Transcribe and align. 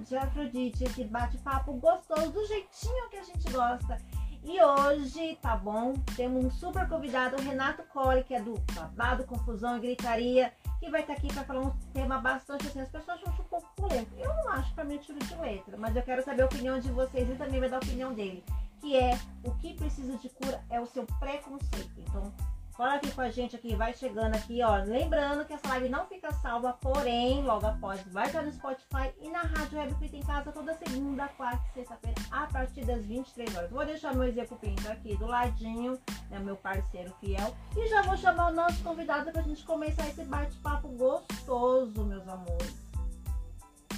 de 0.00 0.16
Afrodite, 0.16 0.84
esse 0.84 1.04
bate-papo 1.04 1.72
gostoso, 1.74 2.30
do 2.30 2.46
jeitinho 2.46 3.08
que 3.10 3.16
a 3.16 3.22
gente 3.22 3.50
gosta. 3.50 3.98
E 4.44 4.62
hoje, 4.62 5.36
tá 5.42 5.56
bom? 5.56 5.94
Temos 6.16 6.44
um 6.44 6.50
super 6.50 6.88
convidado, 6.88 7.36
o 7.36 7.42
Renato 7.42 7.82
Colli, 7.92 8.24
que 8.24 8.34
é 8.34 8.40
do 8.40 8.54
Babado, 8.72 9.24
Confusão 9.24 9.76
e 9.76 9.80
Gritaria, 9.80 10.52
que 10.78 10.90
vai 10.90 11.02
estar 11.02 11.14
aqui 11.14 11.28
para 11.28 11.44
falar 11.44 11.60
um 11.60 11.70
tema 11.92 12.18
bastante 12.18 12.66
assim. 12.66 12.80
As 12.80 12.88
pessoas 12.88 13.18
acham 13.20 13.32
um 13.32 13.48
pouco 13.48 13.68
polêmico. 13.76 14.14
Eu 14.16 14.28
não 14.28 14.48
acho 14.50 14.72
para 14.74 14.84
mim 14.84 14.94
é 14.94 14.98
tiro 14.98 15.18
de 15.18 15.34
letra, 15.34 15.76
mas 15.76 15.94
eu 15.94 16.02
quero 16.02 16.22
saber 16.22 16.42
a 16.42 16.46
opinião 16.46 16.78
de 16.78 16.90
vocês 16.90 17.28
e 17.28 17.34
também 17.34 17.60
vai 17.60 17.68
dar 17.68 17.76
a 17.76 17.80
opinião 17.80 18.14
dele. 18.14 18.42
Que 18.80 18.96
é 18.96 19.18
o 19.44 19.50
que 19.56 19.74
precisa 19.74 20.16
de 20.16 20.28
cura 20.30 20.64
é 20.70 20.80
o 20.80 20.86
seu 20.86 21.04
preconceito. 21.18 21.92
Então, 21.98 22.32
Cola 22.78 22.94
aqui 22.94 23.10
com 23.10 23.22
a 23.22 23.28
gente 23.28 23.56
aqui, 23.56 23.74
vai 23.74 23.92
chegando 23.92 24.36
aqui, 24.36 24.62
ó. 24.62 24.76
Lembrando 24.76 25.44
que 25.44 25.52
essa 25.52 25.66
live 25.70 25.88
não 25.88 26.06
fica 26.06 26.30
salva, 26.34 26.74
porém, 26.74 27.42
logo 27.42 27.66
após 27.66 28.00
vai 28.12 28.26
estar 28.26 28.42
no 28.42 28.52
Spotify 28.52 29.12
e 29.20 29.28
na 29.28 29.40
Rádio 29.40 29.80
Web 29.80 29.94
Fit 29.96 30.16
em 30.16 30.22
Casa 30.22 30.52
toda 30.52 30.72
segunda, 30.74 31.26
quarta 31.26 31.60
e 31.70 31.74
sexta-feira, 31.74 32.14
a 32.30 32.46
partir 32.46 32.84
das 32.84 33.04
23 33.04 33.56
horas. 33.56 33.70
Vou 33.72 33.84
deixar 33.84 34.14
meu 34.14 34.28
execupinto 34.28 34.88
aqui 34.88 35.16
do 35.16 35.26
ladinho, 35.26 35.98
né, 36.30 36.38
meu 36.38 36.54
parceiro 36.54 37.12
fiel. 37.18 37.52
E 37.76 37.88
já 37.88 38.02
vou 38.02 38.16
chamar 38.16 38.52
o 38.52 38.54
nosso 38.54 38.80
convidado 38.84 39.32
pra 39.32 39.42
gente 39.42 39.64
começar 39.64 40.06
esse 40.06 40.22
bate-papo 40.22 40.86
gostoso, 40.90 42.04
meus 42.04 42.28
amores. 42.28 42.76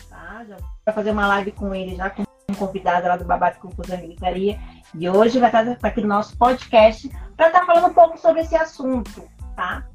Tá? 0.08 0.42
Já 0.48 0.56
vou 0.56 0.94
fazer 0.94 1.10
uma 1.10 1.26
live 1.26 1.52
com 1.52 1.74
ele 1.74 1.96
já 1.96 2.08
com 2.08 2.22
um 2.22 2.54
convidado 2.54 3.06
lá 3.06 3.18
do 3.18 3.26
Babado 3.26 3.58
Confusão 3.58 3.98
e 3.98 4.06
Gritaria. 4.06 4.58
E 4.94 5.06
hoje 5.06 5.38
vai 5.38 5.50
estar 5.50 5.86
aqui 5.86 6.00
no 6.00 6.08
nosso 6.08 6.34
podcast 6.38 7.10
para 7.40 7.46
estar 7.46 7.64
falando 7.64 7.86
um 7.86 7.94
pouco 7.94 8.18
sobre 8.18 8.42
esse 8.42 8.54
assunto, 8.54 9.26
tá? 9.56 9.86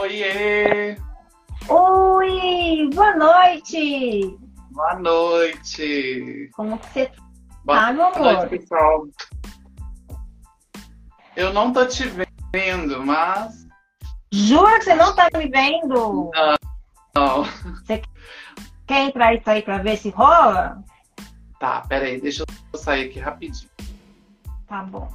Oiê! 0.00 0.96
Oi! 1.68 2.90
Boa 2.92 3.14
noite! 3.14 4.36
Boa 4.72 4.98
noite! 4.98 6.50
Como 6.54 6.76
que 6.76 6.86
você 6.88 7.12
Boa 7.64 7.78
tá, 7.78 7.92
meu 7.92 8.04
amor? 8.06 8.20
noite, 8.20 8.48
pessoal. 8.58 9.06
Eu 11.36 11.52
não 11.52 11.72
tô 11.72 11.86
te 11.86 12.10
vendo, 12.52 13.06
mas. 13.06 13.68
Jura 14.32 14.80
que 14.80 14.86
você 14.86 14.94
não 14.96 15.14
tá 15.14 15.28
me 15.36 15.48
vendo? 15.50 16.32
Não. 17.14 17.44
Quer 18.88 19.02
entrar 19.02 19.34
e 19.34 19.40
sair 19.44 19.62
para 19.62 19.78
ver 19.78 19.96
se 19.98 20.10
rola? 20.10 20.82
Tá, 21.60 21.82
peraí, 21.88 22.20
deixa 22.20 22.42
eu 22.72 22.78
sair 22.78 23.08
aqui 23.08 23.20
rapidinho. 23.20 23.70
Tá 24.74 24.82
bom. 24.82 25.08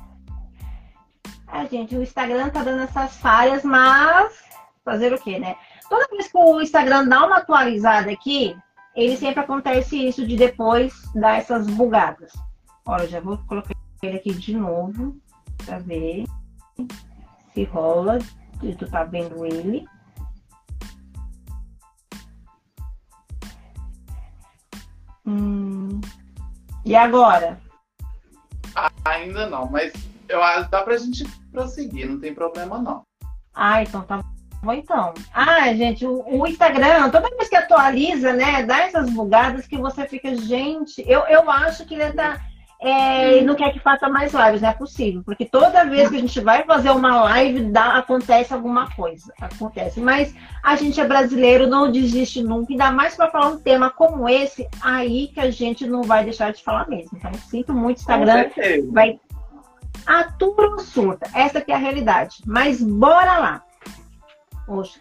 Ah, 1.45 1.65
gente, 1.65 1.93
o 1.93 2.01
Instagram 2.01 2.49
tá 2.49 2.63
dando 2.63 2.83
essas 2.83 3.17
falhas, 3.17 3.61
mas 3.61 4.41
fazer 4.85 5.13
o 5.13 5.19
quê, 5.19 5.37
né? 5.37 5.57
Toda 5.89 6.07
vez 6.07 6.31
que 6.31 6.37
o 6.37 6.61
Instagram 6.61 7.09
dá 7.09 7.25
uma 7.25 7.39
atualizada 7.39 8.09
aqui, 8.09 8.55
ele 8.95 9.17
sempre 9.17 9.41
acontece 9.41 10.07
isso 10.07 10.25
de 10.25 10.37
depois 10.37 10.93
dar 11.13 11.39
essas 11.39 11.67
bugadas. 11.67 12.31
Olha, 12.85 13.05
já 13.05 13.19
vou 13.19 13.37
colocar 13.39 13.75
ele 14.01 14.15
aqui 14.15 14.33
de 14.33 14.55
novo 14.55 15.19
pra 15.65 15.77
ver 15.79 16.23
se 17.53 17.65
rola. 17.65 18.17
Se 18.61 18.75
tu 18.75 18.89
tá 18.89 19.03
vendo 19.03 19.45
ele. 19.45 19.85
Hum. 25.25 25.99
E 26.85 26.95
agora? 26.95 27.59
Ainda 29.05 29.49
não, 29.49 29.69
mas 29.69 29.93
eu 30.27 30.41
acho 30.43 30.69
dá 30.69 30.83
pra 30.83 30.97
gente 30.97 31.25
prosseguir, 31.51 32.09
não 32.09 32.19
tem 32.19 32.33
problema 32.33 32.79
não. 32.79 33.03
Ah, 33.53 33.81
então 33.81 34.01
tá 34.01 34.21
bom 34.61 34.73
então. 34.73 35.13
Ah, 35.33 35.73
gente, 35.73 36.05
o, 36.05 36.23
o 36.27 36.47
Instagram, 36.47 37.09
toda 37.09 37.29
vez 37.35 37.49
que 37.49 37.55
atualiza, 37.55 38.33
né, 38.33 38.63
dá 38.63 38.81
essas 38.81 39.09
bugadas 39.09 39.65
que 39.67 39.77
você 39.77 40.07
fica, 40.07 40.35
gente, 40.35 41.03
eu, 41.07 41.21
eu 41.21 41.49
acho 41.49 41.85
que 41.85 41.95
ele 41.95 42.11
tá. 42.13 42.39
É, 42.81 43.33
ele 43.33 43.45
não 43.45 43.55
quer 43.55 43.73
que 43.73 43.79
faça 43.79 44.07
mais 44.07 44.33
lives, 44.33 44.61
não 44.61 44.69
é 44.69 44.73
possível. 44.73 45.21
Porque 45.25 45.43
toda 45.43 45.83
vez 45.83 46.09
que 46.09 46.15
a 46.15 46.19
gente 46.19 46.39
vai 46.39 46.63
fazer 46.63 46.91
uma 46.91 47.23
live, 47.23 47.65
dá, 47.65 47.97
acontece 47.97 48.53
alguma 48.53 48.89
coisa. 48.91 49.33
Acontece. 49.41 49.99
Mas 49.99 50.33
a 50.63 50.75
gente 50.77 50.99
é 50.99 51.05
brasileiro, 51.05 51.67
não 51.67 51.91
desiste 51.91 52.41
nunca. 52.41 52.71
Ainda 52.71 52.91
mais 52.91 53.15
para 53.15 53.29
falar 53.29 53.47
um 53.47 53.59
tema 53.59 53.89
como 53.89 54.29
esse, 54.29 54.67
aí 54.81 55.27
que 55.27 55.41
a 55.41 55.51
gente 55.51 55.85
não 55.85 56.03
vai 56.03 56.23
deixar 56.23 56.53
de 56.53 56.63
falar 56.63 56.87
mesmo. 56.87 57.17
Então, 57.17 57.33
sinto 57.33 57.73
muito, 57.73 57.99
Instagram 57.99 58.49
vai 58.91 59.19
atura 60.05 60.69
ou 60.69 60.79
surta. 60.79 61.29
Essa 61.33 61.59
que 61.59 61.71
é 61.71 61.75
a 61.75 61.79
realidade. 61.79 62.37
Mas 62.45 62.81
bora 62.81 63.37
lá. 63.39 63.63
Poxa. 64.65 64.99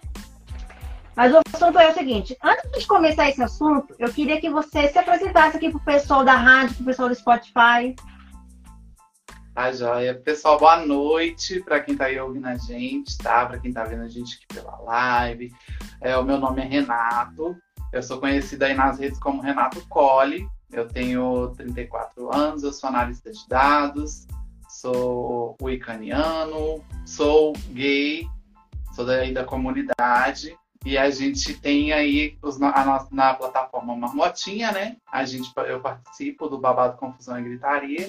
Mas 1.18 1.34
o 1.34 1.40
assunto 1.52 1.76
é 1.80 1.90
o 1.90 1.94
seguinte: 1.94 2.38
antes 2.40 2.70
de 2.78 2.86
começar 2.86 3.28
esse 3.28 3.42
assunto, 3.42 3.92
eu 3.98 4.08
queria 4.12 4.40
que 4.40 4.48
você 4.48 4.86
se 4.86 4.96
apresentasse 4.96 5.56
aqui 5.56 5.68
pro 5.68 5.80
pessoal 5.80 6.24
da 6.24 6.36
rádio, 6.36 6.76
pro 6.76 6.84
pessoal 6.84 7.08
do 7.08 7.14
Spotify. 7.16 7.96
Tá 9.52 9.72
joia. 9.72 10.14
Pessoal, 10.14 10.60
boa 10.60 10.76
noite 10.86 11.60
para 11.64 11.80
quem 11.80 11.96
tá 11.96 12.04
aí 12.04 12.20
ouvindo 12.20 12.46
a 12.46 12.54
gente, 12.54 13.18
tá? 13.18 13.44
Para 13.46 13.58
quem 13.58 13.72
tá 13.72 13.82
vendo 13.82 14.04
a 14.04 14.08
gente 14.08 14.36
aqui 14.36 14.46
pela 14.54 14.78
live. 14.82 15.52
É, 16.00 16.16
o 16.16 16.22
meu 16.22 16.38
nome 16.38 16.62
é 16.62 16.64
Renato. 16.64 17.56
Eu 17.92 18.00
sou 18.00 18.20
conhecido 18.20 18.62
aí 18.62 18.74
nas 18.74 19.00
redes 19.00 19.18
como 19.18 19.42
Renato 19.42 19.84
Colli. 19.88 20.46
Eu 20.70 20.86
tenho 20.86 21.52
34 21.56 22.32
anos, 22.32 22.62
eu 22.62 22.72
sou 22.72 22.90
analista 22.90 23.32
de 23.32 23.48
dados, 23.48 24.24
sou 24.68 25.56
wicaniano, 25.60 26.84
sou 27.04 27.54
gay, 27.72 28.24
sou 28.94 29.04
daí 29.04 29.34
da 29.34 29.42
comunidade. 29.42 30.56
E 30.84 30.96
a 30.96 31.10
gente 31.10 31.54
tem 31.54 31.92
aí 31.92 32.38
os, 32.40 32.60
a 32.62 32.84
nossa, 32.84 33.08
na 33.10 33.34
plataforma 33.34 33.96
Marmotinha, 33.96 34.72
né? 34.72 34.96
A 35.10 35.24
gente, 35.24 35.52
eu 35.66 35.80
participo 35.80 36.48
do 36.48 36.58
Babado 36.58 36.96
Confusão 36.96 37.38
e 37.38 37.42
Gritaria. 37.42 38.08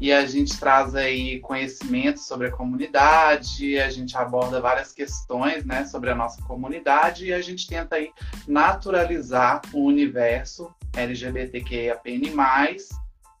E 0.00 0.10
a 0.10 0.24
gente 0.24 0.58
traz 0.58 0.94
aí 0.94 1.40
conhecimento 1.40 2.20
sobre 2.20 2.46
a 2.46 2.50
comunidade, 2.50 3.78
a 3.78 3.90
gente 3.90 4.16
aborda 4.16 4.58
várias 4.58 4.92
questões 4.92 5.62
né, 5.66 5.84
sobre 5.84 6.08
a 6.08 6.14
nossa 6.14 6.40
comunidade 6.44 7.26
e 7.26 7.34
a 7.34 7.42
gente 7.42 7.66
tenta 7.66 7.96
aí 7.96 8.10
naturalizar 8.48 9.60
o 9.74 9.84
universo 9.84 10.74
LGBTQIAPN+. 10.96 12.32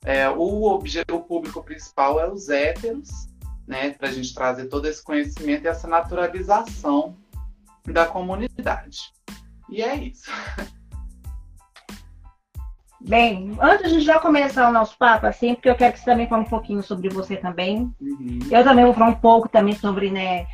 É, 0.04 0.28
o, 0.28 0.74
o 0.74 1.20
público 1.20 1.64
principal 1.64 2.20
é 2.20 2.30
os 2.30 2.50
héteros, 2.50 3.08
né, 3.66 3.90
para 3.90 4.08
a 4.08 4.12
gente 4.12 4.34
trazer 4.34 4.66
todo 4.66 4.86
esse 4.86 5.02
conhecimento 5.02 5.64
e 5.64 5.68
essa 5.68 5.88
naturalização 5.88 7.16
da 7.86 8.06
comunidade. 8.06 8.98
E 9.68 9.82
é 9.82 9.94
isso. 9.96 10.30
Bem, 13.00 13.56
antes 13.60 13.90
de 13.90 14.00
já 14.00 14.18
começar 14.18 14.68
o 14.68 14.72
nosso 14.72 14.96
papo, 14.98 15.26
assim, 15.26 15.54
porque 15.54 15.70
eu 15.70 15.74
quero 15.74 15.94
que 15.94 16.00
você 16.00 16.04
também 16.04 16.28
fale 16.28 16.42
um 16.42 16.48
pouquinho 16.48 16.82
sobre 16.82 17.08
você 17.08 17.34
também. 17.36 17.90
Uhum. 17.98 18.38
Eu 18.50 18.62
também 18.62 18.84
vou 18.84 18.92
falar 18.92 19.08
um 19.08 19.14
pouco 19.14 19.48
também 19.48 19.74
sobre, 19.74 20.10
né, 20.10 20.46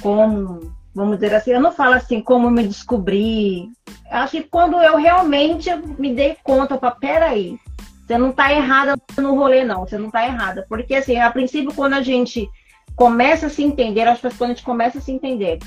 como, 0.00 0.74
vamos 0.92 1.18
dizer 1.18 1.34
assim, 1.34 1.52
eu 1.52 1.60
não 1.60 1.70
falo 1.70 1.94
assim, 1.94 2.20
como 2.20 2.50
me 2.50 2.66
descobrir. 2.66 3.70
Acho 4.10 4.32
que 4.32 4.42
quando 4.42 4.76
eu 4.78 4.96
realmente 4.96 5.70
me 5.96 6.12
dei 6.12 6.36
conta, 6.42 6.74
opa, 6.74 6.90
peraí, 6.90 7.60
você 8.04 8.18
não 8.18 8.32
tá 8.32 8.52
errada 8.52 8.96
no 9.16 9.36
rolê, 9.36 9.62
não, 9.62 9.86
você 9.86 9.96
não 9.96 10.10
tá 10.10 10.26
errada. 10.26 10.66
Porque, 10.68 10.96
assim, 10.96 11.16
a 11.18 11.30
princípio, 11.30 11.72
quando 11.74 11.94
a 11.94 12.02
gente 12.02 12.50
começa 12.96 13.46
a 13.46 13.50
se 13.50 13.62
entender, 13.62 14.02
acho 14.02 14.20
que 14.20 14.36
quando 14.36 14.50
a 14.50 14.54
gente 14.54 14.64
começa 14.64 14.98
a 14.98 15.00
se 15.00 15.12
entender 15.12 15.60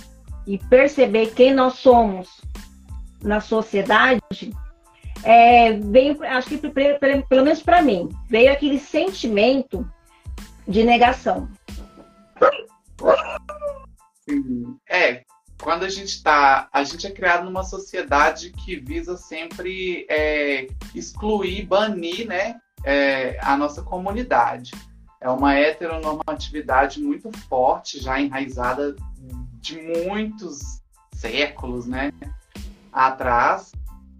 e 0.47 0.57
perceber 0.57 1.33
quem 1.33 1.53
nós 1.53 1.73
somos 1.75 2.41
na 3.21 3.41
sociedade, 3.41 4.21
é, 5.23 5.73
veio, 5.73 6.23
acho 6.23 6.47
que 6.47 6.57
pelo 6.57 7.43
menos 7.43 7.61
para 7.61 7.81
mim, 7.81 8.09
veio 8.29 8.51
aquele 8.51 8.79
sentimento 8.79 9.85
de 10.65 10.83
negação. 10.83 11.49
É, 14.89 15.23
quando 15.61 15.83
a 15.83 15.89
gente 15.89 16.21
tá. 16.23 16.69
A 16.71 16.83
gente 16.83 17.05
é 17.07 17.11
criado 17.11 17.45
numa 17.45 17.63
sociedade 17.63 18.51
que 18.51 18.75
visa 18.77 19.17
sempre 19.17 20.05
é, 20.09 20.67
excluir, 20.93 21.65
banir, 21.65 22.27
né? 22.27 22.57
É, 22.83 23.37
a 23.41 23.57
nossa 23.57 23.81
comunidade. 23.81 24.71
É 25.19 25.29
uma 25.29 25.55
heteronormatividade 25.55 27.01
muito 27.01 27.31
forte, 27.49 27.99
já 27.99 28.21
enraizada 28.21 28.95
de 29.67 29.81
muitos 29.81 30.81
séculos, 31.13 31.85
né? 31.85 32.11
Atrás. 32.91 33.71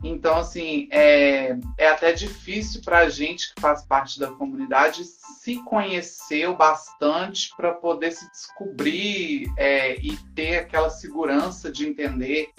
Então, 0.03 0.37
assim, 0.37 0.87
é, 0.91 1.57
é 1.77 1.87
até 1.89 2.11
difícil 2.13 2.81
para 2.83 2.99
a 2.99 3.09
gente 3.09 3.53
que 3.53 3.61
faz 3.61 3.83
parte 3.83 4.19
da 4.19 4.27
comunidade 4.27 5.03
se 5.03 5.55
conhecer 5.63 6.47
o 6.47 6.55
bastante 6.55 7.49
para 7.55 7.73
poder 7.73 8.11
se 8.11 8.29
descobrir 8.29 9.51
é, 9.57 9.95
e 9.99 10.15
ter 10.35 10.57
aquela 10.57 10.89
segurança 10.89 11.71
de 11.71 11.87
entender 11.87 12.49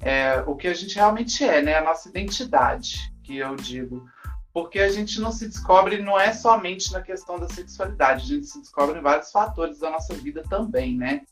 é, 0.00 0.44
o 0.46 0.54
que 0.54 0.68
a 0.68 0.74
gente 0.74 0.94
realmente 0.94 1.42
é, 1.42 1.62
né? 1.62 1.78
A 1.78 1.84
nossa 1.84 2.08
identidade, 2.08 3.12
que 3.24 3.38
eu 3.38 3.56
digo. 3.56 4.04
Porque 4.52 4.78
a 4.78 4.88
gente 4.88 5.20
não 5.20 5.32
se 5.32 5.48
descobre, 5.48 6.00
não 6.00 6.20
é 6.20 6.32
somente 6.32 6.92
na 6.92 7.00
questão 7.00 7.40
da 7.40 7.48
sexualidade, 7.48 8.22
a 8.22 8.36
gente 8.36 8.46
se 8.46 8.60
descobre 8.60 8.98
em 8.98 9.02
vários 9.02 9.32
fatores 9.32 9.80
da 9.80 9.90
nossa 9.90 10.14
vida 10.14 10.44
também, 10.48 10.96
né? 10.96 11.22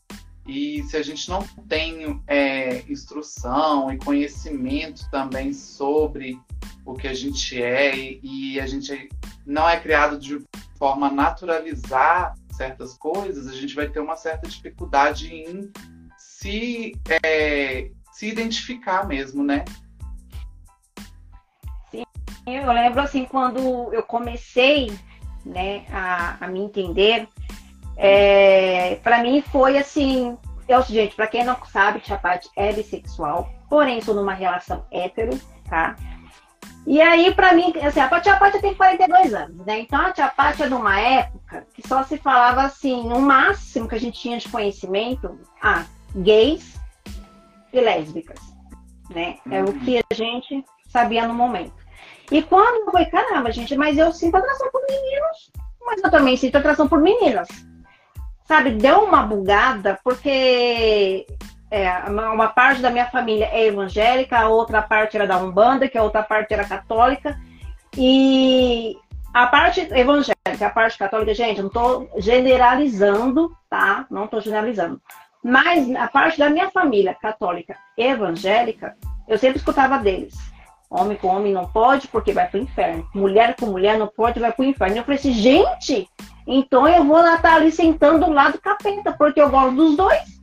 E 0.45 0.83
se 0.83 0.97
a 0.97 1.01
gente 1.01 1.29
não 1.29 1.41
tem 1.69 2.21
é, 2.27 2.81
instrução 2.89 3.91
e 3.91 3.97
conhecimento 3.97 5.09
também 5.09 5.53
sobre 5.53 6.37
o 6.85 6.93
que 6.93 7.07
a 7.07 7.13
gente 7.13 7.61
é 7.61 7.95
e, 7.95 8.19
e 8.21 8.59
a 8.59 8.67
gente 8.67 9.09
não 9.45 9.67
é 9.67 9.79
criado 9.79 10.17
de 10.17 10.43
forma 10.77 11.07
a 11.07 11.11
naturalizar 11.11 12.35
certas 12.51 12.93
coisas, 12.97 13.47
a 13.47 13.53
gente 13.53 13.73
vai 13.73 13.87
ter 13.87 13.99
uma 13.99 14.15
certa 14.15 14.47
dificuldade 14.47 15.33
em 15.33 15.71
se, 16.17 16.93
é, 17.23 17.89
se 18.11 18.27
identificar 18.27 19.07
mesmo, 19.07 19.43
né? 19.43 19.63
Sim, 21.89 22.03
eu 22.45 22.71
lembro 22.71 22.99
assim, 22.99 23.25
quando 23.25 23.93
eu 23.93 24.03
comecei 24.03 24.91
né, 25.45 25.85
a, 25.89 26.45
a 26.45 26.47
me 26.47 26.59
entender, 26.59 27.27
é, 27.95 28.95
para 29.03 29.21
mim 29.21 29.41
foi 29.41 29.77
assim, 29.77 30.37
eu, 30.67 30.81
gente, 30.83 31.15
para 31.15 31.27
quem 31.27 31.43
não 31.43 31.57
sabe, 31.65 31.99
Tia 31.99 32.17
Paty 32.17 32.49
é 32.55 32.71
bissexual, 32.73 33.49
porém 33.69 34.01
sou 34.01 34.15
numa 34.15 34.33
relação 34.33 34.85
hétero, 34.91 35.39
tá? 35.69 35.95
E 36.85 37.01
aí, 37.01 37.33
para 37.33 37.53
mim, 37.53 37.73
assim, 37.81 37.99
a 37.99 38.21
Tia 38.21 38.37
tem 38.61 38.73
42 38.73 39.33
anos, 39.33 39.65
né? 39.65 39.79
Então 39.79 39.99
a 39.99 40.11
Tia 40.11 40.27
Paty 40.27 40.63
é 40.63 40.67
de 40.67 40.73
uma 40.73 40.99
época 40.99 41.65
que 41.73 41.87
só 41.87 42.03
se 42.03 42.17
falava 42.17 42.63
assim, 42.63 43.07
no 43.07 43.19
máximo 43.19 43.87
que 43.87 43.95
a 43.95 43.99
gente 43.99 44.19
tinha 44.19 44.37
de 44.37 44.49
conhecimento, 44.49 45.39
ah, 45.61 45.85
gays 46.15 46.79
e 47.71 47.79
lésbicas, 47.79 48.39
né? 49.09 49.37
É 49.49 49.63
o 49.63 49.73
que 49.79 49.97
a 49.97 50.15
gente 50.15 50.63
sabia 50.87 51.27
no 51.27 51.33
momento. 51.33 51.73
E 52.31 52.41
quando 52.41 52.91
falei, 52.91 53.07
caramba, 53.07 53.51
gente, 53.51 53.75
mas 53.75 53.97
eu 53.97 54.11
sinto 54.11 54.35
atração 54.35 54.69
por 54.71 54.81
meninos, 54.89 55.51
mas 55.85 56.01
eu 56.03 56.09
também 56.09 56.35
sinto 56.37 56.57
atração 56.57 56.87
por 56.87 56.99
meninas 56.99 57.47
sabe, 58.53 58.69
deu 58.69 58.99
uma 58.99 59.23
bugada, 59.23 59.99
porque 60.03 61.25
é, 61.71 61.89
uma 62.07 62.49
parte 62.49 62.83
da 62.83 62.91
minha 62.91 63.07
família 63.07 63.49
é 63.51 63.65
evangélica, 63.65 64.37
a 64.37 64.47
outra 64.47 64.79
parte 64.79 65.17
era 65.17 65.25
da 65.25 65.39
Umbanda, 65.39 65.87
que 65.87 65.97
a 65.97 66.03
outra 66.03 66.21
parte 66.21 66.53
era 66.53 66.63
católica. 66.63 67.35
E 67.97 68.95
a 69.33 69.47
parte 69.47 69.81
evangélica, 69.91 70.67
a 70.67 70.69
parte 70.69 70.99
católica, 70.99 71.33
gente, 71.33 71.61
não 71.61 71.67
estou 71.67 72.07
generalizando, 72.17 73.51
tá? 73.67 74.05
Não 74.11 74.25
estou 74.25 74.39
generalizando. 74.39 75.01
Mas 75.43 75.89
a 75.95 76.07
parte 76.07 76.37
da 76.37 76.47
minha 76.47 76.69
família 76.69 77.15
católica 77.15 77.75
evangélica, 77.97 78.95
eu 79.27 79.39
sempre 79.39 79.57
escutava 79.57 79.97
deles. 79.97 80.35
Homem 80.91 81.17
com 81.17 81.27
homem 81.27 81.51
não 81.51 81.67
pode 81.67 82.07
porque 82.07 82.33
vai 82.33 82.47
para 82.47 82.59
o 82.59 82.63
inferno. 82.63 83.09
Mulher 83.15 83.55
com 83.55 83.65
mulher 83.65 83.97
não 83.97 84.05
pode, 84.05 84.39
vai 84.39 84.51
para 84.51 84.61
o 84.61 84.67
inferno. 84.67 84.97
Eu 84.97 85.03
falei 85.03 85.17
assim, 85.17 85.33
gente, 85.33 86.07
então 86.45 86.87
eu 86.87 87.03
vou 87.03 87.25
estar 87.25 87.55
ali 87.55 87.71
sentando 87.71 88.25
do 88.25 88.31
lado 88.31 88.53
do 88.53 88.61
capeta, 88.61 89.11
porque 89.11 89.41
eu 89.41 89.49
gosto 89.49 89.75
dos 89.75 89.95
dois. 89.95 90.33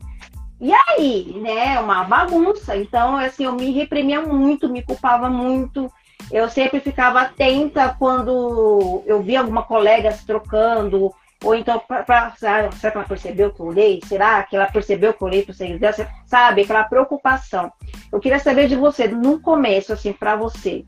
E 0.60 0.72
aí, 0.72 1.40
né, 1.40 1.80
uma 1.80 2.04
bagunça. 2.04 2.76
Então, 2.76 3.16
assim, 3.16 3.44
eu 3.44 3.52
me 3.52 3.70
reprimia 3.70 4.20
muito, 4.20 4.68
me 4.68 4.82
culpava 4.82 5.30
muito. 5.30 5.90
Eu 6.30 6.48
sempre 6.50 6.80
ficava 6.80 7.22
atenta 7.22 7.96
quando 7.98 9.02
eu 9.06 9.22
via 9.22 9.40
alguma 9.40 9.62
colega 9.62 10.12
se 10.12 10.26
trocando, 10.26 11.12
ou 11.42 11.54
então, 11.54 11.80
pra, 11.88 12.02
pra, 12.02 12.32
será 12.36 12.68
que 12.68 12.86
ela 12.86 13.04
percebeu 13.06 13.50
que 13.50 13.60
eu 13.60 13.66
olhei? 13.66 14.00
Será 14.04 14.42
que 14.42 14.54
ela 14.54 14.66
percebeu 14.66 15.14
que 15.14 15.22
eu 15.22 15.28
olhei 15.28 15.42
para 15.42 15.52
o 15.52 16.08
Sabe, 16.26 16.62
aquela 16.62 16.84
preocupação. 16.84 17.72
Eu 18.12 18.20
queria 18.20 18.38
saber 18.38 18.68
de 18.68 18.76
você, 18.76 19.08
no 19.08 19.40
começo, 19.40 19.92
assim, 19.92 20.12
para 20.12 20.36
você, 20.36 20.84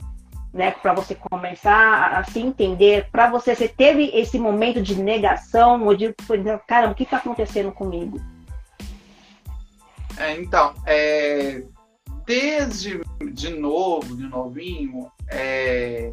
né, 0.53 0.71
para 0.71 0.93
você 0.93 1.15
começar 1.15 2.19
a 2.19 2.25
se 2.25 2.41
entender, 2.41 3.09
para 3.11 3.31
você, 3.31 3.55
você 3.55 3.69
teve 3.69 4.11
esse 4.15 4.39
momento 4.39 4.83
de 4.83 4.95
negação, 4.95 5.85
ou 5.85 5.95
de, 5.95 6.15
caramba, 6.67 6.93
o 6.93 6.95
que 6.95 7.05
está 7.05 7.17
acontecendo 7.17 7.73
comigo? 7.73 8.21
É, 10.19 10.37
então, 10.37 10.75
é, 10.87 11.63
desde 12.27 13.01
de 13.33 13.51
novo, 13.51 14.15
de 14.15 14.25
novinho, 14.25 15.11
é, 15.29 16.13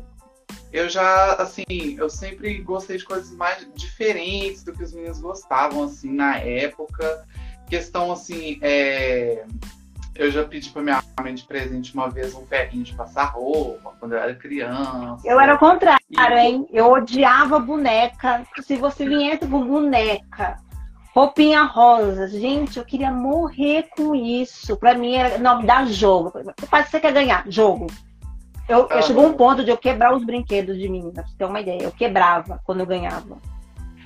eu 0.71 0.87
já, 0.87 1.33
assim, 1.33 1.63
eu 1.97 2.09
sempre 2.09 2.59
gostei 2.59 2.97
de 2.97 3.05
coisas 3.05 3.31
mais 3.31 3.67
diferentes 3.73 4.63
do 4.63 4.71
que 4.71 4.83
os 4.83 4.93
meninos 4.93 5.19
gostavam, 5.19 5.83
assim, 5.83 6.13
na 6.13 6.37
época. 6.37 7.25
Questão, 7.67 8.11
assim, 8.11 8.59
é, 8.61 9.45
eu 10.15 10.31
já 10.31 10.43
pedi 10.43 10.69
pra 10.69 10.81
minha 10.81 11.03
de 11.33 11.43
presente 11.43 11.93
uma 11.93 12.09
vez 12.09 12.33
um 12.33 12.45
ferrinho 12.45 12.83
de 12.83 12.93
passar 12.93 13.25
roupa, 13.25 13.93
quando 13.99 14.13
eu 14.13 14.19
era 14.19 14.33
criança. 14.33 15.17
Eu 15.25 15.39
era 15.39 15.55
o 15.55 15.59
contrário, 15.59 15.99
e... 16.09 16.39
hein? 16.39 16.67
Eu 16.71 16.91
odiava 16.91 17.59
boneca. 17.59 18.43
Se 18.61 18.77
você 18.77 19.05
viesse 19.05 19.45
com 19.45 19.67
boneca, 19.67 20.57
roupinha 21.13 21.63
rosa, 21.63 22.27
gente, 22.27 22.79
eu 22.79 22.85
queria 22.85 23.11
morrer 23.11 23.89
com 23.95 24.15
isso. 24.15 24.77
Pra 24.77 24.95
mim 24.95 25.13
era. 25.15 25.37
Não, 25.37 25.63
dá 25.63 25.85
jogo. 25.85 26.31
Pai, 26.69 26.85
você 26.85 26.99
quer 26.99 27.11
ganhar? 27.11 27.43
Jogo. 27.49 27.87
Eu, 28.67 28.87
eu 28.89 29.01
chegou 29.01 29.25
um 29.25 29.33
ponto 29.33 29.63
de 29.63 29.71
eu 29.71 29.77
quebrar 29.77 30.13
os 30.13 30.23
brinquedos 30.23 30.77
de 30.77 30.87
menina, 30.87 31.11
pra 31.11 31.23
você 31.23 31.35
ter 31.37 31.45
uma 31.45 31.59
ideia. 31.59 31.83
Eu 31.83 31.91
quebrava 31.91 32.61
quando 32.63 32.81
eu 32.81 32.85
ganhava. 32.85 33.37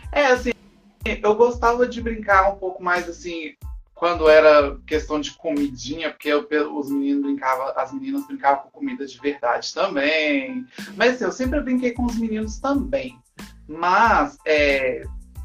É, 0.09 0.27
assim, 0.27 0.51
eu 1.05 1.35
gostava 1.35 1.87
de 1.87 2.01
brincar 2.01 2.49
um 2.49 2.55
pouco 2.55 2.81
mais 2.81 3.09
assim, 3.09 3.55
quando 4.03 4.27
era 4.27 4.77
questão 4.85 5.21
de 5.21 5.31
comidinha, 5.31 6.09
porque 6.09 6.27
eu, 6.27 6.45
os 6.77 6.91
meninos 6.91 7.23
brincavam, 7.23 7.71
as 7.73 7.93
meninas 7.93 8.27
brincavam 8.27 8.63
com 8.63 8.79
comida 8.79 9.05
de 9.05 9.17
verdade 9.17 9.73
também. 9.73 10.67
Mas 10.97 11.13
assim, 11.13 11.23
eu 11.23 11.31
sempre 11.31 11.61
brinquei 11.61 11.93
com 11.93 12.03
os 12.03 12.17
meninos 12.17 12.59
também. 12.59 13.17
Mas 13.65 14.37
é, 14.45 15.03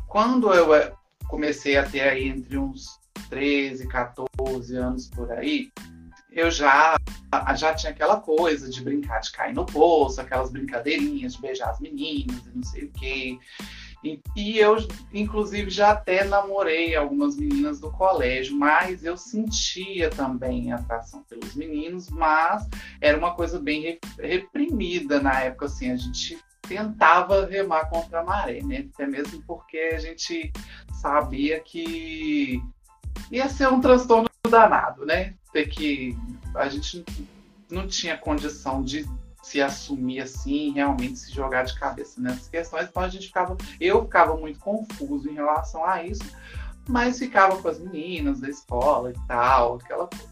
quando 0.09 0.53
eu 0.53 0.75
é, 0.75 0.93
comecei 1.29 1.77
a 1.77 1.89
ter 1.89 2.01
aí 2.01 2.27
entre 2.27 2.59
uns 2.59 2.99
13, 3.31 3.87
14 3.87 4.75
anos 4.75 5.07
por 5.07 5.31
aí, 5.31 5.71
eu 6.33 6.51
já 6.51 6.97
já 7.57 7.73
tinha 7.75 7.93
aquela 7.93 8.21
coisa 8.21 8.69
de 8.69 8.83
brincar 8.83 9.21
de 9.21 9.31
cair 9.31 9.55
no 9.55 9.67
poço, 9.67 10.21
aquelas 10.21 10.51
brincadeirinhas 10.51 11.35
de 11.35 11.41
beijar 11.41 11.71
as 11.71 11.79
meninas 11.79 12.45
e 12.45 12.57
não 12.57 12.65
sei 12.65 12.87
o 12.87 12.91
quê. 12.91 13.39
E, 14.03 14.21
e, 14.37 14.59
eu, 14.59 14.77
inclusive, 15.13 15.71
já 15.71 15.91
até 15.91 16.25
namorei 16.25 16.95
algumas 16.95 17.37
meninas 17.37 17.81
do 17.81 17.91
colégio, 17.91 18.57
mas 18.57 19.05
eu 19.05 19.17
sentia 19.17 20.09
também 20.09 20.73
atração 20.73 21.25
pelos 21.29 21.55
meninos, 21.55 22.09
mas 22.09 22.69
era 23.01 23.19
uma 23.19 23.35
coisa 23.35 23.59
bem 23.59 23.99
reprimida 24.19 25.21
na 25.21 25.41
época, 25.41 25.67
assim, 25.67 25.91
a 25.91 25.97
gente 25.97 26.39
tentava 26.63 27.47
remar 27.47 27.89
contra 27.89 28.21
a 28.21 28.25
maré, 28.25 28.63
né? 28.63 28.87
Até 28.95 29.07
mesmo 29.07 29.43
porque 29.47 29.79
a 29.95 29.99
gente 29.99 30.53
sabia 31.01 31.59
que 31.61 32.63
ia 33.33 33.49
ser 33.49 33.69
um 33.69 33.81
transtorno 33.81 34.29
danado, 34.49 35.05
né? 35.05 35.35
Ter 35.53 35.69
que 35.69 36.17
a 36.55 36.69
gente 36.69 37.05
não 37.71 37.87
tinha 37.87 38.17
condição 38.17 38.83
de 38.83 39.07
se 39.43 39.61
assumir 39.61 40.21
assim, 40.21 40.73
realmente 40.73 41.19
se 41.19 41.33
jogar 41.33 41.65
de 41.65 41.79
cabeça 41.79 42.21
nessas 42.21 42.49
questões. 42.49 42.89
Então 42.89 43.03
a 43.03 43.09
gente 43.09 43.29
ficava, 43.29 43.57
eu 43.81 44.03
ficava 44.03 44.37
muito 44.37 44.59
confuso 44.59 45.29
em 45.29 45.35
relação 45.35 45.85
a 45.85 46.03
isso, 46.03 46.25
mas 46.89 47.19
ficava 47.19 47.61
com 47.61 47.69
as 47.69 47.79
meninas 47.79 48.41
da 48.41 48.49
escola 48.49 49.11
e 49.11 49.27
tal, 49.27 49.77
aquela 49.77 50.07
coisa. 50.07 50.29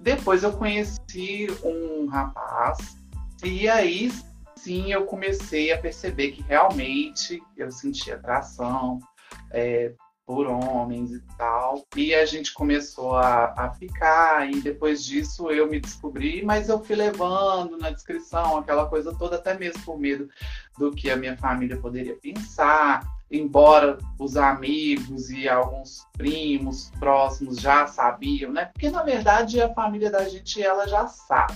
Depois 0.00 0.42
eu 0.42 0.52
conheci 0.52 1.46
um 1.62 2.06
rapaz 2.06 2.96
e 3.42 3.68
aí 3.68 4.12
sim 4.56 4.92
eu 4.92 5.04
comecei 5.04 5.72
a 5.72 5.78
perceber 5.78 6.32
que 6.32 6.42
realmente 6.42 7.42
eu 7.56 7.70
sentia 7.70 8.16
atração, 8.16 8.98
é, 9.50 9.92
por 10.26 10.46
homens 10.46 11.12
e 11.12 11.20
tal. 11.36 11.84
E 11.96 12.14
a 12.14 12.24
gente 12.24 12.52
começou 12.52 13.16
a, 13.16 13.54
a 13.56 13.70
ficar, 13.70 14.50
e 14.50 14.60
depois 14.60 15.04
disso 15.04 15.50
eu 15.50 15.68
me 15.68 15.80
descobri, 15.80 16.44
mas 16.44 16.68
eu 16.68 16.82
fui 16.82 16.96
levando 16.96 17.76
na 17.76 17.90
descrição 17.90 18.58
aquela 18.58 18.86
coisa 18.86 19.14
toda, 19.14 19.36
até 19.36 19.56
mesmo 19.56 19.82
por 19.84 19.98
medo 19.98 20.28
do 20.78 20.92
que 20.92 21.10
a 21.10 21.16
minha 21.16 21.36
família 21.36 21.76
poderia 21.76 22.16
pensar. 22.16 23.06
Embora 23.30 23.98
os 24.18 24.36
amigos 24.36 25.30
e 25.30 25.48
alguns 25.48 26.06
primos 26.12 26.90
próximos 26.98 27.58
já 27.58 27.86
sabiam, 27.86 28.52
né? 28.52 28.66
Porque 28.66 28.90
na 28.90 29.02
verdade 29.02 29.60
a 29.60 29.72
família 29.74 30.10
da 30.10 30.28
gente 30.28 30.62
ela 30.62 30.86
já 30.86 31.06
sabe 31.08 31.54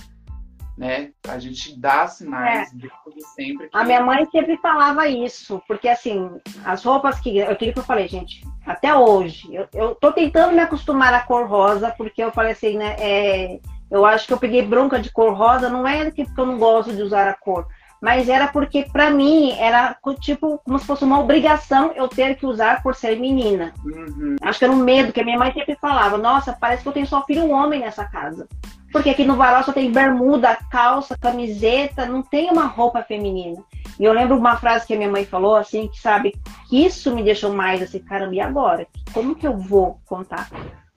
né? 0.79 1.11
A 1.27 1.37
gente 1.37 1.77
dá 1.77 2.07
sinais 2.07 2.69
é. 2.73 2.87
sempre. 3.35 3.67
Que... 3.67 3.77
A 3.77 3.83
minha 3.83 4.01
mãe 4.01 4.25
sempre 4.31 4.55
falava 4.57 5.09
isso, 5.09 5.61
porque 5.67 5.89
assim, 5.89 6.31
as 6.63 6.81
roupas 6.85 7.19
que. 7.19 7.41
Aquilo 7.41 7.73
que 7.73 7.79
eu 7.79 7.83
falei, 7.83 8.07
gente, 8.07 8.47
até 8.65 8.95
hoje, 8.95 9.53
eu, 9.53 9.67
eu 9.73 9.93
tô 9.95 10.13
tentando 10.13 10.53
me 10.53 10.61
acostumar 10.61 11.13
à 11.13 11.19
cor 11.19 11.45
rosa, 11.47 11.93
porque 11.97 12.23
eu 12.23 12.31
falei 12.31 12.53
assim, 12.53 12.77
né? 12.77 12.95
É, 12.97 13.59
eu 13.91 14.05
acho 14.05 14.25
que 14.25 14.31
eu 14.31 14.39
peguei 14.39 14.61
bronca 14.61 14.99
de 14.99 15.11
cor 15.11 15.33
rosa, 15.33 15.67
não 15.67 15.85
é 15.85 16.05
porque 16.05 16.25
eu 16.37 16.45
não 16.45 16.57
gosto 16.57 16.95
de 16.95 17.01
usar 17.01 17.27
a 17.27 17.33
cor. 17.33 17.67
Mas 18.01 18.29
era 18.29 18.47
porque, 18.47 18.87
para 18.89 19.11
mim, 19.11 19.51
era 19.59 19.97
tipo 20.21 20.61
como 20.63 20.79
se 20.79 20.85
fosse 20.85 21.03
uma 21.03 21.19
obrigação 21.19 21.91
eu 21.93 22.07
ter 22.07 22.37
que 22.37 22.45
usar 22.45 22.81
por 22.81 22.95
ser 22.95 23.19
menina. 23.19 23.73
Uhum. 23.83 24.37
Acho 24.41 24.59
que 24.59 24.63
era 24.63 24.73
um 24.73 24.77
medo 24.77 25.11
que 25.11 25.19
a 25.19 25.25
minha 25.25 25.37
mãe 25.37 25.51
sempre 25.51 25.75
falava: 25.75 26.17
Nossa, 26.17 26.53
parece 26.57 26.83
que 26.83 26.87
eu 26.87 26.93
tenho 26.93 27.05
só 27.05 27.25
filho 27.25 27.49
homem 27.49 27.81
nessa 27.81 28.05
casa. 28.05 28.47
Porque 28.91 29.09
aqui 29.09 29.23
no 29.23 29.35
varal 29.35 29.63
só 29.63 29.71
tem 29.71 29.91
bermuda, 29.91 30.57
calça, 30.69 31.17
camiseta, 31.17 32.05
não 32.05 32.21
tem 32.21 32.49
uma 32.49 32.65
roupa 32.65 33.03
feminina. 33.03 33.63
E 33.99 34.03
eu 34.03 34.13
lembro 34.13 34.37
uma 34.37 34.57
frase 34.57 34.87
que 34.87 34.93
a 34.93 34.97
minha 34.97 35.11
mãe 35.11 35.25
falou, 35.25 35.55
assim, 35.55 35.87
que 35.87 35.99
sabe, 35.99 36.33
que 36.69 36.85
isso 36.85 37.13
me 37.13 37.23
deixou 37.23 37.53
mais 37.53 37.81
assim, 37.81 37.99
caramba, 37.99 38.35
e 38.35 38.41
agora? 38.41 38.87
Como 39.13 39.35
que 39.35 39.45
eu 39.45 39.57
vou 39.57 39.99
contar? 40.05 40.49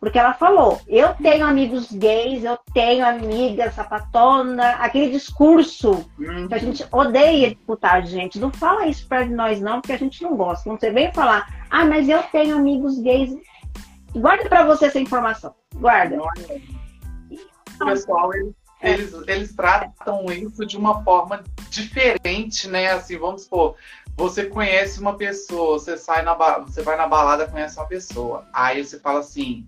Porque 0.02 0.18
ela 0.18 0.34
falou, 0.34 0.80
eu 0.88 1.14
tenho 1.14 1.46
amigos 1.46 1.92
gays, 1.92 2.42
eu 2.42 2.58
tenho 2.74 3.06
amiga 3.06 3.70
sapatona, 3.70 4.70
aquele 4.80 5.12
discurso 5.12 6.04
uhum. 6.18 6.48
que 6.48 6.54
a 6.54 6.58
gente 6.58 6.84
odeia 6.90 7.46
escutar, 7.48 8.04
gente. 8.04 8.40
Não 8.40 8.50
fala 8.50 8.88
isso 8.88 9.06
perto 9.06 9.28
de 9.28 9.34
nós, 9.34 9.60
não, 9.60 9.80
porque 9.80 9.92
a 9.92 9.98
gente 9.98 10.20
não 10.20 10.36
gosta. 10.36 10.68
Quando 10.68 10.80
você 10.80 10.90
vem 10.90 11.12
falar, 11.12 11.46
ah, 11.70 11.84
mas 11.84 12.08
eu 12.08 12.20
tenho 12.24 12.56
amigos 12.56 12.98
gays, 12.98 13.32
guarda 14.12 14.48
para 14.48 14.64
você 14.64 14.86
essa 14.86 14.98
informação. 14.98 15.54
Guarda. 15.76 16.18
Pessoal, 17.84 18.34
eles, 18.34 18.54
eles, 18.80 19.14
eles 19.26 19.54
tratam 19.54 20.26
isso 20.26 20.66
de 20.66 20.76
uma 20.76 21.02
forma 21.04 21.42
diferente, 21.70 22.68
né? 22.68 22.92
Assim, 22.92 23.16
vamos 23.16 23.42
supor, 23.42 23.76
você 24.16 24.46
conhece 24.46 25.00
uma 25.00 25.14
pessoa, 25.16 25.78
você 25.78 25.96
sai 25.96 26.22
na 26.22 26.34
você 26.58 26.82
vai 26.82 26.96
na 26.96 27.06
balada, 27.06 27.48
conhece 27.48 27.78
uma 27.78 27.86
pessoa. 27.86 28.46
Aí 28.52 28.84
você 28.84 28.98
fala 28.98 29.20
assim, 29.20 29.66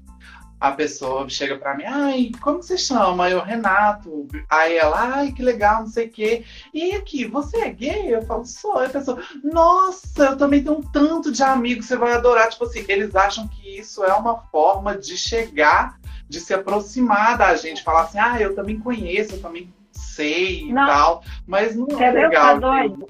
a 0.64 0.73
pessoa 0.73 1.28
chega 1.28 1.59
para 1.59 1.76
mim, 1.76 1.85
ai, 1.85 2.30
como 2.40 2.62
você 2.62 2.78
chama? 2.78 3.28
Eu, 3.28 3.42
Renato. 3.42 4.26
Aí 4.49 4.78
ela, 4.78 5.16
ai, 5.16 5.33
que 5.33 5.42
legal, 5.42 5.80
não 5.80 5.87
sei 5.87 6.06
o 6.06 6.11
quê. 6.11 6.42
E 6.73 6.92
aqui, 6.92 7.26
você 7.26 7.59
é 7.59 7.71
gay? 7.71 8.14
Eu 8.14 8.23
falo, 8.23 8.47
sou. 8.47 8.78
Aí 8.78 8.87
a 8.87 8.90
pessoa, 8.90 9.23
nossa, 9.42 10.25
eu 10.25 10.37
também 10.38 10.62
tenho 10.62 10.78
um 10.78 10.83
tanto 10.83 11.30
de 11.30 11.42
amigos, 11.42 11.85
você 11.85 11.99
vai 11.99 12.14
adorar. 12.14 12.49
Tipo 12.49 12.64
assim, 12.64 12.83
eles 12.88 13.14
acham 13.14 13.47
que 13.47 13.78
isso 13.78 14.02
é 14.02 14.14
uma 14.14 14.38
forma 14.50 14.97
de 14.97 15.18
chegar, 15.18 15.99
de 16.26 16.40
se 16.40 16.54
aproximar 16.54 17.37
da 17.37 17.54
gente, 17.56 17.83
falar 17.83 18.04
assim, 18.04 18.18
ah, 18.18 18.40
eu 18.40 18.54
também 18.54 18.80
conheço, 18.80 19.35
eu 19.35 19.42
também 19.42 19.71
sei 19.92 20.73
não. 20.73 20.83
e 20.83 20.87
tal. 20.87 21.23
Mas 21.47 21.76
não 21.76 22.00
é 22.00 22.11
legal. 22.11 22.59
Doido? 22.59 23.06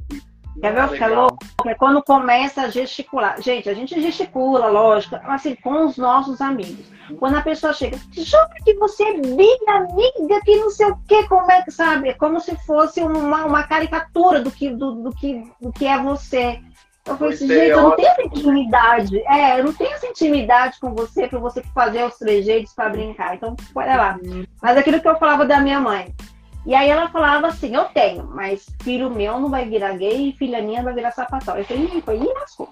Quer 0.60 0.72
ver 0.72 0.84
o 0.84 0.88
que 0.88 1.02
é 1.02 1.08
louco? 1.08 1.38
É 1.66 1.74
quando 1.74 2.02
começa 2.02 2.62
a 2.62 2.68
gesticular. 2.68 3.40
Gente, 3.40 3.68
a 3.68 3.74
gente 3.74 4.00
gesticula, 4.00 4.68
lógico, 4.68 5.16
assim, 5.24 5.54
com 5.56 5.86
os 5.86 5.96
nossos 5.96 6.40
amigos. 6.40 6.86
Quando 7.18 7.36
a 7.36 7.42
pessoa 7.42 7.72
chega, 7.72 7.98
jura 8.12 8.48
que 8.64 8.74
você 8.74 9.02
é 9.02 9.12
minha 9.14 9.76
amiga, 9.76 10.40
que 10.44 10.56
não 10.56 10.70
sei 10.70 10.86
o 10.86 10.98
quê, 11.06 11.26
como 11.28 11.50
é 11.50 11.62
que 11.62 11.70
sabe? 11.70 12.08
É 12.08 12.14
como 12.14 12.40
se 12.40 12.56
fosse 12.64 13.00
uma, 13.00 13.44
uma 13.44 13.62
caricatura 13.64 14.40
do 14.40 14.50
que, 14.50 14.70
do, 14.70 14.92
do, 14.92 15.10
que, 15.12 15.44
do 15.60 15.72
que 15.72 15.86
é 15.86 15.98
você. 15.98 16.60
Eu 17.06 17.18
falei 17.18 17.34
assim, 17.34 17.46
gente, 17.46 17.68
eu 17.68 17.82
não 17.82 17.96
tenho 17.96 18.08
essa 18.08 18.22
intimidade. 18.22 19.18
É, 19.26 19.60
eu 19.60 19.64
não 19.64 19.72
tenho 19.74 19.92
essa 19.92 20.06
intimidade 20.06 20.80
com 20.80 20.94
você 20.94 21.28
para 21.28 21.38
você 21.38 21.62
fazer 21.74 22.04
os 22.04 22.16
trejeitos 22.16 22.72
para 22.72 22.88
brincar. 22.88 23.34
Então, 23.34 23.54
olha 23.74 23.96
lá. 23.96 24.18
Uhum. 24.24 24.46
Mas 24.62 24.78
aquilo 24.78 25.00
que 25.00 25.08
eu 25.08 25.18
falava 25.18 25.44
da 25.44 25.60
minha 25.60 25.80
mãe. 25.80 26.14
E 26.66 26.74
aí 26.74 26.88
ela 26.88 27.10
falava 27.10 27.48
assim, 27.48 27.74
eu 27.74 27.84
tenho, 27.86 28.26
mas 28.26 28.64
filho 28.82 29.10
meu 29.10 29.38
não 29.38 29.50
vai 29.50 29.68
virar 29.68 29.96
gay 29.96 30.30
e 30.30 30.32
filha 30.32 30.62
minha 30.62 30.82
vai 30.82 30.94
virar 30.94 31.10
sapatão. 31.10 31.58
Eu 31.58 31.64
falei, 31.64 32.00
foi 32.00 32.18
lascou. 32.18 32.68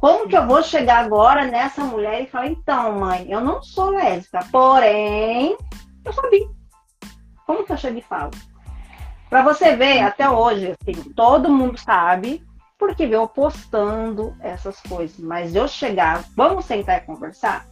Como 0.00 0.26
que 0.26 0.36
eu 0.36 0.46
vou 0.46 0.62
chegar 0.62 1.04
agora 1.04 1.44
nessa 1.44 1.84
mulher 1.84 2.22
e 2.22 2.26
falar, 2.26 2.48
então, 2.48 2.98
mãe, 2.98 3.26
eu 3.30 3.40
não 3.40 3.62
sou 3.62 3.90
lésbica, 3.90 4.40
porém, 4.50 5.56
eu 6.04 6.30
bi. 6.30 6.50
Como 7.46 7.64
que 7.64 7.72
eu 7.72 7.76
chego 7.76 7.98
e 7.98 8.02
falo? 8.02 8.30
Para 9.28 9.42
você 9.42 9.76
ver, 9.76 10.00
até 10.00 10.28
hoje, 10.28 10.74
assim, 10.80 11.12
todo 11.12 11.52
mundo 11.52 11.78
sabe, 11.78 12.42
porque 12.78 13.04
eu 13.04 13.28
postando 13.28 14.34
essas 14.40 14.80
coisas. 14.80 15.18
Mas 15.18 15.54
eu 15.54 15.68
chegar, 15.68 16.24
vamos 16.34 16.64
sentar 16.64 16.96
e 16.96 17.06
conversar? 17.06 17.66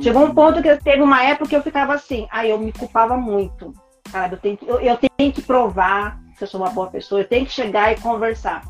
Chegou 0.00 0.22
um 0.22 0.26
uhum. 0.26 0.34
ponto 0.34 0.62
que 0.62 0.76
teve 0.76 1.02
uma 1.02 1.24
época 1.24 1.48
que 1.48 1.56
eu 1.56 1.62
ficava 1.62 1.94
assim, 1.94 2.28
aí 2.30 2.50
eu 2.50 2.58
me 2.58 2.72
culpava 2.72 3.16
muito 3.16 3.72
sabe? 4.10 4.34
Eu 4.34 4.38
tenho, 4.38 4.56
que, 4.56 4.66
eu, 4.66 4.80
eu 4.80 4.96
tenho 4.96 5.32
que 5.32 5.42
provar 5.42 6.20
que 6.36 6.44
eu 6.44 6.48
sou 6.48 6.60
uma 6.60 6.70
boa 6.70 6.88
pessoa, 6.88 7.20
eu 7.20 7.28
tenho 7.28 7.46
que 7.46 7.52
chegar 7.52 7.92
e 7.92 8.00
conversar. 8.00 8.62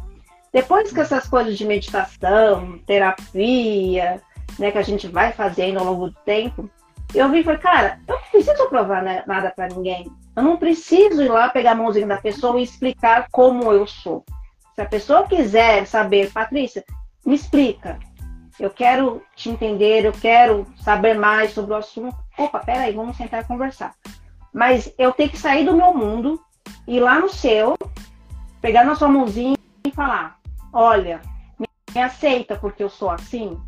Depois 0.52 0.92
que 0.92 1.00
essas 1.00 1.28
coisas 1.28 1.56
de 1.56 1.64
meditação, 1.64 2.78
terapia, 2.84 4.20
né, 4.58 4.70
que 4.72 4.78
a 4.78 4.82
gente 4.82 5.06
vai 5.06 5.32
fazendo 5.32 5.78
ao 5.78 5.84
longo 5.84 6.08
do 6.08 6.16
tempo, 6.24 6.68
eu 7.14 7.28
vi 7.30 7.40
e 7.40 7.44
falei, 7.44 7.60
cara, 7.60 8.00
eu 8.06 8.14
não 8.14 8.22
preciso 8.30 8.68
provar 8.68 9.02
nada 9.26 9.52
para 9.54 9.68
ninguém. 9.68 10.10
Eu 10.36 10.42
não 10.42 10.56
preciso 10.56 11.22
ir 11.22 11.28
lá 11.28 11.48
pegar 11.48 11.72
a 11.72 11.74
mãozinha 11.74 12.06
da 12.06 12.16
pessoa 12.16 12.58
e 12.58 12.64
explicar 12.64 13.26
como 13.30 13.72
eu 13.72 13.86
sou. 13.86 14.24
Se 14.74 14.80
a 14.80 14.86
pessoa 14.86 15.26
quiser 15.26 15.86
saber, 15.86 16.32
Patrícia, 16.32 16.84
me 17.24 17.34
explica. 17.34 17.98
Eu 18.58 18.70
quero 18.70 19.22
te 19.34 19.48
entender, 19.48 20.04
eu 20.04 20.12
quero 20.12 20.66
saber 20.82 21.14
mais 21.14 21.52
sobre 21.52 21.72
o 21.72 21.76
assunto. 21.76 22.16
Opa, 22.38 22.60
peraí, 22.60 22.92
vamos 22.94 23.16
sentar 23.16 23.42
e 23.42 23.46
conversar. 23.46 23.94
Mas 24.52 24.92
eu 24.98 25.12
tenho 25.12 25.30
que 25.30 25.38
sair 25.38 25.64
do 25.64 25.76
meu 25.76 25.94
mundo, 25.94 26.40
ir 26.86 27.00
lá 27.00 27.18
no 27.18 27.28
seu, 27.28 27.76
pegar 28.60 28.84
na 28.84 28.94
sua 28.94 29.08
mãozinha 29.08 29.56
e 29.86 29.90
falar: 29.90 30.38
olha, 30.72 31.20
me 31.94 32.02
aceita 32.02 32.56
porque 32.56 32.82
eu 32.82 32.90
sou 32.90 33.10
assim, 33.10 33.58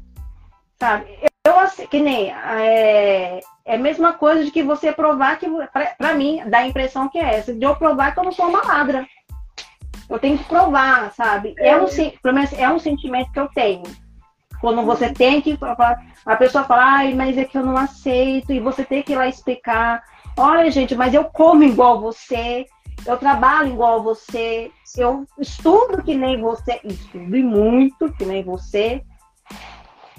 sabe? 0.79 1.07
Eu, 1.21 1.53
eu 1.53 1.89
que 1.89 2.01
nem 2.01 2.31
é, 2.31 3.41
é 3.65 3.75
a 3.75 3.79
mesma 3.79 4.12
coisa 4.12 4.45
de 4.45 4.51
que 4.51 4.62
você 4.62 4.93
provar 4.93 5.39
que, 5.39 5.47
para 5.99 6.15
mim, 6.15 6.43
dá 6.47 6.59
a 6.59 6.67
impressão 6.67 7.09
que 7.09 7.19
é 7.19 7.37
essa, 7.37 7.55
de 7.55 7.65
eu 7.65 7.77
provar 7.77 8.12
que 8.12 8.21
eu 8.21 8.25
não 8.25 8.33
sou 8.33 8.49
uma 8.49 8.62
ladra. 8.62 9.07
Eu 10.09 10.19
tenho 10.19 10.37
que 10.37 10.45
provar, 10.45 11.12
sabe? 11.12 11.55
É, 11.59 11.77
um, 11.77 11.87
pelo 12.23 12.35
menos 12.35 12.53
é 12.53 12.69
um 12.69 12.79
sentimento 12.79 13.33
que 13.33 13.41
eu 13.41 13.49
tenho. 13.49 13.85
Quando 14.61 14.83
você 14.83 15.07
uhum. 15.07 15.15
tem 15.15 15.41
que 15.41 15.59
a 16.25 16.37
pessoa 16.37 16.65
fala, 16.65 16.85
ai, 16.85 17.15
mas 17.15 17.37
é 17.37 17.45
que 17.45 17.59
eu 17.59 17.65
não 17.65 17.77
aceito, 17.77 18.53
e 18.53 18.61
você 18.61 18.85
tem 18.85 19.03
que 19.03 19.12
ir 19.12 19.17
lá 19.17 19.27
explicar. 19.27 20.05
Olha, 20.37 20.71
gente, 20.71 20.95
mas 20.95 21.12
eu 21.12 21.25
como 21.25 21.62
igual 21.62 22.01
você, 22.01 22.67
eu 23.05 23.17
trabalho 23.17 23.73
igual 23.73 24.03
você, 24.03 24.71
eu 24.97 25.27
estudo 25.39 26.03
que 26.03 26.15
nem 26.15 26.41
você, 26.41 26.81
estudo 26.85 27.37
muito 27.39 28.12
que 28.12 28.25
nem 28.25 28.43
você, 28.43 29.03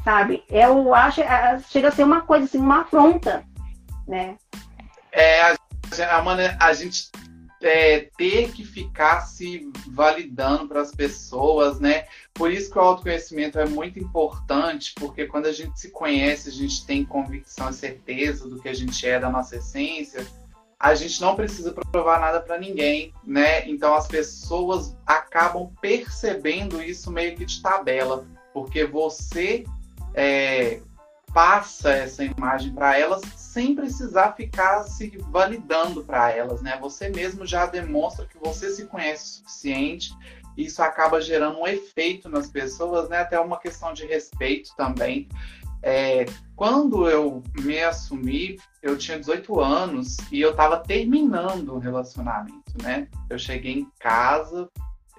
sabe? 0.03 0.43
Eu 0.49 0.93
acho, 0.93 1.21
chega 1.69 1.87
a 1.87 1.91
ser 1.91 2.03
uma 2.03 2.21
coisa 2.21 2.45
assim, 2.45 2.59
uma 2.59 2.81
afronta, 2.81 3.43
né? 4.07 4.35
É, 5.11 5.41
a, 5.41 5.55
a, 6.11 6.67
a 6.67 6.73
gente 6.73 7.09
é, 7.63 8.09
ter 8.17 8.51
que 8.51 8.65
ficar 8.65 9.21
se 9.21 9.71
validando 9.87 10.67
para 10.67 10.81
as 10.81 10.91
pessoas, 10.91 11.79
né? 11.79 12.05
Por 12.33 12.51
isso 12.51 12.71
que 12.71 12.77
o 12.77 12.81
autoconhecimento 12.81 13.59
é 13.59 13.65
muito 13.65 13.99
importante, 13.99 14.93
porque 14.95 15.25
quando 15.25 15.45
a 15.45 15.51
gente 15.51 15.79
se 15.79 15.89
conhece, 15.89 16.49
a 16.49 16.51
gente 16.51 16.85
tem 16.85 17.05
convicção 17.05 17.69
e 17.69 17.73
certeza 17.73 18.49
do 18.49 18.61
que 18.61 18.69
a 18.69 18.73
gente 18.73 19.07
é, 19.07 19.19
da 19.19 19.29
nossa 19.29 19.55
essência, 19.57 20.25
a 20.79 20.95
gente 20.95 21.21
não 21.21 21.35
precisa 21.35 21.71
provar 21.71 22.19
nada 22.19 22.41
para 22.41 22.59
ninguém, 22.59 23.13
né? 23.23 23.67
Então 23.69 23.93
as 23.93 24.07
pessoas 24.07 24.95
acabam 25.05 25.71
percebendo 25.79 26.83
isso 26.83 27.09
meio 27.09 27.37
que 27.37 27.45
de 27.45 27.61
tabela, 27.61 28.27
porque 28.53 28.85
você 28.85 29.63
é, 30.13 30.81
passa 31.33 31.89
essa 31.89 32.23
imagem 32.23 32.71
para 32.73 32.97
elas 32.97 33.21
sem 33.35 33.75
precisar 33.75 34.33
ficar 34.33 34.83
se 34.83 35.17
validando 35.29 36.03
para 36.03 36.31
elas, 36.31 36.61
né? 36.61 36.77
Você 36.79 37.09
mesmo 37.09 37.45
já 37.45 37.65
demonstra 37.65 38.25
que 38.25 38.37
você 38.37 38.71
se 38.71 38.85
conhece 38.85 39.23
o 39.23 39.27
suficiente. 39.39 40.15
Isso 40.55 40.81
acaba 40.81 41.19
gerando 41.19 41.59
um 41.59 41.67
efeito 41.67 42.29
nas 42.29 42.49
pessoas, 42.49 43.09
né? 43.09 43.19
Até 43.19 43.39
uma 43.39 43.59
questão 43.59 43.93
de 43.93 44.05
respeito 44.05 44.75
também. 44.75 45.27
É, 45.81 46.25
quando 46.55 47.09
eu 47.09 47.43
me 47.59 47.81
assumi, 47.81 48.57
eu 48.81 48.97
tinha 48.97 49.19
18 49.19 49.59
anos 49.59 50.17
e 50.31 50.39
eu 50.39 50.51
estava 50.51 50.77
terminando 50.77 51.75
um 51.75 51.79
relacionamento, 51.79 52.73
né? 52.81 53.07
Eu 53.29 53.37
cheguei 53.37 53.79
em 53.79 53.87
casa 53.99 54.69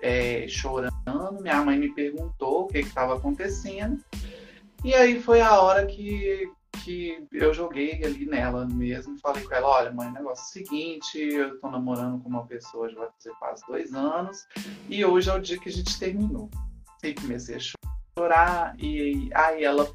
é, 0.01 0.47
chorando, 0.49 1.41
minha 1.41 1.63
mãe 1.63 1.79
me 1.79 1.93
perguntou 1.93 2.63
o 2.63 2.67
que 2.67 2.79
estava 2.79 3.17
acontecendo 3.17 4.03
e 4.85 4.95
aí 4.95 5.19
foi 5.21 5.41
a 5.41 5.59
hora 5.61 5.87
que, 5.87 6.47
que 6.85 7.27
eu 7.33 7.55
joguei 7.55 8.05
ali 8.05 8.27
nela 8.27 8.67
mesmo. 8.67 9.19
Falei 9.19 9.43
com 9.43 9.55
ela, 9.55 9.67
olha, 9.67 9.91
mãe, 9.91 10.13
negócio 10.13 10.43
é 10.43 10.63
o 10.63 10.67
seguinte, 10.67 11.19
eu 11.19 11.59
tô 11.59 11.71
namorando 11.71 12.23
com 12.23 12.29
uma 12.29 12.47
pessoa 12.47 12.91
já 12.91 12.99
vai 12.99 13.09
fazer 13.19 13.35
quase 13.39 13.67
dois 13.67 13.95
anos, 13.95 14.47
e 14.89 15.03
hoje 15.05 15.31
é 15.31 15.35
o 15.35 15.41
dia 15.41 15.59
que 15.59 15.71
a 15.71 15.73
gente 15.73 15.99
terminou. 15.99 16.51
E 17.03 17.15
comecei 17.15 17.57
a 17.57 18.19
chorar, 18.19 18.77
e 18.79 19.31
aí 19.35 19.65
ela, 19.65 19.91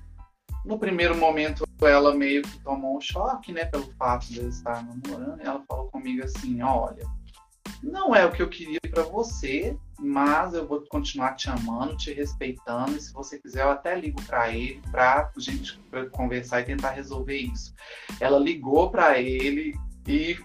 no 0.65 0.79
primeiro 0.79 1.15
momento, 1.15 1.63
ela 1.81 2.13
meio 2.13 2.41
que 2.41 2.59
tomou 2.59 2.97
um 2.97 3.01
choque, 3.01 3.53
né, 3.53 3.65
pelo 3.65 3.91
fato 3.93 4.27
de 4.27 4.39
eu 4.39 4.49
estar 4.49 4.83
namorando, 4.83 5.39
e 5.39 5.45
ela 5.45 5.63
falou 5.67 5.87
comigo 5.87 6.23
assim, 6.23 6.61
olha, 6.61 7.03
não 7.81 8.15
é 8.15 8.25
o 8.25 8.31
que 8.31 8.41
eu 8.41 8.49
queria 8.49 8.79
para 8.91 9.03
você, 9.03 9.77
mas 9.99 10.53
eu 10.53 10.67
vou 10.67 10.81
continuar 10.89 11.35
te 11.35 11.49
amando, 11.49 11.97
te 11.97 12.13
respeitando, 12.13 12.95
e 12.95 13.01
se 13.01 13.13
você 13.13 13.39
quiser, 13.39 13.63
eu 13.63 13.71
até 13.71 13.95
ligo 13.95 14.21
para 14.23 14.49
ele 14.49 14.81
para 14.91 15.31
gente 15.37 15.79
conversar 16.11 16.61
e 16.61 16.65
tentar 16.65 16.91
resolver 16.91 17.37
isso. 17.37 17.73
Ela 18.19 18.39
ligou 18.39 18.89
para 18.89 19.19
ele 19.19 19.73
e 20.07 20.37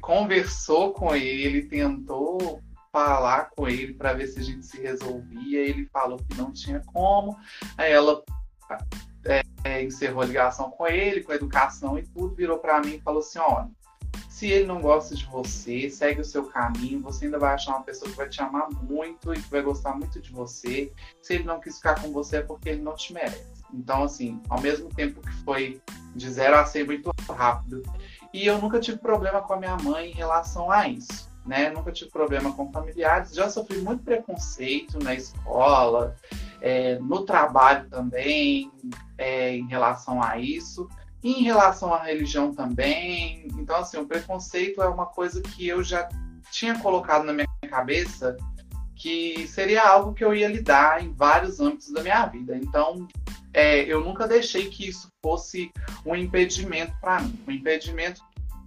conversou 0.00 0.92
com 0.92 1.14
ele, 1.14 1.68
tentou 1.68 2.62
falar 2.92 3.50
com 3.50 3.68
ele 3.68 3.94
para 3.94 4.12
ver 4.12 4.26
se 4.26 4.38
a 4.38 4.42
gente 4.42 4.66
se 4.66 4.80
resolvia. 4.80 5.60
Ele 5.60 5.86
falou 5.86 6.18
que 6.18 6.36
não 6.36 6.52
tinha 6.52 6.82
como. 6.86 7.36
Aí 7.76 7.92
ela 7.92 8.22
é, 9.64 9.82
encerrou 9.82 10.22
a 10.22 10.26
ligação 10.26 10.70
com 10.70 10.86
ele, 10.86 11.22
com 11.22 11.32
a 11.32 11.36
educação 11.36 11.98
e 11.98 12.02
tudo, 12.02 12.34
virou 12.34 12.58
para 12.58 12.80
mim 12.80 12.94
e 12.94 13.00
falou 13.00 13.20
assim: 13.20 13.38
olha 13.38 13.70
se 14.38 14.46
ele 14.46 14.66
não 14.66 14.80
gosta 14.80 15.16
de 15.16 15.26
você, 15.26 15.90
segue 15.90 16.20
o 16.20 16.24
seu 16.24 16.44
caminho, 16.44 17.00
você 17.00 17.24
ainda 17.24 17.40
vai 17.40 17.54
achar 17.54 17.72
uma 17.72 17.82
pessoa 17.82 18.08
que 18.08 18.16
vai 18.16 18.28
te 18.28 18.40
amar 18.40 18.70
muito 18.70 19.34
e 19.34 19.42
que 19.42 19.50
vai 19.50 19.60
gostar 19.62 19.96
muito 19.96 20.20
de 20.20 20.30
você. 20.30 20.92
Se 21.20 21.34
ele 21.34 21.42
não 21.42 21.58
quis 21.58 21.78
ficar 21.78 22.00
com 22.00 22.12
você 22.12 22.36
é 22.36 22.42
porque 22.42 22.68
ele 22.68 22.80
não 22.80 22.94
te 22.94 23.12
merece. 23.12 23.64
Então, 23.74 24.04
assim, 24.04 24.40
ao 24.48 24.60
mesmo 24.60 24.90
tempo 24.90 25.20
que 25.20 25.32
foi 25.42 25.82
de 26.14 26.30
zero 26.30 26.56
a 26.56 26.64
100 26.64 26.84
muito 26.84 27.10
rápido. 27.28 27.82
E 28.32 28.46
eu 28.46 28.60
nunca 28.60 28.78
tive 28.78 28.98
problema 28.98 29.42
com 29.42 29.54
a 29.54 29.56
minha 29.56 29.76
mãe 29.76 30.12
em 30.12 30.14
relação 30.14 30.70
a 30.70 30.86
isso. 30.86 31.28
Né? 31.44 31.70
Nunca 31.70 31.90
tive 31.90 32.12
problema 32.12 32.52
com 32.52 32.70
familiares. 32.70 33.34
Já 33.34 33.50
sofri 33.50 33.78
muito 33.78 34.04
preconceito 34.04 35.02
na 35.02 35.16
escola, 35.16 36.14
é, 36.60 36.96
no 37.00 37.24
trabalho 37.24 37.90
também, 37.90 38.70
é, 39.16 39.56
em 39.56 39.66
relação 39.66 40.22
a 40.22 40.38
isso. 40.38 40.88
Em 41.22 41.42
relação 41.42 41.92
à 41.92 42.04
religião 42.04 42.54
também. 42.54 43.48
Então, 43.58 43.76
assim, 43.76 43.96
o 43.96 44.06
preconceito 44.06 44.82
é 44.82 44.88
uma 44.88 45.06
coisa 45.06 45.42
que 45.42 45.66
eu 45.66 45.82
já 45.82 46.08
tinha 46.50 46.78
colocado 46.78 47.24
na 47.24 47.32
minha 47.32 47.46
cabeça 47.68 48.36
que 48.98 49.46
seria 49.46 49.86
algo 49.86 50.12
que 50.12 50.24
eu 50.24 50.34
ia 50.34 50.48
lidar 50.48 51.02
em 51.02 51.12
vários 51.12 51.60
âmbitos 51.60 51.92
da 51.92 52.02
minha 52.02 52.26
vida. 52.26 52.56
Então, 52.56 53.06
é, 53.54 53.82
eu 53.82 54.00
nunca 54.04 54.26
deixei 54.26 54.68
que 54.68 54.88
isso 54.88 55.10
fosse 55.22 55.70
um 56.04 56.16
impedimento 56.16 56.92
para 57.00 57.20
mim. 57.20 57.38
Um 57.46 57.52
impedimento 57.52 58.20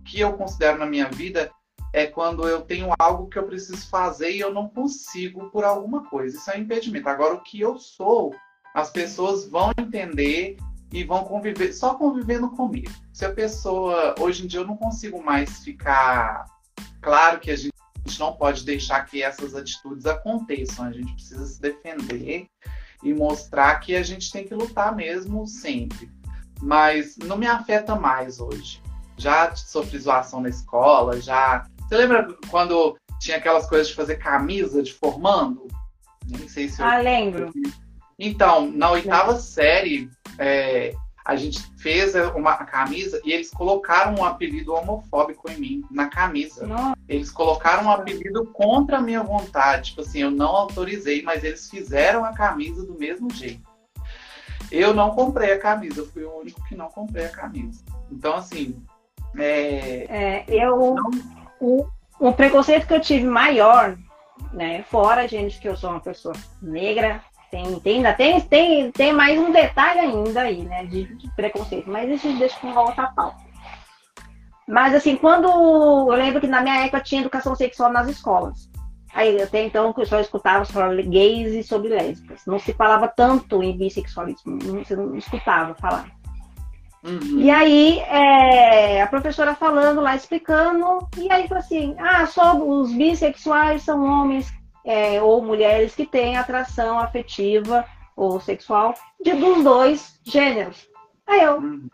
que 0.06 0.22
eu 0.22 0.34
considero 0.34 0.78
na 0.78 0.86
minha 0.86 1.10
vida 1.10 1.52
é 1.94 2.08
quando 2.08 2.48
eu 2.48 2.62
tenho 2.62 2.94
algo 2.98 3.28
que 3.28 3.38
eu 3.38 3.44
preciso 3.44 3.86
fazer 3.90 4.32
e 4.32 4.40
eu 4.40 4.54
não 4.54 4.70
consigo 4.70 5.50
por 5.50 5.66
alguma 5.66 6.10
coisa. 6.10 6.38
Isso 6.38 6.50
é 6.50 6.58
um 6.58 6.62
impedimento. 6.62 7.10
Agora, 7.10 7.34
o 7.34 7.44
que 7.44 7.60
eu 7.60 7.78
sou, 7.78 8.34
as 8.74 8.90
pessoas 8.90 9.46
vão 9.46 9.72
entender 9.78 10.56
e 10.92 11.04
vão 11.04 11.24
conviver, 11.24 11.72
só 11.74 11.96
convivendo 11.96 12.50
comigo. 12.50 12.92
Se 13.14 13.26
a 13.26 13.32
pessoa, 13.32 14.16
hoje 14.20 14.44
em 14.44 14.48
dia 14.48 14.60
eu 14.60 14.68
não 14.68 14.76
consigo 14.76 15.24
mais 15.24 15.60
ficar. 15.60 16.46
Claro 17.02 17.40
que 17.40 17.50
a 17.50 17.56
gente 17.56 17.72
não 18.20 18.34
pode 18.34 18.66
deixar 18.66 19.06
que 19.06 19.24
essas 19.24 19.56
atitudes 19.56 20.06
aconteçam, 20.06 20.86
a 20.86 20.92
gente 20.92 21.14
precisa 21.14 21.46
se 21.46 21.62
defender 21.62 22.48
e 23.04 23.14
mostrar 23.14 23.80
que 23.80 23.96
a 23.96 24.04
gente 24.04 24.32
tem 24.32 24.46
que 24.46 24.54
lutar 24.54 24.96
mesmo 24.96 25.48
sempre. 25.48 26.10
Mas 26.62 27.18
não 27.18 27.38
me 27.38 27.48
afeta 27.48 27.96
mais 27.96 28.40
hoje. 28.40 28.82
Já 29.18 29.56
sofri 29.56 29.98
zoação 30.00 30.42
na 30.42 30.50
escola, 30.50 31.20
já. 31.20 31.66
Você 31.80 31.96
lembra 31.96 32.36
quando 32.50 32.98
tinha 33.20 33.38
aquelas 33.38 33.68
coisas 33.68 33.88
de 33.88 33.96
fazer 33.96 34.18
camisa 34.18 34.84
de 34.84 34.94
formando? 34.94 35.68
Nem 36.28 36.48
sei 36.48 36.70
se 36.70 36.82
eu. 36.82 36.86
Ah, 36.86 36.98
lembro. 36.98 37.52
Então, 38.20 38.70
na 38.72 38.92
oitava 38.92 39.40
série, 39.40 40.10
é, 40.38 40.94
a 41.24 41.36
gente 41.36 41.62
fez 41.78 42.14
uma 42.36 42.56
camisa 42.58 43.22
e 43.24 43.32
eles 43.32 43.52
colocaram 43.52 44.16
um 44.16 44.26
apelido 44.26 44.74
homofóbico 44.74 45.50
em 45.52 45.58
mim, 45.58 45.84
na 45.92 46.08
camisa. 46.08 46.66
Nossa. 46.66 46.98
Eles 47.08 47.30
colocaram 47.30 47.86
um 47.86 47.92
apelido 47.92 48.46
contra 48.48 48.98
a 48.98 49.02
minha 49.02 49.24
vontade. 49.24 49.90
Tipo 49.90 50.02
assim, 50.02 50.20
eu 50.20 50.32
não 50.32 50.48
autorizei, 50.48 51.22
mas 51.22 51.44
eles 51.44 51.70
fizeram 51.70 52.26
a 52.26 52.34
camisa 52.34 52.86
do 52.86 52.98
mesmo 52.98 53.32
jeito. 53.32 53.70
Eu 54.72 54.94
não 54.94 55.12
comprei 55.12 55.52
a 55.52 55.60
camisa, 55.60 56.02
eu 56.02 56.08
fui 56.08 56.24
o 56.24 56.40
único 56.40 56.64
que 56.66 56.76
não 56.76 56.88
comprei 56.88 57.26
a 57.26 57.30
camisa. 57.30 57.84
Então, 58.10 58.36
assim. 58.36 58.82
É, 59.38 60.08
é 60.10 60.46
eu. 60.48 60.96
Não... 60.96 61.12
O, 61.60 61.86
o 62.20 62.34
preconceito 62.34 62.88
que 62.88 62.94
eu 62.94 63.02
tive 63.02 63.26
maior, 63.26 63.98
né? 64.54 64.84
Fora, 64.84 65.28
gente, 65.28 65.60
que 65.60 65.68
eu 65.68 65.78
sou 65.78 65.92
uma 65.92 66.00
pessoa 66.00 66.34
negra, 66.62 67.22
tem, 67.52 67.80
tem, 67.82 67.98
ainda 67.98 68.14
tem, 68.14 68.40
tem, 68.40 68.92
tem 68.92 69.14
mais 69.14 69.38
um 69.38 69.52
detalhe 69.52 70.00
ainda 70.00 70.42
aí, 70.42 70.64
né, 70.64 70.86
de, 70.86 71.04
de 71.16 71.30
preconceito, 71.36 71.90
mas 71.90 72.10
isso 72.10 72.32
deixa 72.40 72.58
com 72.60 72.74
volta 72.74 73.04
a 73.04 73.08
pau. 73.12 73.36
Mas 74.68 74.96
assim, 74.96 75.18
quando 75.18 75.48
eu 75.50 76.16
lembro 76.16 76.40
que 76.40 76.48
na 76.48 76.62
minha 76.62 76.86
época 76.86 77.02
tinha 77.02 77.22
educação 77.22 77.54
sexual 77.56 77.92
nas 77.92 78.08
escolas. 78.08 78.72
Aí 79.14 79.42
até 79.42 79.66
então 79.66 79.92
que 79.92 80.00
eu 80.00 80.06
só 80.06 80.22
escutava 80.22 80.64
sobre 80.64 81.04
gays 81.04 81.54
e 81.54 81.62
sobre 81.62 81.90
lésbicas. 81.90 82.46
Não 82.48 82.58
se 82.58 82.72
falava 82.72 83.10
tanto 83.10 83.62
em 83.62 83.78
bissexualismo, 83.78 84.58
não, 84.64 84.86
se 84.86 84.96
não 84.96 85.18
escutava 85.18 85.76
falar. 85.76 86.10
Uhum. 87.04 87.40
E 87.40 87.50
aí, 87.50 88.00
é, 88.00 89.02
a 89.02 89.08
professora 89.08 89.56
falando 89.56 90.00
lá, 90.00 90.16
explicando, 90.16 91.10
e 91.18 91.30
aí 91.32 91.48
falou 91.48 91.62
assim: 91.64 91.96
ah, 91.98 92.26
só 92.28 92.56
os 92.56 92.94
bissexuais 92.94 93.82
são 93.82 94.06
homens 94.06 94.54
é, 94.86 95.22
ou 95.22 95.42
mulheres 95.42 95.96
que 95.96 96.06
têm 96.06 96.38
atração 96.38 97.00
afetiva 97.00 97.86
ou 98.16 98.40
sexual 98.40 98.94
de 99.22 99.34
dos 99.34 99.64
dois 99.64 100.20
gêneros. 100.24 100.88
Aí 101.28 101.42
eu, 101.42 101.58
uhum. 101.58 101.88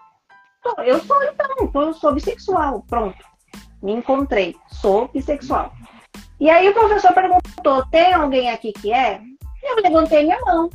eu 0.85 0.99
sou 0.99 1.23
então, 1.23 1.81
eu 1.81 1.93
sou 1.93 2.13
bissexual, 2.13 2.83
pronto. 2.87 3.23
Me 3.81 3.93
encontrei, 3.93 4.55
sou 4.69 5.07
bissexual. 5.07 5.71
E 6.39 6.49
aí 6.49 6.69
o 6.69 6.73
professor 6.73 7.13
perguntou, 7.13 7.85
tem 7.91 8.13
alguém 8.13 8.49
aqui 8.49 8.71
que 8.71 8.93
é? 8.93 9.21
Eu 9.63 9.81
levantei 9.81 10.23
minha 10.23 10.39
mão. 10.41 10.69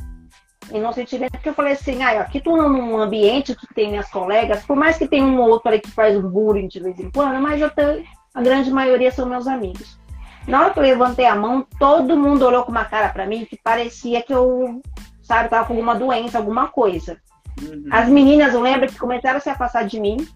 E 0.71 0.79
não 0.79 0.93
sentido 0.93 1.29
porque 1.29 1.49
eu 1.49 1.53
falei 1.53 1.73
assim, 1.73 2.01
ah, 2.03 2.21
aqui 2.21 2.39
tô 2.39 2.55
num 2.55 2.97
ambiente 2.97 3.55
que 3.55 3.73
tem 3.73 3.89
minhas 3.89 4.09
colegas, 4.09 4.65
por 4.65 4.75
mais 4.75 4.97
que 4.97 5.07
tenha 5.07 5.23
um 5.23 5.39
ou 5.39 5.49
outro 5.49 5.69
ali 5.69 5.81
que 5.81 5.91
faz 5.91 6.17
um 6.17 6.29
bullying 6.29 6.67
de 6.67 6.79
vez 6.79 6.97
em 6.99 7.11
quando, 7.11 7.41
mas 7.41 7.61
eu 7.61 7.69
tenho, 7.69 8.03
a 8.33 8.41
grande 8.41 8.71
maioria 8.71 9.11
são 9.11 9.27
meus 9.27 9.47
amigos. 9.47 9.99
Na 10.47 10.61
hora 10.61 10.73
que 10.73 10.79
eu 10.79 10.83
levantei 10.83 11.25
a 11.25 11.35
mão, 11.35 11.65
todo 11.79 12.17
mundo 12.17 12.45
olhou 12.45 12.63
com 12.63 12.71
uma 12.71 12.85
cara 12.85 13.09
para 13.09 13.25
mim 13.25 13.45
que 13.45 13.57
parecia 13.57 14.21
que 14.21 14.33
eu, 14.33 14.81
sabe, 15.21 15.49
tava 15.49 15.65
com 15.65 15.73
alguma 15.73 15.95
doença, 15.95 16.37
alguma 16.37 16.67
coisa. 16.67 17.17
Uhum. 17.61 17.85
As 17.89 18.09
meninas, 18.09 18.53
eu 18.53 18.61
lembro 18.61 18.87
que 18.87 18.99
começaram 18.99 19.37
a 19.37 19.39
se 19.39 19.49
afastar 19.49 19.85
de 19.85 19.99
mim 19.99 20.27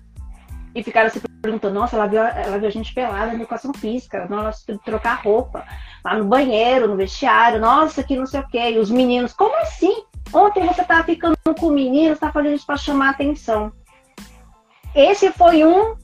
e 0.73 0.81
ficaram 0.81 1.09
se 1.09 1.19
perguntando: 1.41 1.73
nossa, 1.73 1.97
ela 1.97 2.07
viu, 2.07 2.21
ela 2.21 2.57
viu 2.57 2.67
a 2.67 2.71
gente 2.71 2.93
pelada 2.93 3.27
na 3.27 3.33
educação 3.33 3.73
física, 3.73 4.27
nós 4.29 4.63
trocar 4.85 5.21
roupa, 5.21 5.65
lá 6.05 6.15
no 6.15 6.25
banheiro, 6.25 6.87
no 6.87 6.95
vestiário, 6.95 7.59
nossa, 7.59 8.03
que 8.03 8.15
não 8.15 8.25
sei 8.25 8.39
o 8.39 8.47
quê. 8.47 8.71
E 8.71 8.79
os 8.79 8.89
meninos, 8.89 9.33
como 9.33 9.55
assim? 9.57 10.03
Ontem 10.31 10.65
você 10.65 10.83
tava 10.83 11.03
ficando 11.03 11.37
com 11.59 11.67
o 11.67 11.71
menino, 11.71 12.15
você 12.15 12.21
tá 12.21 12.31
fazendo 12.31 12.55
isso 12.55 12.65
para 12.65 12.77
chamar 12.77 13.09
atenção. 13.09 13.73
Esse 14.95 15.31
foi 15.31 15.65
um 15.65 15.95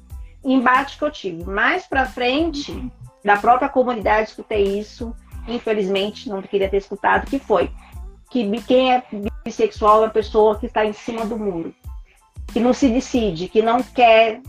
embate 0.43 0.97
que 0.97 1.03
eu 1.03 1.11
tive. 1.11 1.45
Mais 1.45 1.87
para 1.87 2.05
frente. 2.05 2.71
Uhum 2.71 3.02
da 3.23 3.37
própria 3.37 3.69
comunidade 3.69 4.29
escutei 4.29 4.79
isso, 4.79 5.15
infelizmente 5.47 6.29
não 6.29 6.41
queria 6.41 6.69
ter 6.69 6.77
escutado, 6.77 7.27
que 7.27 7.39
foi 7.39 7.71
que 8.29 8.49
quem 8.63 8.93
é 8.93 9.03
bissexual 9.43 9.97
é 9.97 10.05
uma 10.07 10.09
pessoa 10.09 10.57
que 10.57 10.65
está 10.65 10.83
em 10.83 10.93
cima 10.93 11.23
do 11.25 11.37
muro, 11.37 11.73
que 12.47 12.59
não 12.59 12.73
se 12.73 12.89
decide, 12.89 13.47
que 13.47 13.61
não 13.61 13.83
quer 13.83 14.41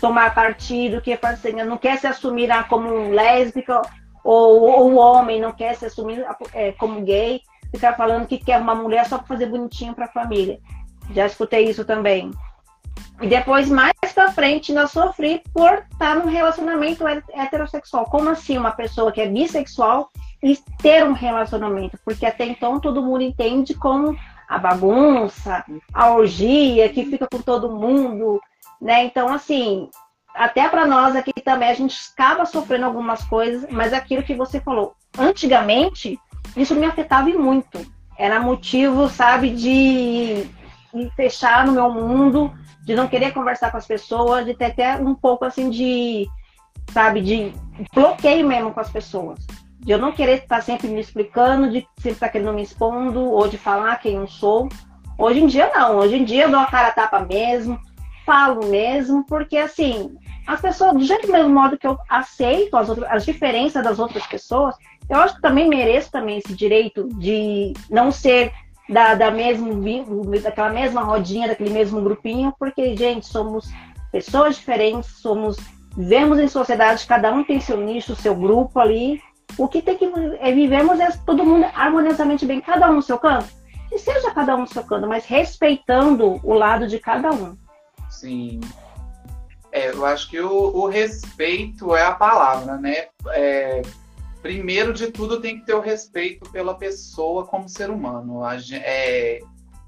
tomar 0.00 0.34
partido, 0.34 1.00
que 1.00 1.18
assim, 1.22 1.52
não 1.52 1.78
quer 1.78 1.98
se 1.98 2.06
assumir 2.06 2.50
como 2.68 3.10
lésbica 3.10 3.80
ou, 4.22 4.92
o 4.92 4.96
homem 4.96 5.40
não 5.40 5.52
quer 5.52 5.74
se 5.76 5.86
assumir 5.86 6.26
é, 6.52 6.72
como 6.72 7.00
gay, 7.00 7.40
ficar 7.70 7.96
falando 7.96 8.26
que 8.26 8.38
quer 8.38 8.60
uma 8.60 8.74
mulher 8.74 9.06
só 9.06 9.18
para 9.18 9.26
fazer 9.28 9.46
bonitinho 9.46 9.94
para 9.94 10.06
a 10.06 10.12
família. 10.12 10.58
Já 11.12 11.26
escutei 11.26 11.68
isso 11.68 11.84
também. 11.84 12.30
E 13.20 13.26
depois, 13.26 13.70
mais 13.70 13.94
pra 14.14 14.30
frente, 14.30 14.72
ainda 14.72 14.86
sofri 14.86 15.42
por 15.54 15.84
estar 15.90 16.16
num 16.16 16.30
relacionamento 16.30 17.04
heterossexual. 17.06 18.04
Como 18.04 18.28
assim 18.28 18.58
uma 18.58 18.72
pessoa 18.72 19.10
que 19.10 19.20
é 19.20 19.28
bissexual 19.28 20.10
e 20.42 20.56
ter 20.82 21.02
um 21.04 21.12
relacionamento? 21.12 21.98
Porque 22.04 22.26
até 22.26 22.44
então 22.44 22.78
todo 22.78 23.02
mundo 23.02 23.22
entende 23.22 23.74
como 23.74 24.16
a 24.48 24.58
bagunça, 24.58 25.64
a 25.92 26.10
orgia, 26.10 26.88
que 26.90 27.06
fica 27.06 27.26
com 27.26 27.40
todo 27.40 27.74
mundo, 27.74 28.40
né? 28.80 29.04
Então, 29.04 29.32
assim, 29.32 29.88
até 30.34 30.68
para 30.68 30.86
nós 30.86 31.16
aqui 31.16 31.32
também 31.42 31.70
a 31.70 31.74
gente 31.74 31.98
acaba 32.12 32.44
sofrendo 32.44 32.84
algumas 32.84 33.24
coisas, 33.24 33.66
mas 33.70 33.92
aquilo 33.92 34.22
que 34.22 34.34
você 34.34 34.60
falou, 34.60 34.94
antigamente, 35.18 36.18
isso 36.54 36.74
me 36.74 36.84
afetava 36.84 37.30
muito. 37.30 37.84
Era 38.18 38.38
motivo, 38.40 39.08
sabe, 39.08 39.50
de 39.50 40.46
me 40.92 41.10
fechar 41.16 41.66
no 41.66 41.72
meu 41.72 41.90
mundo, 41.90 42.52
de 42.86 42.94
não 42.94 43.08
querer 43.08 43.32
conversar 43.32 43.72
com 43.72 43.76
as 43.76 43.86
pessoas, 43.86 44.46
de 44.46 44.54
ter 44.54 44.66
até 44.66 44.96
um 44.96 45.12
pouco 45.12 45.44
assim 45.44 45.68
de, 45.70 46.24
sabe, 46.92 47.20
de 47.20 47.52
bloqueio 47.92 48.46
mesmo 48.46 48.72
com 48.72 48.78
as 48.78 48.88
pessoas. 48.88 49.44
De 49.80 49.90
eu 49.90 49.98
não 49.98 50.12
querer 50.12 50.38
estar 50.38 50.62
sempre 50.62 50.86
me 50.86 51.00
explicando, 51.00 51.68
de 51.68 51.84
sempre 51.96 52.12
estar 52.12 52.28
querendo 52.28 52.52
me 52.52 52.62
expondo, 52.62 53.20
ou 53.20 53.48
de 53.48 53.58
falar 53.58 53.96
quem 53.96 54.14
eu 54.14 54.28
sou. 54.28 54.68
Hoje 55.18 55.40
em 55.40 55.48
dia 55.48 55.68
não, 55.74 55.96
hoje 55.96 56.14
em 56.14 56.24
dia 56.24 56.44
eu 56.44 56.50
dou 56.50 56.60
a 56.60 56.66
cara 56.66 56.88
a 56.88 56.92
tapa 56.92 57.18
mesmo, 57.18 57.76
falo 58.24 58.64
mesmo, 58.66 59.26
porque 59.26 59.58
assim, 59.58 60.16
as 60.46 60.60
pessoas, 60.60 60.92
do 60.92 61.02
jeito 61.02 61.30
mesmo 61.30 61.52
modo 61.52 61.76
que 61.76 61.88
eu 61.88 61.98
aceito 62.08 62.76
as, 62.76 62.88
outras, 62.88 63.10
as 63.10 63.24
diferenças 63.24 63.82
das 63.82 63.98
outras 63.98 64.24
pessoas, 64.28 64.76
eu 65.10 65.18
acho 65.18 65.34
que 65.34 65.42
também 65.42 65.68
mereço 65.68 66.08
também 66.12 66.38
esse 66.38 66.54
direito 66.54 67.08
de 67.18 67.72
não 67.90 68.12
ser 68.12 68.52
da, 68.88 69.14
da 69.14 69.30
mesmo, 69.30 69.80
daquela 70.40 70.70
mesma 70.70 71.02
rodinha, 71.02 71.48
daquele 71.48 71.70
mesmo 71.70 72.00
grupinho, 72.00 72.54
porque, 72.58 72.96
gente, 72.96 73.26
somos 73.26 73.68
pessoas 74.12 74.56
diferentes, 74.56 75.20
somos 75.20 75.56
vivemos 75.96 76.38
em 76.38 76.46
sociedade, 76.46 77.06
cada 77.06 77.32
um 77.32 77.42
tem 77.42 77.58
seu 77.58 77.78
nicho, 77.78 78.14
seu 78.14 78.34
grupo 78.34 78.78
ali. 78.78 79.20
O 79.56 79.66
que 79.66 79.80
tem 79.80 79.96
que 79.96 80.04
é, 80.40 80.52
vivemos 80.52 81.00
é 81.00 81.10
todo 81.24 81.44
mundo 81.44 81.66
harmoniosamente 81.74 82.44
bem, 82.44 82.60
cada 82.60 82.90
um 82.90 82.96
no 82.96 83.02
seu 83.02 83.18
canto. 83.18 83.48
E 83.90 83.98
seja 83.98 84.30
cada 84.32 84.54
um 84.54 84.60
no 84.60 84.66
seu 84.66 84.84
canto, 84.84 85.08
mas 85.08 85.24
respeitando 85.24 86.40
o 86.42 86.52
lado 86.52 86.86
de 86.86 86.98
cada 86.98 87.30
um. 87.30 87.56
Sim. 88.10 88.60
É, 89.72 89.90
eu 89.90 90.04
acho 90.04 90.28
que 90.28 90.40
o, 90.40 90.50
o 90.50 90.86
respeito 90.86 91.94
é 91.94 92.02
a 92.02 92.12
palavra, 92.12 92.76
né? 92.76 93.06
É, 93.28 93.82
primeiro 94.46 94.92
de 94.92 95.10
tudo 95.10 95.40
tem 95.40 95.58
que 95.58 95.66
ter 95.66 95.74
o 95.74 95.80
respeito 95.80 96.48
pela 96.52 96.76
pessoa 96.76 97.44
como 97.44 97.68
ser 97.68 97.90
humano. 97.90 98.42
É, 98.74 99.40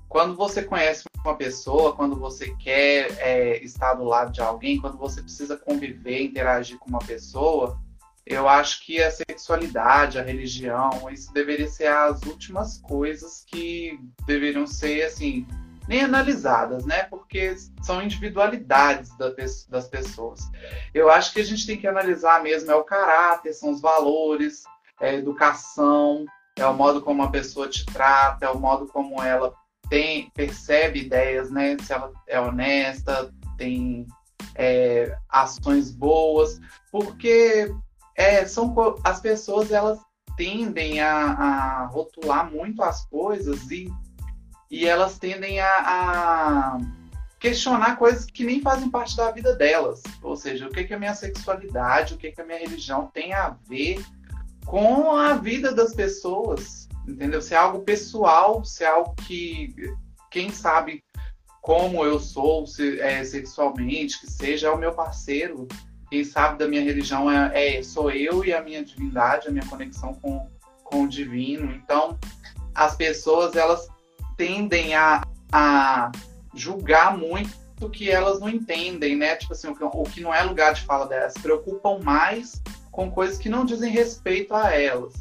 quando 0.09 0.35
você 0.35 0.64
conhece 0.64 1.05
uma 1.25 1.37
pessoa, 1.37 1.94
quando 1.94 2.16
você 2.16 2.53
quer 2.57 3.16
é, 3.21 3.62
estar 3.62 3.94
do 3.94 4.03
lado 4.03 4.33
de 4.33 4.40
alguém, 4.40 4.81
quando 4.81 4.99
você 4.99 5.23
precisa 5.23 5.57
conviver, 5.57 6.23
interagir 6.23 6.77
com 6.77 6.88
uma 6.88 6.99
pessoa, 6.99 7.79
eu 8.27 8.49
acho 8.49 8.85
que 8.85 9.01
a 9.01 9.12
sexualidade, 9.12 10.18
a 10.18 10.25
religião, 10.25 11.09
isso 11.09 11.33
deveria 11.33 11.68
ser 11.68 11.87
as 11.87 12.21
últimas 12.23 12.79
coisas 12.79 13.44
que 13.47 13.97
deveriam 14.27 14.66
ser 14.66 15.05
assim 15.05 15.47
nem 15.88 16.03
analisadas, 16.03 16.85
né? 16.85 17.05
Porque 17.05 17.57
são 17.83 18.03
individualidades 18.03 19.11
das 19.16 19.88
pessoas. 19.88 20.40
Eu 20.92 21.11
acho 21.11 21.33
que 21.33 21.40
a 21.40 21.44
gente 21.44 21.66
tem 21.66 21.79
que 21.79 21.87
analisar 21.87 22.42
mesmo 22.42 22.70
é 22.70 22.74
o 22.74 22.85
caráter, 22.85 23.55
são 23.55 23.70
os 23.70 23.81
valores, 23.81 24.62
é 25.01 25.11
a 25.11 25.14
educação, 25.14 26.27
é 26.57 26.66
o 26.66 26.74
modo 26.74 27.01
como 27.01 27.22
a 27.22 27.31
pessoa 27.31 27.68
te 27.68 27.87
trata, 27.87 28.44
é 28.44 28.51
o 28.51 28.59
modo 28.59 28.87
como 28.87 29.22
ela 29.22 29.55
tem, 29.88 30.31
percebe 30.35 31.01
ideias, 31.01 31.51
né? 31.51 31.77
Se 31.81 31.92
ela 31.92 32.12
é 32.27 32.38
honesta, 32.38 33.33
tem 33.57 34.07
é, 34.55 35.16
ações 35.29 35.90
boas, 35.90 36.61
porque 36.92 37.74
é, 38.14 38.44
são 38.44 38.74
as 39.03 39.20
pessoas 39.20 39.72
elas 39.72 39.98
tendem 40.37 41.01
a, 41.01 41.33
a, 41.33 41.87
rotular 41.87 42.51
muito 42.51 42.83
as 42.83 43.05
coisas 43.07 43.70
e, 43.70 43.90
e 44.70 44.87
elas 44.87 45.18
tendem 45.18 45.61
a, 45.61 45.68
a, 45.68 46.78
questionar 47.40 47.96
coisas 47.96 48.26
que 48.26 48.44
nem 48.44 48.61
fazem 48.61 48.90
parte 48.90 49.16
da 49.16 49.31
vida 49.31 49.54
delas. 49.54 50.02
Ou 50.22 50.37
seja, 50.37 50.66
o 50.66 50.70
que, 50.70 50.85
que 50.85 50.94
a 50.94 50.98
minha 50.98 51.14
sexualidade, 51.14 52.14
o 52.14 52.16
que, 52.18 52.33
que 52.33 52.40
a 52.40 52.44
minha 52.44 52.59
religião 52.59 53.11
tem 53.12 53.33
a 53.33 53.57
ver 53.68 54.04
com 54.66 55.16
a 55.16 55.35
vida 55.35 55.72
das 55.74 55.94
pessoas 55.94 56.88
entendeu? 57.09 57.40
Se 57.40 57.54
é 57.54 57.57
algo 57.57 57.81
pessoal, 57.81 58.64
se 58.64 58.85
é 58.85 58.88
algo 58.88 59.14
que 59.26 59.74
quem 60.31 60.50
sabe 60.50 61.02
como 61.62 62.04
eu 62.04 62.20
sou 62.20 62.66
se, 62.66 63.00
é, 63.00 63.24
sexualmente, 63.24 64.20
que 64.20 64.31
seja 64.31 64.68
é 64.68 64.70
o 64.70 64.78
meu 64.78 64.92
parceiro, 64.92 65.66
quem 66.11 66.24
sabe 66.24 66.59
da 66.59 66.68
minha 66.68 66.83
religião 66.83 67.31
é, 67.31 67.78
é, 67.78 67.83
sou 67.83 68.11
eu 68.11 68.44
e 68.44 68.52
a 68.52 68.62
minha 68.62 68.85
divindade, 68.85 69.48
a 69.48 69.50
minha 69.50 69.66
conexão 69.66 70.14
com, 70.14 70.48
com 70.85 71.04
o 71.04 71.09
divino. 71.09 71.70
Então, 71.72 72.18
as 72.74 72.94
pessoas 72.94 73.57
elas 73.57 73.88
tendem 74.38 74.94
a, 74.94 75.20
a 75.53 76.11
julgar 76.55 77.18
muito 77.18 77.51
o 77.81 77.90
que 77.90 78.11
elas 78.11 78.40
não 78.40 78.48
entendem, 78.48 79.16
né? 79.16 79.37
Tipo 79.37 79.53
assim, 79.53 79.68
o 79.68 80.05
que 80.05 80.20
não 80.20 80.35
é 80.35 80.42
lugar 80.42 80.72
de 80.72 80.83
fala 80.83 81.07
delas, 81.07 81.35
se 81.35 81.40
preocupam 81.40 81.98
mais 82.03 82.62
com 82.90 83.11
coisas 83.11 83.37
que 83.37 83.48
não 83.48 83.64
dizem 83.64 83.92
respeito 83.92 84.55
a 84.55 84.70
elas. 84.74 85.14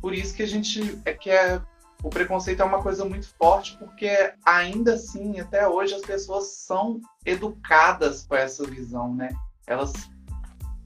Por 0.00 0.14
isso 0.14 0.34
que 0.34 0.42
a 0.42 0.48
gente 0.48 0.98
é 1.04 1.12
que 1.12 1.30
é 1.30 1.60
o 2.02 2.10
preconceito 2.10 2.60
é 2.60 2.64
uma 2.64 2.82
coisa 2.82 3.04
muito 3.04 3.28
forte, 3.36 3.76
porque 3.78 4.32
ainda 4.44 4.94
assim, 4.94 5.38
até 5.38 5.68
hoje, 5.68 5.94
as 5.94 6.02
pessoas 6.02 6.48
são 6.48 7.00
educadas 7.24 8.26
com 8.26 8.34
essa 8.34 8.64
visão, 8.64 9.14
né? 9.14 9.28
Elas 9.68 9.92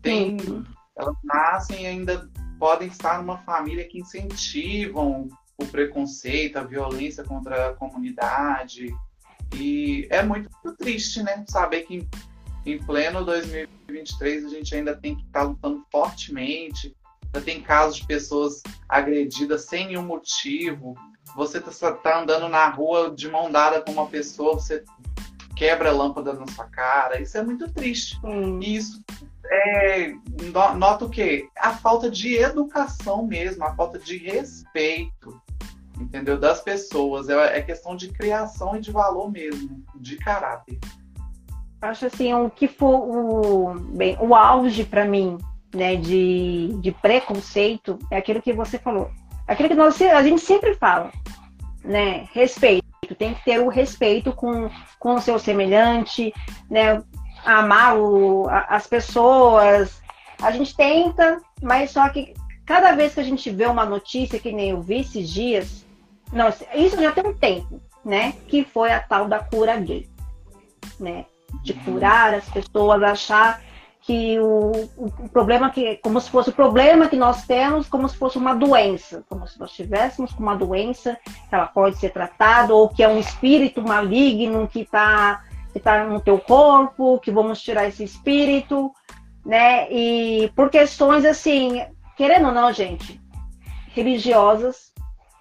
têm, 0.02 0.38
Sim. 0.38 0.64
elas 0.94 1.16
nascem 1.24 1.84
e 1.84 1.86
ainda 1.86 2.28
podem 2.58 2.88
estar 2.88 3.18
numa 3.18 3.38
família 3.38 3.88
que 3.88 4.00
incentivam 4.00 5.28
o 5.58 5.66
preconceito, 5.66 6.56
a 6.56 6.64
violência 6.64 7.24
contra 7.24 7.70
a 7.70 7.74
comunidade. 7.74 8.94
E 9.54 10.06
é 10.10 10.22
muito 10.22 10.50
triste, 10.78 11.22
né? 11.22 11.44
Saber 11.48 11.82
que 11.82 11.96
em, 11.96 12.08
em 12.64 12.78
pleno 12.78 13.24
2023 13.24 14.44
a 14.44 14.48
gente 14.48 14.74
ainda 14.74 14.96
tem 14.96 15.16
que 15.16 15.22
estar 15.22 15.42
lutando 15.42 15.84
fortemente 15.90 16.94
já 17.36 17.40
tem 17.40 17.60
casos 17.60 17.96
de 17.96 18.06
pessoas 18.06 18.62
agredidas 18.88 19.66
sem 19.66 19.86
nenhum 19.86 20.02
motivo. 20.02 20.94
Você 21.34 21.58
está 21.58 21.92
tá 21.92 22.22
andando 22.22 22.48
na 22.48 22.68
rua 22.68 23.14
de 23.14 23.28
mão 23.28 23.50
dada 23.50 23.80
com 23.82 23.92
uma 23.92 24.06
pessoa, 24.06 24.54
você 24.54 24.82
quebra 25.54 25.90
a 25.90 25.92
lâmpada 25.92 26.32
na 26.32 26.46
sua 26.48 26.64
cara. 26.64 27.20
Isso 27.20 27.36
é 27.36 27.42
muito 27.42 27.70
triste. 27.72 28.18
Hum. 28.24 28.58
E 28.62 28.76
isso 28.76 29.02
é, 29.50 30.14
nota 30.76 31.04
o 31.04 31.10
quê? 31.10 31.48
A 31.58 31.72
falta 31.76 32.10
de 32.10 32.36
educação 32.36 33.26
mesmo, 33.26 33.64
a 33.64 33.74
falta 33.74 33.98
de 33.98 34.16
respeito, 34.16 35.40
entendeu? 36.00 36.38
Das 36.38 36.61
pessoas. 36.61 37.28
É, 37.28 37.59
é 37.59 37.62
questão 37.62 37.96
de 37.96 38.09
criação 38.09 38.76
e 38.76 38.80
de 38.80 38.90
valor 38.90 39.30
mesmo, 39.30 39.82
de 39.94 40.16
caráter. 40.16 40.78
Acho 41.80 42.06
assim, 42.06 42.32
o 42.32 42.50
que 42.50 42.66
for 42.66 42.94
o, 42.94 43.74
bem, 43.78 44.16
o 44.20 44.35
auge 44.35 44.85
para 44.85 45.04
mim 45.04 45.37
né, 45.74 45.96
de, 45.96 46.76
de 46.80 46.90
preconceito 46.90 47.98
é 48.11 48.16
aquilo 48.16 48.42
que 48.42 48.52
você 48.52 48.78
falou. 48.78 49.11
Aquilo 49.46 49.68
que 49.68 49.74
nós, 49.74 50.00
a 50.00 50.22
gente 50.22 50.40
sempre 50.40 50.74
fala, 50.74 51.12
né? 51.85 52.26
Respeito. 52.32 52.85
Tem 53.18 53.35
que 53.35 53.44
ter 53.44 53.61
o 53.61 53.68
respeito 53.68 54.32
com, 54.32 54.68
com 54.98 55.14
o 55.14 55.20
seu 55.20 55.38
semelhante, 55.38 56.32
né? 56.68 57.00
Amar 57.44 57.96
o, 57.96 58.48
as 58.48 58.88
pessoas. 58.88 60.02
A 60.42 60.50
gente 60.50 60.76
tenta, 60.76 61.40
mas 61.62 61.92
só 61.92 62.09
que 62.09 62.35
cada 62.64 62.92
vez 62.92 63.14
que 63.14 63.20
a 63.20 63.22
gente 63.24 63.48
vê 63.50 63.66
uma 63.66 63.85
notícia, 63.85 64.40
que 64.40 64.50
nem 64.50 64.70
eu 64.70 64.82
vi 64.82 65.00
esses 65.00 65.30
dias, 65.30 65.86
não, 66.32 66.48
isso 66.74 67.00
já 67.00 67.12
tem 67.12 67.26
um 67.26 67.34
tempo, 67.34 67.80
né? 68.04 68.34
Que 68.48 68.64
foi 68.64 68.92
a 68.92 69.00
tal 69.00 69.28
da 69.28 69.38
cura 69.38 69.76
gay, 69.76 70.08
né? 70.98 71.24
De 71.62 71.72
curar 71.74 72.34
as 72.34 72.48
pessoas, 72.48 73.02
achar 73.02 73.62
que 74.06 74.38
o, 74.38 74.88
o, 74.96 75.28
problema 75.30 75.68
que 75.68 75.96
como 75.96 76.20
se 76.20 76.30
fosse 76.30 76.50
o 76.50 76.52
problema 76.52 77.08
que 77.08 77.16
nós 77.16 77.44
temos 77.44 77.88
como 77.88 78.08
se 78.08 78.16
fosse 78.16 78.38
uma 78.38 78.54
doença, 78.54 79.24
como 79.28 79.48
se 79.48 79.58
nós 79.58 79.72
tivéssemos 79.72 80.30
uma 80.34 80.54
doença 80.54 81.18
que 81.24 81.54
ela 81.54 81.66
pode 81.66 81.96
ser 81.96 82.10
tratada 82.10 82.72
ou 82.72 82.88
que 82.88 83.02
é 83.02 83.08
um 83.08 83.18
espírito 83.18 83.82
maligno 83.82 84.68
que 84.68 84.82
está 84.82 85.42
que 85.72 85.80
tá 85.80 86.04
no 86.04 86.20
teu 86.20 86.38
corpo, 86.38 87.18
que 87.18 87.32
vamos 87.32 87.60
tirar 87.60 87.88
esse 87.88 88.04
espírito, 88.04 88.92
né? 89.44 89.90
E 89.90 90.50
por 90.54 90.70
questões 90.70 91.24
assim, 91.24 91.84
querendo 92.16 92.46
ou 92.46 92.54
não, 92.54 92.72
gente, 92.72 93.20
religiosas, 93.92 94.92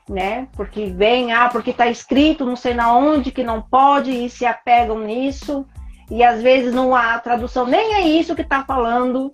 né? 0.09 0.47
Porque 0.53 0.85
vem, 0.87 1.33
ah, 1.33 1.49
porque 1.49 1.71
está 1.71 1.87
escrito, 1.87 2.45
não 2.45 2.55
sei 2.55 2.73
na 2.73 2.95
onde 2.95 3.31
que 3.31 3.43
não 3.43 3.61
pode 3.61 4.11
e 4.11 4.29
se 4.29 4.45
apegam 4.45 4.99
nisso 4.99 5.65
e 6.09 6.23
às 6.23 6.41
vezes 6.41 6.73
não 6.73 6.95
há 6.95 7.17
tradução, 7.19 7.65
nem 7.65 7.95
é 7.95 8.07
isso 8.07 8.35
que 8.35 8.43
está 8.43 8.63
falando, 8.63 9.31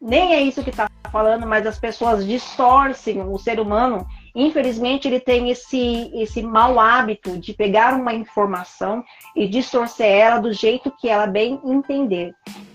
nem 0.00 0.34
é 0.34 0.40
isso 0.40 0.62
que 0.62 0.70
está 0.70 0.88
falando, 1.10 1.46
mas 1.46 1.66
as 1.66 1.78
pessoas 1.78 2.26
distorcem 2.26 3.20
o 3.20 3.38
ser 3.38 3.58
humano. 3.58 4.06
Infelizmente, 4.34 5.08
ele 5.08 5.20
tem 5.20 5.50
esse, 5.50 6.10
esse 6.14 6.42
mau 6.42 6.78
hábito 6.78 7.38
de 7.38 7.52
pegar 7.52 7.94
uma 7.94 8.12
informação 8.12 9.02
e 9.34 9.48
distorcer 9.48 10.06
ela 10.06 10.38
do 10.38 10.52
jeito 10.52 10.92
que 10.98 11.08
ela 11.08 11.26
bem 11.26 11.60
entender 11.64 12.32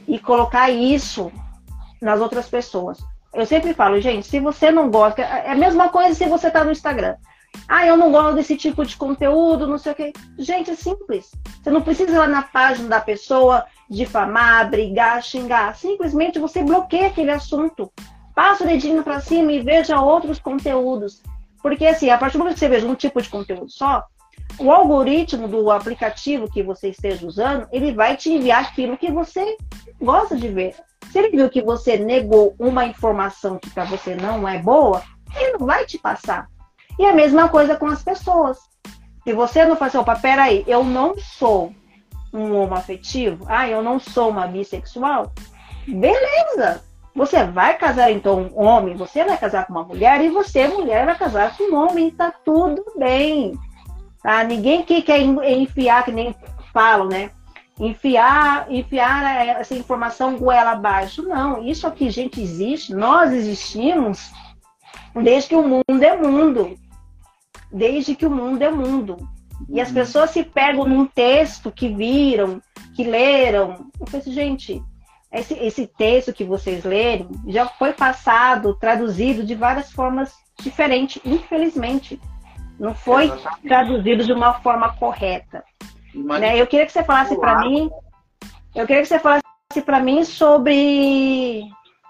e 0.08 0.18
colocar 0.18 0.70
isso 0.70 1.32
nas 2.02 2.20
outras 2.20 2.50
pessoas. 2.50 2.98
Eu 3.34 3.46
sempre 3.46 3.74
falo, 3.74 4.02
gente, 4.02 4.26
se 4.26 4.40
você 4.40 4.72
não 4.72 4.90
gosta, 4.90 5.22
é 5.22 5.52
a 5.52 5.56
mesma 5.56 5.90
coisa 5.90 6.16
se 6.16 6.26
você 6.28 6.48
está 6.48 6.64
no 6.64 6.72
Instagram. 6.72 7.16
Ah, 7.68 7.86
eu 7.86 7.96
não 7.96 8.12
gosto 8.12 8.36
desse 8.36 8.58
tipo 8.58 8.86
de 8.86 8.96
conteúdo, 8.96 9.68
não 9.68 9.78
sei 9.78 9.92
o 9.92 9.96
quê. 9.96 10.14
Gente, 10.38 10.72
é 10.72 10.76
simples. 10.76 11.32
Você 11.62 11.70
não 11.70 11.82
precisa 11.82 12.12
ir 12.12 12.18
lá 12.18 12.28
na 12.28 12.42
página 12.42 12.90
da 12.90 13.02
pessoa 13.02 13.66
difamar, 13.90 14.70
brigar, 14.70 15.22
xingar. 15.24 15.76
Simplesmente 15.76 16.40
você 16.40 16.64
bloqueia 16.64 17.08
aquele 17.08 17.32
assunto. 17.32 17.92
Passa 18.34 18.64
o 18.64 18.68
dedinho 18.68 19.04
para 19.04 19.20
cima 19.20 19.52
e 19.52 19.62
veja 19.62 20.00
outros 20.00 20.40
conteúdos. 20.40 21.22
Porque, 21.62 21.86
assim, 21.86 22.10
a 22.10 22.18
partir 22.18 22.38
do 22.38 22.40
momento 22.40 22.54
que 22.54 22.60
você 22.60 22.70
veja 22.70 22.88
um 22.88 22.96
tipo 22.96 23.22
de 23.22 23.30
conteúdo 23.30 23.70
só, 23.70 24.06
o 24.58 24.72
algoritmo 24.72 25.48
do 25.48 25.70
aplicativo 25.70 26.50
que 26.52 26.64
você 26.64 26.90
esteja 26.90 27.26
usando, 27.26 27.68
ele 27.72 27.94
vai 27.94 28.16
te 28.16 28.32
enviar 28.32 28.64
aquilo 28.64 28.98
que 28.98 29.12
você 29.12 29.58
gosta 30.02 30.36
de 30.36 30.48
ver. 30.48 30.76
Se 31.12 31.20
ele 31.20 31.30
viu 31.30 31.50
que 31.50 31.62
você 31.62 31.98
negou 31.98 32.56
uma 32.58 32.86
informação 32.86 33.58
que 33.58 33.70
para 33.70 33.84
você 33.86 34.16
não 34.16 34.48
é 34.48 34.60
boa, 34.60 35.04
ele 35.36 35.58
não 35.58 35.66
vai 35.66 35.86
te 35.86 35.98
passar. 35.98 36.48
E 37.00 37.06
a 37.06 37.14
mesma 37.14 37.48
coisa 37.48 37.78
com 37.78 37.88
as 37.88 38.04
pessoas. 38.04 38.58
Se 39.24 39.32
você 39.32 39.64
não 39.64 39.78
faz, 39.78 39.96
opa, 39.96 40.18
peraí, 40.18 40.66
eu 40.68 40.84
não 40.84 41.18
sou 41.18 41.74
um 42.34 42.54
homoafetivo, 42.54 43.46
ah, 43.48 43.70
eu 43.70 43.82
não 43.82 44.00
sou 44.00 44.30
uma 44.30 44.46
bissexual, 44.46 45.32
beleza. 45.88 46.84
Você 47.16 47.46
vai 47.46 47.78
casar 47.78 48.12
então 48.12 48.52
um 48.54 48.62
homem, 48.62 48.96
você 48.96 49.24
vai 49.24 49.38
casar 49.38 49.66
com 49.66 49.74
uma 49.74 49.84
mulher 49.84 50.22
e 50.22 50.30
você, 50.30 50.68
mulher, 50.68 51.06
vai 51.06 51.18
casar 51.18 51.56
com 51.58 51.72
um 51.72 51.76
homem, 51.76 52.12
tá 52.12 52.34
tudo 52.44 52.84
bem. 52.98 53.58
Tá? 54.22 54.44
Ninguém 54.44 54.84
que 54.84 55.02
quer 55.02 55.22
enfiar, 55.22 56.04
que 56.04 56.12
nem 56.12 56.36
falam, 56.74 57.08
né? 57.08 57.32
Enfiar, 57.80 58.70
enfiar 58.70 59.48
essa 59.58 59.74
informação 59.74 60.38
goela 60.38 60.72
abaixo. 60.72 61.24
Não, 61.24 61.64
isso 61.64 61.88
aqui, 61.88 62.10
gente, 62.10 62.42
existe, 62.42 62.94
nós 62.94 63.32
existimos 63.32 64.32
desde 65.16 65.50
que 65.50 65.56
o 65.56 65.66
mundo 65.66 66.04
é 66.04 66.18
mundo 66.18 66.78
desde 67.72 68.16
que 68.16 68.26
o 68.26 68.32
mundo 68.32 68.62
é 68.62 68.72
mundo. 68.72 69.18
E 69.68 69.82
as 69.82 69.90
uhum. 69.90 69.96
pessoas 69.96 70.30
se 70.32 70.44
pegam 70.44 70.88
num 70.88 71.06
texto 71.06 71.72
que 71.72 71.90
viram, 71.90 72.62
que 72.96 73.04
leram. 73.04 73.90
Eu 74.00 74.08
falei 74.08 74.22
assim, 74.22 74.32
gente, 74.32 74.84
esse, 75.32 75.54
esse 75.56 75.86
texto 75.86 76.34
que 76.34 76.44
vocês 76.44 76.84
lerem 76.84 77.30
já 77.48 77.68
foi 77.68 77.94
passado, 77.94 78.76
traduzido 78.76 79.44
de 79.44 79.56
várias 79.56 79.92
formas 79.92 80.34
diferentes, 80.62 81.22
infelizmente. 81.26 82.20
Não 82.80 82.96
foi 82.96 83.26
Exatamente. 83.26 83.68
traduzido 83.68 84.24
de 84.24 84.32
uma 84.32 84.54
forma 84.62 84.96
correta. 84.96 85.64
Né? 86.16 86.60
Eu 86.60 86.66
queria 86.66 86.86
que 86.86 86.92
você 86.92 87.04
falasse 87.04 87.38
para 87.38 87.60
mim, 87.60 87.90
eu 88.74 88.88
queria 88.88 89.02
que 89.02 89.08
você 89.08 89.20
falasse 89.20 89.44
para 89.86 90.00
mim 90.00 90.24
sobre, 90.24 91.64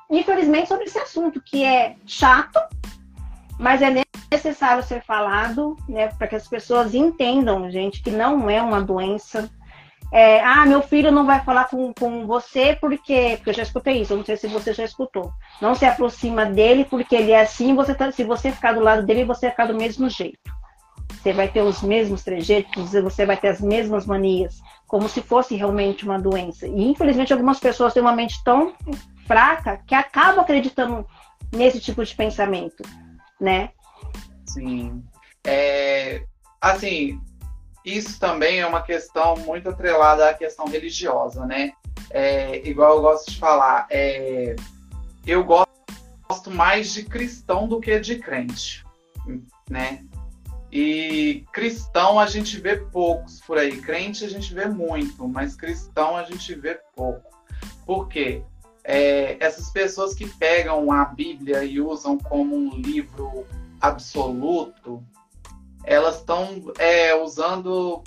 infelizmente, 0.09 0.67
sobre 0.67 0.85
esse 0.85 0.99
assunto 0.99 1.41
que 1.41 1.63
é 1.63 1.95
chato, 2.05 2.59
mas 3.57 3.81
é 3.81 3.89
necessário 4.31 4.83
ser 4.83 5.01
falado, 5.03 5.75
né, 5.87 6.07
para 6.07 6.27
que 6.27 6.35
as 6.35 6.47
pessoas 6.47 6.93
entendam, 6.93 7.69
gente, 7.71 8.01
que 8.01 8.11
não 8.11 8.49
é 8.49 8.61
uma 8.61 8.81
doença. 8.81 9.49
É, 10.11 10.43
ah, 10.43 10.65
meu 10.65 10.81
filho 10.81 11.11
não 11.11 11.25
vai 11.25 11.43
falar 11.43 11.65
com, 11.65 11.93
com 11.93 12.25
você 12.25 12.75
porque, 12.79 13.35
porque 13.37 13.49
eu 13.51 13.53
já 13.53 13.63
escutei 13.63 14.01
isso, 14.01 14.13
eu 14.13 14.17
não 14.17 14.25
sei 14.25 14.37
se 14.37 14.47
você 14.47 14.73
já 14.73 14.83
escutou. 14.83 15.31
Não 15.61 15.75
se 15.75 15.85
aproxima 15.85 16.45
dele 16.45 16.85
porque 16.85 17.15
ele 17.15 17.31
é 17.31 17.41
assim, 17.41 17.75
você 17.75 17.93
tá, 17.93 18.11
se 18.11 18.23
você 18.23 18.51
ficar 18.51 18.73
do 18.73 18.79
lado 18.79 19.05
dele, 19.05 19.23
você 19.23 19.47
vai 19.47 19.51
ficar 19.51 19.65
do 19.67 19.75
mesmo 19.75 20.09
jeito. 20.09 20.59
Você 21.21 21.33
vai 21.33 21.47
ter 21.47 21.61
os 21.61 21.81
mesmos 21.81 22.23
trejeitos, 22.23 22.93
você 22.93 23.25
vai 23.25 23.35
ter 23.35 23.49
as 23.49 23.59
mesmas 23.61 24.05
manias, 24.05 24.61
como 24.87 25.09
se 25.09 25.21
fosse 25.21 25.55
realmente 25.55 26.05
uma 26.05 26.19
doença. 26.19 26.65
E 26.65 26.89
infelizmente 26.89 27.33
algumas 27.33 27.59
pessoas 27.59 27.93
têm 27.93 28.01
uma 28.01 28.15
mente 28.15 28.41
tão 28.43 28.73
fraca 29.27 29.81
que 29.85 29.93
acabam 29.93 30.39
acreditando 30.39 31.05
nesse 31.51 31.79
tipo 31.79 32.03
de 32.03 32.15
pensamento, 32.15 32.83
né? 33.39 33.69
Sim. 34.53 35.03
É, 35.45 36.23
assim, 36.59 37.21
isso 37.85 38.19
também 38.19 38.59
é 38.59 38.65
uma 38.65 38.81
questão 38.81 39.35
muito 39.37 39.69
atrelada 39.69 40.29
à 40.29 40.33
questão 40.33 40.67
religiosa, 40.67 41.45
né? 41.45 41.73
É, 42.09 42.67
igual 42.67 42.97
eu 42.97 43.01
gosto 43.01 43.31
de 43.31 43.37
falar, 43.37 43.87
é, 43.89 44.55
eu 45.25 45.43
gosto 45.43 45.69
mais 46.49 46.91
de 46.91 47.03
cristão 47.03 47.67
do 47.67 47.79
que 47.79 47.99
de 47.99 48.17
crente, 48.17 48.83
né? 49.69 50.03
E 50.71 51.45
cristão 51.51 52.19
a 52.19 52.25
gente 52.25 52.59
vê 52.59 52.77
poucos 52.77 53.41
por 53.41 53.57
aí, 53.57 53.79
crente 53.81 54.25
a 54.25 54.29
gente 54.29 54.53
vê 54.53 54.65
muito, 54.65 55.27
mas 55.27 55.55
cristão 55.55 56.15
a 56.15 56.23
gente 56.23 56.53
vê 56.55 56.79
pouco. 56.95 57.29
Por 57.85 58.07
quê? 58.07 58.43
É, 58.83 59.37
essas 59.39 59.71
pessoas 59.71 60.13
que 60.13 60.27
pegam 60.27 60.91
a 60.91 61.05
Bíblia 61.05 61.63
e 61.63 61.79
usam 61.79 62.17
como 62.17 62.55
um 62.55 62.69
livro 62.75 63.45
absoluto, 63.79 65.03
elas 65.83 66.19
estão 66.19 66.71
é, 66.77 67.15
usando, 67.15 68.03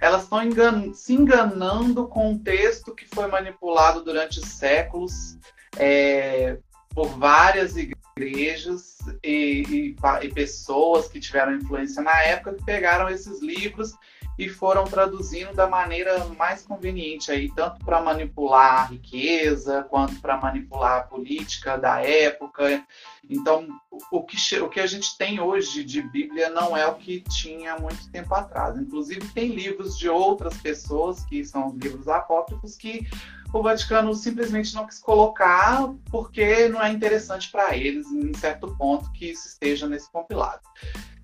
elas 0.00 0.24
estão 0.24 0.42
engan 0.42 0.92
se 0.92 1.14
enganando 1.14 2.06
com 2.08 2.30
um 2.30 2.38
texto 2.38 2.94
que 2.94 3.06
foi 3.06 3.26
manipulado 3.26 4.02
durante 4.02 4.44
séculos 4.46 5.38
é, 5.76 6.58
por 6.90 7.08
várias 7.18 7.76
igrejas 7.76 8.98
e, 9.22 9.64
e, 9.68 9.96
e 10.22 10.28
pessoas 10.32 11.08
que 11.08 11.18
tiveram 11.18 11.54
influência 11.54 12.02
na 12.02 12.16
época 12.22 12.54
que 12.54 12.64
pegaram 12.64 13.08
esses 13.08 13.42
livros 13.42 13.94
e 14.38 14.48
foram 14.48 14.84
traduzindo 14.84 15.54
da 15.54 15.68
maneira 15.68 16.24
mais 16.36 16.62
conveniente 16.62 17.30
aí, 17.30 17.50
tanto 17.54 17.84
para 17.84 18.00
manipular 18.00 18.82
a 18.82 18.84
riqueza, 18.86 19.86
quanto 19.88 20.20
para 20.20 20.36
manipular 20.36 20.98
a 20.98 21.02
política 21.02 21.76
da 21.76 22.00
época. 22.02 22.84
Então, 23.30 23.68
o 24.10 24.22
que, 24.22 24.36
o 24.60 24.68
que 24.68 24.80
a 24.80 24.86
gente 24.86 25.16
tem 25.16 25.40
hoje 25.40 25.84
de 25.84 26.02
Bíblia 26.02 26.50
não 26.50 26.76
é 26.76 26.86
o 26.86 26.96
que 26.96 27.20
tinha 27.20 27.78
muito 27.78 28.10
tempo 28.10 28.34
atrás. 28.34 28.76
Inclusive, 28.76 29.26
tem 29.28 29.48
livros 29.48 29.96
de 29.96 30.08
outras 30.08 30.56
pessoas, 30.58 31.24
que 31.24 31.44
são 31.44 31.68
os 31.68 31.74
livros 31.76 32.08
apócrifos, 32.08 32.76
que 32.76 33.06
o 33.52 33.62
Vaticano 33.62 34.12
simplesmente 34.14 34.74
não 34.74 34.84
quis 34.84 34.98
colocar 34.98 35.88
porque 36.10 36.68
não 36.68 36.82
é 36.82 36.90
interessante 36.90 37.50
para 37.52 37.76
eles, 37.76 38.06
em 38.08 38.34
certo 38.34 38.74
ponto, 38.76 39.12
que 39.12 39.30
isso 39.30 39.46
esteja 39.46 39.86
nesse 39.86 40.10
compilado. 40.10 40.62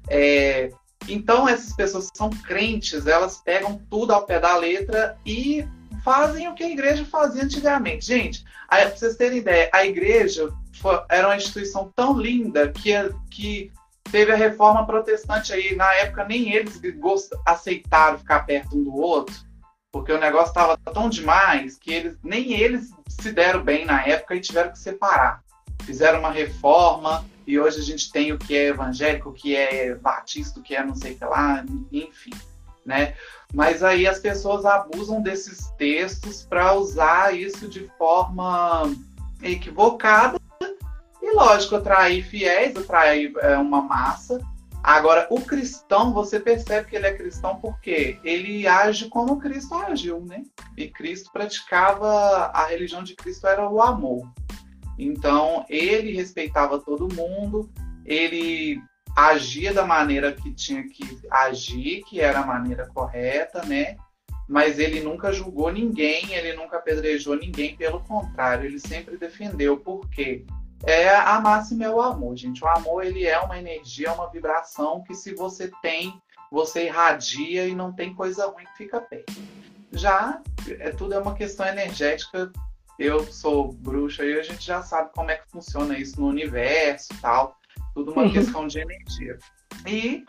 É, 0.08 0.70
então, 1.08 1.48
essas 1.48 1.74
pessoas 1.74 2.10
que 2.10 2.18
são 2.18 2.30
crentes, 2.30 3.06
elas 3.06 3.38
pegam 3.38 3.80
tudo 3.90 4.12
ao 4.12 4.26
pé 4.26 4.38
da 4.38 4.56
letra 4.56 5.16
e 5.24 5.66
fazem 6.04 6.48
o 6.48 6.54
que 6.54 6.64
a 6.64 6.70
igreja 6.70 7.04
fazia 7.04 7.44
antigamente. 7.44 8.06
Gente, 8.06 8.44
para 8.68 8.90
vocês 8.90 9.16
terem 9.16 9.38
ideia, 9.38 9.70
a 9.72 9.84
igreja 9.84 10.48
foi, 10.80 11.00
era 11.08 11.28
uma 11.28 11.36
instituição 11.36 11.92
tão 11.94 12.18
linda 12.18 12.68
que, 12.68 12.92
que 13.30 13.72
teve 14.10 14.32
a 14.32 14.36
reforma 14.36 14.86
protestante 14.86 15.52
aí. 15.52 15.74
Na 15.74 15.92
época, 15.94 16.24
nem 16.24 16.52
eles 16.52 16.80
aceitaram 17.44 18.18
ficar 18.18 18.40
perto 18.40 18.76
um 18.76 18.84
do 18.84 18.96
outro, 18.96 19.34
porque 19.92 20.12
o 20.12 20.20
negócio 20.20 20.48
estava 20.48 20.76
tão 20.76 21.08
demais 21.08 21.76
que 21.78 21.92
eles, 21.92 22.16
nem 22.22 22.52
eles 22.52 22.90
se 23.08 23.32
deram 23.32 23.62
bem 23.62 23.84
na 23.84 24.06
época 24.06 24.34
e 24.34 24.40
tiveram 24.40 24.72
que 24.72 24.78
separar. 24.78 25.42
Fizeram 25.84 26.20
uma 26.20 26.30
reforma 26.30 27.24
e 27.50 27.58
hoje 27.58 27.80
a 27.80 27.82
gente 27.82 28.12
tem 28.12 28.32
o 28.32 28.38
que 28.38 28.56
é 28.56 28.68
evangélico, 28.68 29.30
o 29.30 29.32
que 29.32 29.56
é 29.56 29.92
batista, 29.96 30.60
o 30.60 30.62
que 30.62 30.76
é 30.76 30.84
não 30.84 30.94
sei 30.94 31.14
o 31.14 31.18
que 31.18 31.24
lá, 31.24 31.64
enfim, 31.90 32.30
né? 32.86 33.14
Mas 33.52 33.82
aí 33.82 34.06
as 34.06 34.20
pessoas 34.20 34.64
abusam 34.64 35.20
desses 35.20 35.68
textos 35.76 36.44
para 36.44 36.72
usar 36.74 37.36
isso 37.36 37.66
de 37.66 37.90
forma 37.98 38.94
equivocada 39.42 40.38
e, 41.20 41.34
lógico, 41.34 41.74
atrair 41.74 42.22
fiéis, 42.22 42.76
atrair 42.76 43.32
é, 43.40 43.58
uma 43.58 43.82
massa. 43.82 44.40
Agora, 44.80 45.26
o 45.28 45.40
cristão, 45.40 46.12
você 46.12 46.38
percebe 46.38 46.88
que 46.88 46.94
ele 46.94 47.08
é 47.08 47.12
cristão 47.12 47.56
porque 47.56 48.20
ele 48.22 48.64
age 48.68 49.08
como 49.08 49.40
Cristo 49.40 49.74
agiu, 49.74 50.20
né? 50.20 50.44
E 50.76 50.86
Cristo 50.86 51.32
praticava, 51.32 52.46
a 52.54 52.64
religião 52.66 53.02
de 53.02 53.16
Cristo 53.16 53.48
era 53.48 53.68
o 53.68 53.82
amor. 53.82 54.26
Então, 55.02 55.64
ele 55.68 56.12
respeitava 56.12 56.78
todo 56.78 57.12
mundo, 57.14 57.70
ele 58.04 58.78
agia 59.16 59.72
da 59.72 59.86
maneira 59.86 60.32
que 60.32 60.52
tinha 60.52 60.82
que 60.88 61.18
agir, 61.30 62.02
que 62.04 62.20
era 62.20 62.40
a 62.40 62.46
maneira 62.46 62.86
correta, 62.86 63.64
né? 63.64 63.96
Mas 64.48 64.78
ele 64.78 65.00
nunca 65.00 65.32
julgou 65.32 65.72
ninguém, 65.72 66.32
ele 66.34 66.52
nunca 66.54 66.76
apedrejou 66.76 67.36
ninguém, 67.36 67.76
pelo 67.76 68.00
contrário, 68.00 68.66
ele 68.66 68.78
sempre 68.78 69.16
defendeu. 69.16 69.78
Por 69.78 70.08
quê? 70.10 70.44
É, 70.84 71.08
a 71.14 71.40
máxima 71.40 71.84
é 71.84 71.90
o 71.90 72.00
amor, 72.00 72.36
gente. 72.36 72.62
O 72.62 72.68
amor, 72.68 73.04
ele 73.04 73.26
é 73.26 73.38
uma 73.38 73.58
energia, 73.58 74.08
é 74.08 74.12
uma 74.12 74.30
vibração 74.30 75.02
que 75.02 75.14
se 75.14 75.34
você 75.34 75.70
tem, 75.80 76.20
você 76.50 76.86
irradia 76.86 77.66
e 77.66 77.74
não 77.74 77.92
tem 77.92 78.14
coisa 78.14 78.46
ruim 78.46 78.64
que 78.64 78.76
fica 78.78 79.00
perto. 79.00 79.32
Já, 79.92 80.40
é, 80.78 80.90
tudo 80.90 81.14
é 81.14 81.18
uma 81.18 81.34
questão 81.34 81.66
energética 81.66 82.52
eu 83.00 83.24
sou 83.24 83.72
bruxa 83.72 84.22
e 84.24 84.38
a 84.38 84.42
gente 84.42 84.62
já 84.62 84.82
sabe 84.82 85.10
como 85.14 85.30
é 85.30 85.36
que 85.36 85.50
funciona 85.50 85.98
isso 85.98 86.20
no 86.20 86.28
universo 86.28 87.08
tal. 87.22 87.56
Tudo 87.94 88.12
uma 88.12 88.30
questão 88.30 88.66
de 88.66 88.78
energia. 88.78 89.38
E 89.86 90.22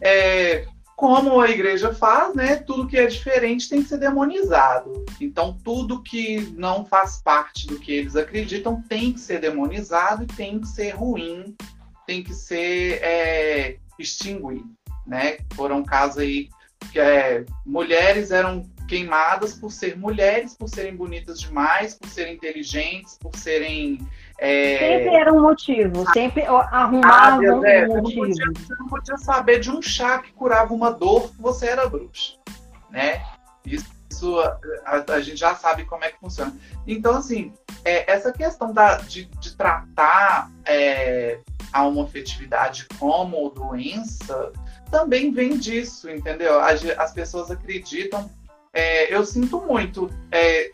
é, 0.00 0.66
como 0.96 1.42
a 1.42 1.50
igreja 1.50 1.92
faz, 1.92 2.34
né? 2.34 2.56
Tudo 2.56 2.86
que 2.86 2.96
é 2.96 3.06
diferente 3.06 3.68
tem 3.68 3.82
que 3.82 3.88
ser 3.90 3.98
demonizado. 3.98 5.04
Então, 5.20 5.58
tudo 5.62 6.02
que 6.02 6.40
não 6.56 6.86
faz 6.86 7.20
parte 7.22 7.66
do 7.66 7.78
que 7.78 7.92
eles 7.92 8.16
acreditam 8.16 8.80
tem 8.88 9.12
que 9.12 9.20
ser 9.20 9.38
demonizado 9.40 10.22
e 10.22 10.26
tem 10.26 10.58
que 10.58 10.68
ser 10.68 10.90
ruim, 10.90 11.54
tem 12.06 12.24
que 12.24 12.32
ser 12.32 12.98
é, 13.02 13.76
extinguido, 13.98 14.70
né? 15.06 15.36
Foram 15.54 15.84
casos 15.84 16.18
aí 16.18 16.48
que 16.90 16.98
é, 16.98 17.44
mulheres 17.66 18.30
eram 18.30 18.64
queimadas 18.86 19.54
por 19.54 19.70
ser 19.70 19.96
mulheres, 19.96 20.54
por 20.54 20.68
serem 20.68 20.94
bonitas 20.94 21.40
demais, 21.40 21.94
por 21.94 22.08
serem 22.08 22.34
inteligentes, 22.34 23.18
por 23.18 23.34
serem. 23.36 23.98
É... 24.38 24.78
Sempre 24.78 25.16
era 25.16 25.32
um 25.32 25.42
motivo, 25.42 26.12
sempre 26.12 26.42
arrumavam 26.42 27.62
ah, 27.62 27.68
é, 27.68 27.88
um 27.88 28.02
motivo. 28.02 28.26
Você 28.26 28.44
não, 28.44 28.52
podia, 28.52 28.66
você 28.66 28.74
não 28.78 28.88
podia 28.88 29.16
saber 29.18 29.60
de 29.60 29.70
um 29.70 29.80
chá 29.80 30.18
que 30.18 30.32
curava 30.32 30.74
uma 30.74 30.90
dor 30.90 31.30
que 31.30 31.40
você 31.40 31.66
era 31.66 31.88
bruxa, 31.88 32.36
né? 32.90 33.22
Isso, 33.64 33.86
isso 34.10 34.38
a, 34.84 35.04
a, 35.08 35.20
gente 35.20 35.36
já 35.36 35.54
sabe 35.54 35.84
como 35.84 36.04
é 36.04 36.10
que 36.10 36.18
funciona. 36.18 36.54
Então, 36.86 37.16
assim, 37.16 37.52
é, 37.84 38.10
essa 38.10 38.32
questão 38.32 38.72
da, 38.72 38.98
de, 38.98 39.24
de 39.24 39.56
tratar 39.56 40.50
é, 40.66 41.38
a 41.72 41.84
homofetividade 41.84 42.86
como 42.98 43.50
doença 43.50 44.52
também 44.90 45.32
vem 45.32 45.56
disso, 45.56 46.10
entendeu? 46.10 46.60
As, 46.60 46.84
as 46.84 47.12
pessoas 47.12 47.50
acreditam 47.50 48.30
é, 48.74 49.14
eu 49.14 49.24
sinto 49.24 49.60
muito. 49.60 50.10
É, 50.30 50.70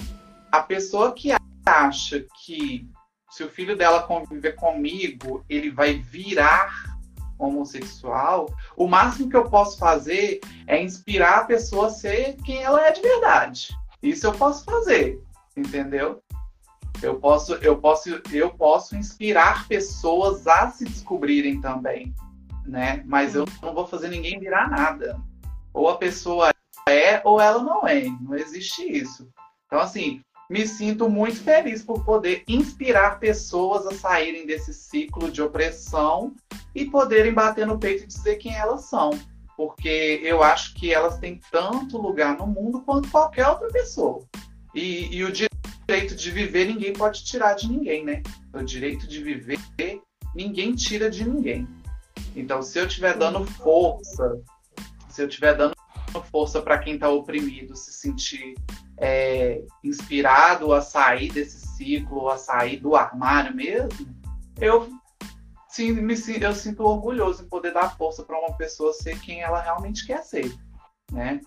a 0.51 0.63
pessoa 0.63 1.13
que 1.13 1.31
acha 1.67 2.27
que 2.45 2.89
se 3.31 3.45
o 3.45 3.49
filho 3.49 3.77
dela 3.77 4.03
conviver 4.03 4.57
comigo, 4.57 5.45
ele 5.49 5.71
vai 5.71 5.95
virar 5.95 6.99
homossexual, 7.39 8.53
o 8.77 8.87
máximo 8.87 9.31
que 9.31 9.37
eu 9.37 9.49
posso 9.49 9.79
fazer 9.79 10.41
é 10.67 10.83
inspirar 10.83 11.39
a 11.39 11.45
pessoa 11.45 11.87
a 11.87 11.91
ser 11.91 12.37
quem 12.45 12.63
ela 12.63 12.87
é 12.87 12.93
de 12.93 13.01
verdade. 13.01 13.69
Isso 14.03 14.27
eu 14.27 14.33
posso 14.33 14.65
fazer, 14.65 15.23
entendeu? 15.57 16.23
Eu 17.03 17.19
posso, 17.19 17.55
eu 17.55 17.79
posso, 17.79 18.21
eu 18.31 18.51
posso 18.51 18.95
inspirar 18.95 19.67
pessoas 19.69 20.47
a 20.47 20.71
se 20.71 20.85
descobrirem 20.85 21.61
também, 21.61 22.15
né? 22.67 23.03
Mas 23.07 23.35
eu 23.35 23.47
não 23.63 23.75
vou 23.75 23.87
fazer 23.87 24.09
ninguém 24.09 24.39
virar 24.39 24.69
nada. 24.69 25.19
Ou 25.73 25.89
a 25.89 25.97
pessoa 25.97 26.51
é 26.89 27.21
ou 27.25 27.41
ela 27.41 27.63
não 27.63 27.87
é. 27.87 28.05
Não 28.21 28.35
existe 28.35 28.83
isso. 28.83 29.29
Então, 29.67 29.79
assim, 29.79 30.21
me 30.51 30.67
sinto 30.67 31.09
muito 31.09 31.37
feliz 31.37 31.83
por 31.83 32.05
poder 32.05 32.43
inspirar 32.49 33.21
pessoas 33.21 33.87
a 33.87 33.95
saírem 33.95 34.47
desse 34.47 34.75
ciclo 34.75 35.31
de 35.31 35.41
opressão 35.41 36.35
e 36.75 36.85
poderem 36.85 37.33
bater 37.33 37.67
no 37.67 37.79
peito 37.79 38.03
e 38.03 38.07
dizer 38.09 38.37
quem 38.37 38.55
elas 38.57 38.87
são. 38.87 39.11
Porque 39.57 40.21
eu 40.25 40.43
acho 40.43 40.75
que 40.75 40.93
elas 40.93 41.19
têm 41.19 41.41
tanto 41.53 41.99
lugar 41.99 42.37
no 42.37 42.47
mundo 42.47 42.81
quanto 42.81 43.11
qualquer 43.11 43.47
outra 43.47 43.69
pessoa. 43.69 44.25
E, 44.75 45.15
e 45.15 45.23
o 45.23 45.31
direito 45.31 46.17
de 46.17 46.31
viver 46.31 46.67
ninguém 46.67 46.93
pode 46.93 47.25
tirar 47.25 47.55
de 47.55 47.69
ninguém, 47.69 48.05
né? 48.05 48.23
O 48.53 48.63
direito 48.63 49.07
de 49.07 49.23
viver 49.23 49.61
ninguém 50.35 50.75
tira 50.75 51.09
de 51.09 51.29
ninguém. 51.29 51.69
Então, 52.35 52.63
se 52.63 52.79
eu 52.79 52.87
estiver 52.87 53.17
dando 53.17 53.45
força, 53.45 54.41
se 55.09 55.23
eu 55.23 55.29
estiver 55.29 55.57
dando 55.57 55.75
força 56.19 56.61
para 56.61 56.79
quem 56.79 56.95
está 56.95 57.09
oprimido 57.09 57.77
se 57.77 57.93
sentir 57.93 58.55
é, 58.99 59.63
inspirado 59.85 60.73
a 60.73 60.81
sair 60.81 61.33
desse 61.33 61.61
ciclo, 61.77 62.29
a 62.29 62.37
sair 62.37 62.79
do 62.79 62.97
armário 62.97 63.55
mesmo, 63.55 64.15
eu, 64.61 64.89
sim, 65.69 65.93
me, 65.93 66.15
eu 66.41 66.55
sinto 66.55 66.83
orgulhoso 66.83 67.43
em 67.43 67.49
poder 67.49 67.73
dar 67.73 67.97
força 67.97 68.23
para 68.23 68.39
uma 68.39 68.57
pessoa 68.57 68.93
ser 68.93 69.19
quem 69.21 69.41
ela 69.41 69.61
realmente 69.61 70.07
quer 70.07 70.23
ser, 70.23 70.53
né? 71.11 71.41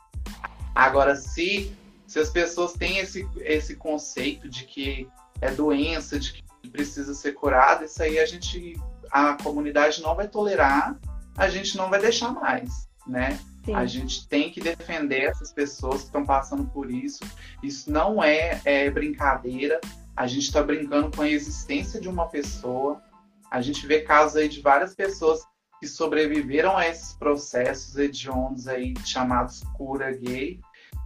Agora, 0.74 1.16
se, 1.16 1.76
se 2.08 2.20
as 2.20 2.30
pessoas 2.30 2.74
têm 2.74 2.98
esse, 2.98 3.28
esse 3.42 3.76
conceito 3.76 4.50
de 4.50 4.66
que 4.66 5.08
é 5.40 5.52
doença, 5.52 6.20
de 6.20 6.34
que 6.34 6.70
precisa 6.70 7.14
ser 7.14 7.34
curada, 7.34 7.86
isso 7.86 8.02
aí 8.02 8.18
a 8.18 8.26
gente, 8.26 8.80
a 9.12 9.36
comunidade 9.44 10.02
não 10.02 10.16
vai 10.16 10.28
tolerar, 10.28 10.98
a 11.38 11.48
gente 11.50 11.78
não 11.78 11.90
vai 11.90 12.00
deixar 12.00 12.32
mais, 12.32 12.88
né? 13.06 13.40
Sim. 13.64 13.76
A 13.76 13.86
gente 13.86 14.28
tem 14.28 14.52
que 14.52 14.60
defender 14.60 15.22
essas 15.22 15.54
pessoas 15.54 16.02
que 16.02 16.06
estão 16.08 16.26
passando 16.26 16.66
por 16.66 16.92
isso. 16.92 17.24
Isso 17.62 17.90
não 17.90 18.22
é, 18.22 18.60
é 18.66 18.90
brincadeira. 18.90 19.80
A 20.16 20.28
gente 20.28 20.44
está 20.44 20.62
brincando 20.62 21.16
com 21.16 21.22
a 21.22 21.30
existência 21.30 22.00
de 22.00 22.10
uma 22.10 22.28
pessoa. 22.28 23.02
A 23.50 23.62
gente 23.62 23.88
vê 23.88 24.02
casos 24.02 24.36
aí 24.36 24.50
de 24.50 24.62
várias 24.62 24.94
pessoas 24.94 25.42
que 25.80 25.88
sobreviveram 25.88 26.78
a 26.78 26.88
esses 26.88 27.14
processos 27.14 27.98
hediondos 27.98 28.68
aí 28.68 28.94
chamados 29.06 29.64
cura 29.76 30.12
gay. 30.12 30.60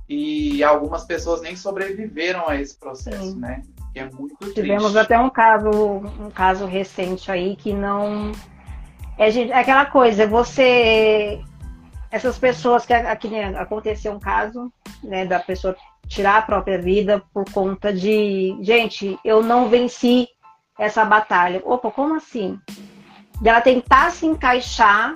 E 0.09 0.63
algumas 0.63 1.03
pessoas 1.03 1.41
nem 1.41 1.55
sobreviveram 1.55 2.47
a 2.47 2.59
esse 2.59 2.77
processo, 2.77 3.33
Sim. 3.33 3.39
né? 3.39 3.61
Que 3.93 3.99
é 3.99 4.09
muito 4.09 4.35
triste. 4.37 4.61
Tivemos 4.61 4.95
até 4.95 5.19
um 5.19 5.29
caso, 5.29 5.69
um 5.69 6.31
caso 6.31 6.65
recente 6.65 7.29
aí 7.29 7.55
que 7.55 7.73
não. 7.73 8.31
É, 9.17 9.29
é 9.29 9.53
aquela 9.53 9.85
coisa, 9.85 10.25
você 10.25 11.43
essas 12.17 12.37
pessoas 12.37 12.85
que 12.85 12.93
né, 13.27 13.53
aconteceu 13.57 14.11
um 14.11 14.19
caso, 14.19 14.71
né, 15.03 15.25
da 15.25 15.39
pessoa 15.39 15.75
tirar 16.07 16.37
a 16.37 16.41
própria 16.41 16.79
vida 16.79 17.23
por 17.33 17.45
conta 17.51 17.93
de, 17.93 18.57
gente, 18.61 19.17
eu 19.23 19.41
não 19.41 19.69
venci 19.69 20.27
essa 20.79 21.05
batalha. 21.05 21.61
Opa, 21.63 21.91
como 21.91 22.15
assim? 22.15 22.59
Dela 23.41 23.61
tentar 23.61 24.11
se 24.11 24.25
encaixar, 24.25 25.15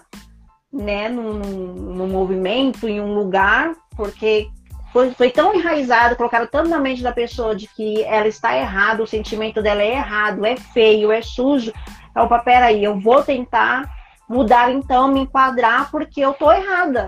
né, 0.72 1.10
no, 1.10 1.34
no 1.34 2.08
movimento, 2.08 2.88
em 2.88 3.02
um 3.02 3.14
lugar, 3.14 3.74
porque 3.96 4.48
foi, 4.94 5.12
foi 5.12 5.32
tão 5.32 5.56
enraizado, 5.56 6.16
colocaram 6.16 6.48
tanto 6.48 6.70
na 6.70 6.80
mente 6.80 7.02
da 7.02 7.12
pessoa 7.12 7.56
de 7.56 7.68
que 7.68 8.04
ela 8.04 8.28
está 8.28 8.56
errada, 8.56 9.02
o 9.02 9.08
sentimento 9.08 9.62
dela 9.62 9.82
é 9.82 9.94
errado, 9.94 10.46
é 10.46 10.56
feio, 10.56 11.12
é 11.12 11.22
sujo. 11.22 11.74
Então, 12.12 12.26
opa, 12.26 12.40
peraí, 12.40 12.84
eu 12.84 13.00
vou 13.00 13.24
tentar 13.24 13.90
mudar 14.32 14.72
então, 14.72 15.10
me 15.10 15.22
enquadrar 15.22 15.92
porque 15.92 16.22
eu 16.22 16.34
tô 16.34 16.52
errada. 16.52 17.08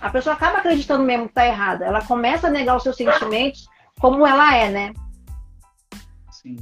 A 0.00 0.08
pessoa 0.10 0.34
acaba 0.34 0.58
acreditando 0.58 1.02
mesmo 1.02 1.28
que 1.28 1.34
tá 1.34 1.46
errada. 1.46 1.84
Ela 1.84 2.04
começa 2.04 2.46
a 2.46 2.50
negar 2.50 2.76
os 2.76 2.82
seus 2.82 2.96
sentimentos 2.96 3.66
como 4.00 4.26
ela 4.26 4.56
é, 4.56 4.70
né? 4.70 4.92
Sim. 6.30 6.56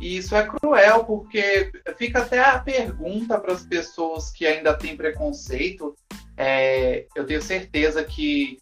E 0.00 0.16
isso 0.16 0.36
é 0.36 0.46
cruel, 0.46 1.04
porque 1.04 1.72
fica 1.96 2.20
até 2.20 2.40
a 2.40 2.58
pergunta 2.58 3.38
para 3.38 3.52
as 3.52 3.64
pessoas 3.64 4.30
que 4.30 4.46
ainda 4.46 4.74
têm 4.74 4.96
preconceito. 4.96 5.96
É, 6.36 7.06
eu 7.16 7.26
tenho 7.26 7.42
certeza 7.42 8.04
que 8.04 8.58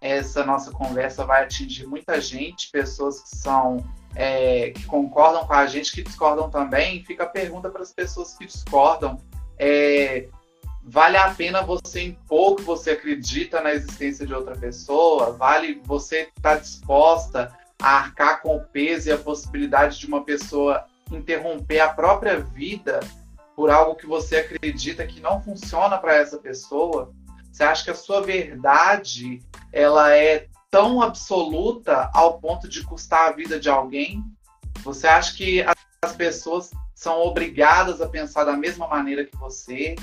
essa 0.00 0.44
nossa 0.44 0.70
conversa 0.70 1.26
vai 1.26 1.44
atingir 1.44 1.86
muita 1.86 2.18
gente, 2.20 2.70
pessoas 2.70 3.20
que 3.20 3.36
são 3.36 3.84
é, 4.14 4.70
que 4.70 4.84
concordam 4.86 5.46
com 5.46 5.52
a 5.52 5.66
gente, 5.66 5.92
que 5.92 6.02
discordam 6.02 6.48
também. 6.48 7.04
Fica 7.04 7.24
a 7.24 7.28
pergunta 7.28 7.68
para 7.68 7.82
as 7.82 7.92
pessoas 7.92 8.34
que 8.34 8.46
discordam 8.46 9.18
é, 9.62 10.26
vale 10.82 11.18
a 11.18 11.34
pena 11.34 11.60
você 11.60 12.00
impor 12.02 12.56
que 12.56 12.62
você 12.62 12.92
acredita 12.92 13.60
na 13.60 13.74
existência 13.74 14.26
de 14.26 14.32
outra 14.32 14.56
pessoa? 14.56 15.32
Vale 15.32 15.82
você 15.84 16.30
estar 16.34 16.54
tá 16.54 16.56
disposta 16.56 17.54
a 17.78 17.98
arcar 17.98 18.40
com 18.40 18.56
o 18.56 18.64
peso 18.64 19.10
e 19.10 19.12
a 19.12 19.18
possibilidade 19.18 19.98
de 19.98 20.06
uma 20.06 20.24
pessoa 20.24 20.86
interromper 21.12 21.80
a 21.80 21.90
própria 21.90 22.40
vida 22.40 23.00
por 23.54 23.68
algo 23.68 23.96
que 23.96 24.06
você 24.06 24.36
acredita 24.36 25.06
que 25.06 25.20
não 25.20 25.42
funciona 25.42 25.98
para 25.98 26.16
essa 26.16 26.38
pessoa? 26.38 27.12
Você 27.52 27.62
acha 27.62 27.84
que 27.84 27.90
a 27.90 27.94
sua 27.94 28.22
verdade 28.22 29.42
ela 29.70 30.16
é 30.16 30.46
tão 30.70 31.02
absoluta 31.02 32.10
ao 32.14 32.40
ponto 32.40 32.66
de 32.66 32.82
custar 32.82 33.28
a 33.28 33.32
vida 33.32 33.60
de 33.60 33.68
alguém? 33.68 34.24
Você 34.82 35.06
acha 35.06 35.36
que 35.36 35.62
as 36.02 36.16
pessoas 36.16 36.70
são 37.00 37.22
obrigadas 37.22 38.02
a 38.02 38.06
pensar 38.06 38.44
da 38.44 38.54
mesma 38.54 38.86
maneira 38.86 39.24
que 39.24 39.34
você? 39.38 39.96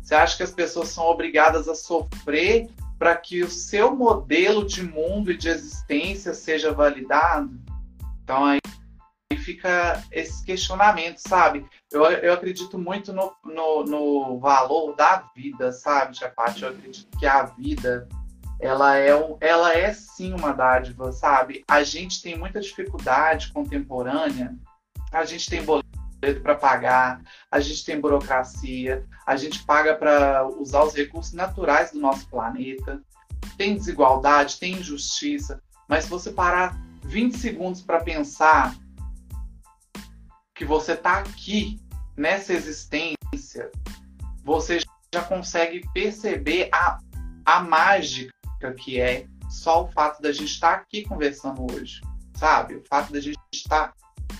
Você 0.00 0.14
acha 0.14 0.36
que 0.36 0.42
as 0.44 0.52
pessoas 0.52 0.88
são 0.88 1.04
obrigadas 1.04 1.66
a 1.68 1.74
sofrer 1.74 2.70
para 2.96 3.16
que 3.16 3.42
o 3.42 3.50
seu 3.50 3.96
modelo 3.96 4.64
de 4.64 4.84
mundo 4.84 5.32
e 5.32 5.36
de 5.36 5.48
existência 5.48 6.32
seja 6.32 6.72
validado? 6.72 7.50
Então 8.22 8.44
aí 8.44 8.60
fica 9.36 10.00
esse 10.12 10.44
questionamento, 10.44 11.18
sabe? 11.18 11.66
Eu, 11.90 12.04
eu 12.04 12.32
acredito 12.32 12.78
muito 12.78 13.12
no, 13.12 13.32
no, 13.44 13.82
no 13.82 14.38
valor 14.38 14.94
da 14.94 15.28
vida, 15.34 15.72
sabe, 15.72 16.16
Chapati? 16.16 16.62
Eu 16.62 16.68
acredito 16.68 17.18
que 17.18 17.26
a 17.26 17.42
vida 17.46 18.08
ela 18.60 18.96
é, 18.96 19.10
ela 19.40 19.76
é 19.76 19.92
sim 19.92 20.32
uma 20.32 20.52
dádiva, 20.52 21.10
sabe? 21.10 21.64
A 21.66 21.82
gente 21.82 22.22
tem 22.22 22.38
muita 22.38 22.60
dificuldade 22.60 23.52
contemporânea, 23.52 24.54
a 25.12 25.24
gente 25.24 25.50
tem 25.50 25.60
boleto 25.64 25.83
para 26.40 26.54
pagar, 26.54 27.22
a 27.50 27.60
gente 27.60 27.84
tem 27.84 28.00
burocracia, 28.00 29.04
a 29.26 29.36
gente 29.36 29.64
paga 29.64 29.94
para 29.94 30.46
usar 30.46 30.84
os 30.84 30.94
recursos 30.94 31.32
naturais 31.32 31.92
do 31.92 32.00
nosso 32.00 32.28
planeta, 32.28 33.02
tem 33.56 33.76
desigualdade, 33.76 34.58
tem 34.58 34.74
injustiça, 34.74 35.62
mas 35.88 36.04
se 36.04 36.10
você 36.10 36.32
parar 36.32 36.78
20 37.04 37.36
segundos 37.36 37.82
para 37.82 38.00
pensar 38.00 38.74
que 40.54 40.64
você 40.64 40.92
está 40.92 41.18
aqui 41.18 41.80
nessa 42.16 42.52
existência, 42.52 43.70
você 44.42 44.78
já 45.12 45.22
consegue 45.22 45.82
perceber 45.92 46.68
a, 46.72 46.98
a 47.44 47.60
mágica 47.60 48.32
que 48.78 49.00
é 49.00 49.26
só 49.50 49.84
o 49.84 49.92
fato 49.92 50.22
da 50.22 50.32
gente 50.32 50.52
estar 50.52 50.76
tá 50.76 50.82
aqui 50.82 51.02
conversando 51.02 51.66
hoje, 51.72 52.00
sabe? 52.34 52.76
O 52.76 52.84
fato 52.88 53.12
da 53.12 53.20
gente 53.20 53.38
estar 53.52 53.92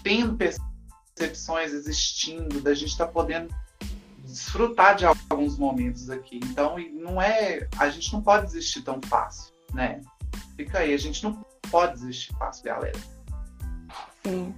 tendo 0.03 0.37
percebido 0.37 0.74
percepções 1.15 1.73
existindo, 1.73 2.61
da 2.61 2.75
gente 2.75 2.91
estar 2.91 3.07
tá 3.07 3.13
podendo 3.13 3.55
desfrutar 4.25 4.97
de 4.97 5.05
alguns 5.05 5.57
momentos 5.57 6.11
aqui. 6.11 6.41
Então, 6.45 6.77
não 6.93 7.21
é, 7.21 7.69
a 7.79 7.89
gente 7.89 8.13
não 8.13 8.21
pode 8.23 8.47
desistir 8.47 8.83
tão 8.83 9.01
fácil, 9.07 9.53
né? 9.73 10.01
Fica 10.57 10.79
aí, 10.79 10.93
a 10.93 10.99
gente 10.99 11.23
não 11.23 11.45
pode 11.71 11.95
desistir 11.95 12.33
fácil, 12.37 12.65
galera. 12.65 12.99
Sim. 14.25 14.55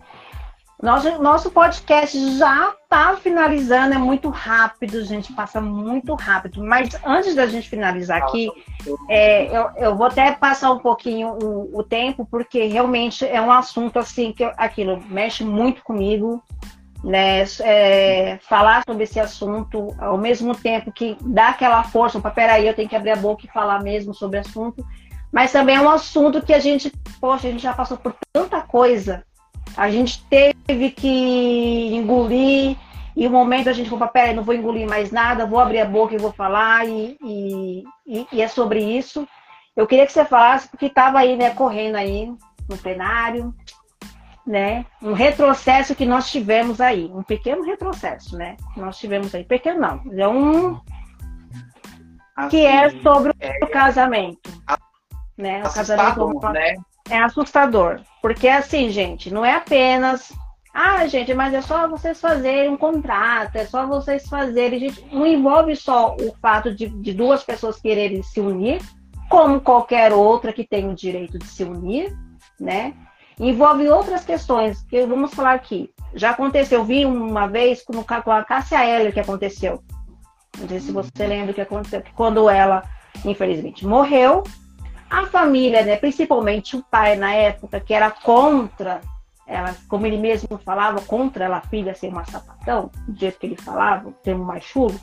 Nosso, 0.82 1.22
nosso 1.22 1.50
podcast 1.50 2.36
já 2.36 2.74
está 2.82 3.16
finalizando, 3.16 3.94
é 3.94 3.98
muito 3.98 4.28
rápido, 4.28 5.02
gente, 5.06 5.32
passa 5.32 5.58
muito 5.58 6.14
rápido. 6.14 6.62
Mas 6.62 6.90
antes 7.02 7.34
da 7.34 7.46
gente 7.46 7.66
finalizar 7.66 8.22
aqui, 8.22 8.50
é, 9.08 9.56
eu, 9.56 9.70
eu, 9.76 9.96
vou 9.96 10.06
até 10.06 10.32
passar 10.32 10.70
um 10.72 10.78
pouquinho 10.78 11.38
o, 11.42 11.78
o, 11.78 11.82
tempo, 11.82 12.28
porque 12.30 12.66
realmente 12.66 13.24
é 13.24 13.40
um 13.40 13.50
assunto 13.50 13.98
assim 13.98 14.34
que 14.34 14.44
aquilo 14.58 15.02
mexe 15.08 15.42
muito 15.42 15.82
comigo, 15.82 16.42
né? 17.02 17.44
É, 17.60 18.38
falar 18.42 18.82
sobre 18.86 19.04
esse 19.04 19.18
assunto 19.18 19.96
ao 19.98 20.18
mesmo 20.18 20.54
tempo 20.54 20.92
que 20.92 21.16
dá 21.22 21.48
aquela 21.48 21.84
força, 21.84 22.20
para 22.20 22.30
peraí, 22.30 22.66
eu 22.66 22.74
tenho 22.74 22.88
que 22.88 22.96
abrir 22.96 23.12
a 23.12 23.16
boca 23.16 23.46
e 23.46 23.50
falar 23.50 23.82
mesmo 23.82 24.12
sobre 24.12 24.36
o 24.36 24.40
assunto. 24.40 24.84
Mas 25.32 25.52
também 25.52 25.76
é 25.76 25.80
um 25.80 25.88
assunto 25.88 26.42
que 26.42 26.52
a 26.52 26.58
gente, 26.58 26.92
poxa, 27.18 27.48
a 27.48 27.50
gente 27.50 27.62
já 27.62 27.72
passou 27.72 27.96
por 27.96 28.14
tanta 28.30 28.60
coisa 28.60 29.24
a 29.76 29.90
gente 29.90 30.24
teve 30.26 30.90
que 30.90 31.94
engolir, 31.94 32.76
e 33.14 33.26
o 33.26 33.30
momento 33.30 33.68
a 33.68 33.72
gente 33.72 33.88
falou, 33.88 34.08
peraí, 34.08 34.34
não 34.34 34.42
vou 34.42 34.54
engolir 34.54 34.88
mais 34.88 35.10
nada, 35.10 35.46
vou 35.46 35.58
abrir 35.58 35.80
a 35.80 35.86
boca 35.86 36.14
e 36.14 36.18
vou 36.18 36.32
falar, 36.32 36.86
e, 36.86 37.16
e, 37.22 37.84
e 38.32 38.42
é 38.42 38.48
sobre 38.48 38.80
isso. 38.80 39.26
Eu 39.74 39.86
queria 39.86 40.06
que 40.06 40.12
você 40.12 40.24
falasse, 40.24 40.68
porque 40.68 40.86
estava 40.86 41.18
aí, 41.18 41.36
né, 41.36 41.50
correndo 41.50 41.96
aí 41.96 42.32
no 42.68 42.78
plenário, 42.78 43.54
né, 44.46 44.86
um 45.02 45.12
retrocesso 45.12 45.94
que 45.94 46.06
nós 46.06 46.30
tivemos 46.30 46.80
aí, 46.80 47.10
um 47.12 47.22
pequeno 47.22 47.64
retrocesso, 47.64 48.36
né, 48.36 48.56
nós 48.76 48.98
tivemos 48.98 49.34
aí, 49.34 49.44
pequeno 49.44 49.80
não, 49.80 50.02
é 50.16 50.28
um 50.28 50.80
assim, 52.36 52.50
que 52.50 52.64
é 52.64 52.90
sobre 53.02 53.32
é, 53.40 53.58
o 53.64 53.66
casamento, 53.66 54.50
né, 55.36 55.62
o 55.64 55.74
casamento, 55.74 56.48
né? 56.50 56.74
É 57.10 57.18
assustador. 57.18 58.00
Porque 58.20 58.48
assim, 58.48 58.90
gente, 58.90 59.32
não 59.32 59.44
é 59.44 59.54
apenas. 59.54 60.32
Ah, 60.74 61.06
gente, 61.06 61.32
mas 61.32 61.54
é 61.54 61.62
só 61.62 61.88
vocês 61.88 62.20
fazerem 62.20 62.68
um 62.68 62.76
contrato, 62.76 63.56
é 63.56 63.64
só 63.64 63.86
vocês 63.86 64.28
fazerem. 64.28 64.78
Gente, 64.78 65.06
não 65.12 65.26
envolve 65.26 65.74
só 65.74 66.14
o 66.16 66.34
fato 66.40 66.74
de, 66.74 66.88
de 66.88 67.14
duas 67.14 67.42
pessoas 67.42 67.80
quererem 67.80 68.22
se 68.22 68.40
unir, 68.40 68.82
como 69.30 69.60
qualquer 69.60 70.12
outra 70.12 70.52
que 70.52 70.66
tem 70.66 70.88
o 70.88 70.94
direito 70.94 71.38
de 71.38 71.46
se 71.46 71.64
unir, 71.64 72.14
né? 72.60 72.94
Envolve 73.38 73.88
outras 73.88 74.24
questões 74.24 74.82
que 74.82 75.06
vamos 75.06 75.32
falar 75.32 75.54
aqui. 75.54 75.90
Já 76.14 76.30
aconteceu, 76.30 76.84
vi 76.84 77.04
uma 77.04 77.46
vez 77.46 77.82
com, 77.82 78.02
com 78.02 78.30
a 78.30 78.44
Cássia 78.44 78.84
Heller 78.84 79.12
que 79.12 79.20
aconteceu. 79.20 79.82
Não 80.58 80.68
sei 80.68 80.80
se 80.80 80.90
você 80.90 81.26
lembra 81.26 81.52
o 81.52 81.54
que 81.54 81.60
aconteceu, 81.60 82.00
que 82.00 82.12
quando 82.14 82.48
ela, 82.48 82.82
infelizmente, 83.24 83.86
morreu, 83.86 84.42
a 85.08 85.26
família, 85.26 85.82
né, 85.82 85.96
principalmente 85.96 86.76
o 86.76 86.82
pai 86.82 87.16
na 87.16 87.32
época, 87.32 87.80
que 87.80 87.94
era 87.94 88.10
contra 88.10 89.00
ela, 89.46 89.74
como 89.88 90.06
ele 90.06 90.16
mesmo 90.16 90.58
falava, 90.58 91.00
contra 91.02 91.44
ela 91.44 91.60
filha 91.60 91.94
ser 91.94 92.08
uma 92.08 92.24
sapatão, 92.24 92.90
do 93.06 93.18
jeito 93.18 93.38
que 93.38 93.46
ele 93.46 93.56
falava, 93.56 94.08
o 94.08 94.12
termo 94.12 94.44
mais 94.44 94.64
chulo, 94.64 94.98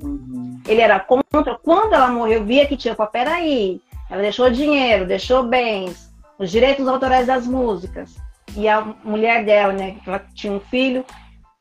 uhum. 0.00 0.60
ele 0.66 0.80
era 0.80 0.98
contra. 0.98 1.58
Quando 1.58 1.92
ela 1.92 2.08
morreu, 2.08 2.44
via 2.44 2.66
que 2.66 2.76
tinha, 2.76 2.94
peraí, 2.94 3.80
ela 4.08 4.22
deixou 4.22 4.50
dinheiro, 4.50 5.06
deixou 5.06 5.42
bens, 5.42 6.10
os 6.38 6.50
direitos 6.50 6.88
autorais 6.88 7.26
das 7.26 7.46
músicas. 7.46 8.16
E 8.56 8.68
a 8.68 8.80
mulher 9.04 9.44
dela, 9.44 9.72
né, 9.72 9.96
ela 10.06 10.20
tinha 10.34 10.52
um 10.52 10.60
filho, 10.60 11.04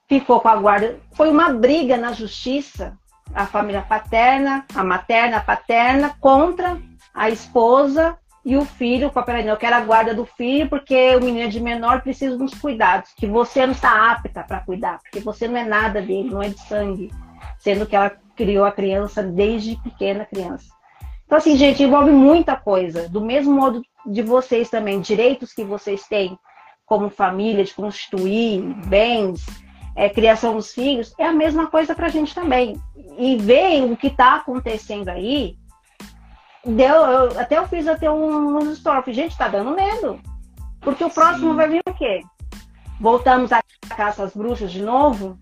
ficou 0.08 0.40
com 0.40 0.48
a 0.48 0.56
guarda. 0.56 1.00
Foi 1.14 1.30
uma 1.30 1.52
briga 1.54 1.98
na 1.98 2.14
justiça, 2.14 2.98
a 3.34 3.46
família 3.46 3.82
paterna, 3.82 4.66
a 4.74 4.84
materna, 4.84 5.38
a 5.38 5.42
paterna, 5.42 6.16
contra 6.20 6.78
a 7.14 7.30
esposa 7.30 8.18
e 8.44 8.58
o 8.58 8.66
filho. 8.66 9.12
Peraí, 9.12 9.48
eu 9.48 9.58
quero 9.58 9.76
a 9.76 9.82
guarda 9.82 10.14
do 10.14 10.26
filho 10.26 10.70
porque 10.70 11.16
o 11.16 11.20
menino 11.20 11.46
é 11.46 11.48
de 11.48 11.60
menor 11.60 12.02
precisa 12.02 12.38
dos 12.38 12.54
cuidados, 12.54 13.12
que 13.16 13.28
você 13.28 13.66
não 13.66 13.74
está 13.74 14.12
apta 14.12 14.44
para 14.44 14.62
cuidar, 14.62 15.00
porque 15.00 15.20
você 15.20 15.48
não 15.48 15.58
é 15.58 15.66
nada 15.66 16.02
dele, 16.02 16.30
não 16.30 16.42
é 16.42 16.50
de 16.50 16.60
sangue, 16.62 17.12
sendo 17.60 17.86
que 17.86 17.96
ela 17.96 18.12
criou 18.36 18.66
a 18.66 18.72
criança 18.72 19.22
desde 19.22 19.76
pequena 19.78 20.26
criança. 20.26 20.66
Então, 21.26 21.38
assim, 21.38 21.56
gente, 21.56 21.82
envolve 21.82 22.12
muita 22.12 22.58
coisa. 22.58 23.08
Do 23.08 23.22
mesmo 23.22 23.54
modo 23.54 23.82
de 24.06 24.22
vocês 24.22 24.70
também, 24.70 25.00
direitos 25.00 25.54
que 25.54 25.64
vocês 25.64 26.04
têm 26.08 26.38
como 26.86 27.10
família, 27.10 27.64
de 27.64 27.74
constituir 27.74 28.62
bens, 28.88 29.46
é, 29.96 30.10
criação 30.10 30.56
dos 30.56 30.74
filhos, 30.74 31.14
é 31.18 31.26
a 31.26 31.32
mesma 31.32 31.68
coisa 31.68 31.96
para 31.96 32.08
a 32.08 32.10
gente 32.10 32.36
também. 32.36 32.76
E 33.18 33.38
ver 33.38 33.84
o 33.84 33.96
que 33.96 34.08
está 34.08 34.36
acontecendo 34.36 35.08
aí, 35.08 35.56
deu, 36.66 36.96
eu, 36.96 37.40
até 37.40 37.58
eu 37.58 37.68
fiz 37.68 37.88
até 37.88 38.10
um, 38.10 38.58
um 38.58 38.72
story, 38.72 39.14
gente, 39.14 39.32
está 39.32 39.48
dando 39.48 39.76
medo. 39.76 40.20
Porque 40.80 41.04
o 41.04 41.10
próximo 41.10 41.52
Sim. 41.52 41.56
vai 41.56 41.70
vir 41.70 41.82
o 41.88 41.94
quê? 41.94 42.22
Voltamos 43.00 43.52
a 43.52 43.62
caça 43.96 44.24
às 44.24 44.34
bruxas 44.34 44.72
de 44.72 44.82
novo? 44.82 45.40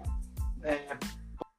É, 0.63 0.79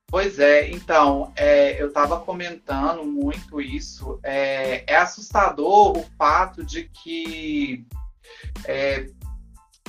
pois 0.06 0.38
é, 0.38 0.70
então, 0.70 1.32
é, 1.36 1.80
eu 1.80 1.88
estava 1.88 2.20
comentando 2.20 3.04
muito 3.04 3.60
isso. 3.60 4.18
É, 4.22 4.84
é, 4.86 4.96
assustador 4.96 5.96
o 5.96 6.04
fato 6.18 6.64
de 6.64 6.84
que 6.84 7.86
é, 8.64 9.06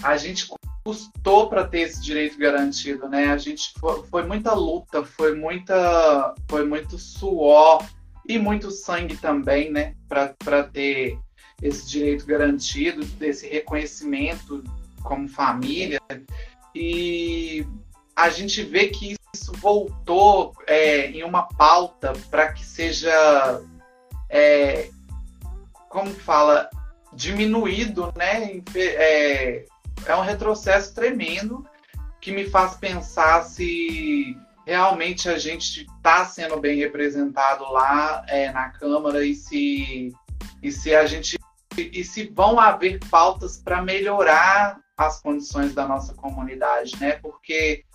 a 0.01 0.17
gente 0.17 0.49
custou 0.83 1.47
para 1.47 1.67
ter 1.67 1.81
esse 1.81 2.01
direito 2.01 2.37
garantido, 2.37 3.07
né? 3.07 3.27
A 3.27 3.37
gente 3.37 3.73
foi, 3.79 4.03
foi, 4.03 4.23
muita 4.23 4.53
luta, 4.53 5.03
foi 5.03 5.35
muita, 5.35 6.33
foi 6.49 6.65
muito 6.65 6.97
suor 6.97 7.85
e 8.27 8.37
muito 8.37 8.71
sangue 8.71 9.17
também, 9.17 9.71
né? 9.71 9.95
Para 10.07 10.63
ter 10.63 11.17
esse 11.61 11.87
direito 11.87 12.25
garantido, 12.25 13.05
desse 13.05 13.47
reconhecimento 13.47 14.63
como 15.03 15.27
família. 15.27 15.99
E 16.73 17.65
a 18.15 18.29
gente 18.29 18.63
vê 18.63 18.87
que 18.87 19.15
isso 19.33 19.53
voltou 19.53 20.53
é, 20.67 21.07
em 21.11 21.23
uma 21.23 21.43
pauta 21.43 22.13
para 22.29 22.51
que 22.51 22.65
seja, 22.65 23.61
é, 24.29 24.89
como 25.89 26.11
fala, 26.11 26.69
diminuído, 27.13 28.11
né? 28.15 28.61
É, 28.75 29.65
é 30.05 30.15
um 30.15 30.21
retrocesso 30.21 30.93
tremendo 30.93 31.65
que 32.19 32.31
me 32.31 32.47
faz 32.49 32.75
pensar 32.75 33.43
se 33.43 34.37
realmente 34.65 35.29
a 35.29 35.37
gente 35.37 35.85
está 35.85 36.25
sendo 36.25 36.57
bem 36.57 36.77
representado 36.77 37.63
lá 37.71 38.23
é, 38.27 38.51
na 38.51 38.69
Câmara 38.69 39.25
e 39.25 39.35
se, 39.35 40.13
e 40.61 40.71
se 40.71 40.95
a 40.95 41.05
gente 41.05 41.37
e 41.77 42.03
se 42.03 42.27
vão 42.27 42.59
haver 42.59 42.99
pautas 43.09 43.57
para 43.57 43.81
melhorar 43.81 44.79
as 44.97 45.21
condições 45.21 45.73
da 45.73 45.87
nossa 45.87 46.13
comunidade, 46.13 46.99
né? 46.99 47.13
Porque 47.13 47.85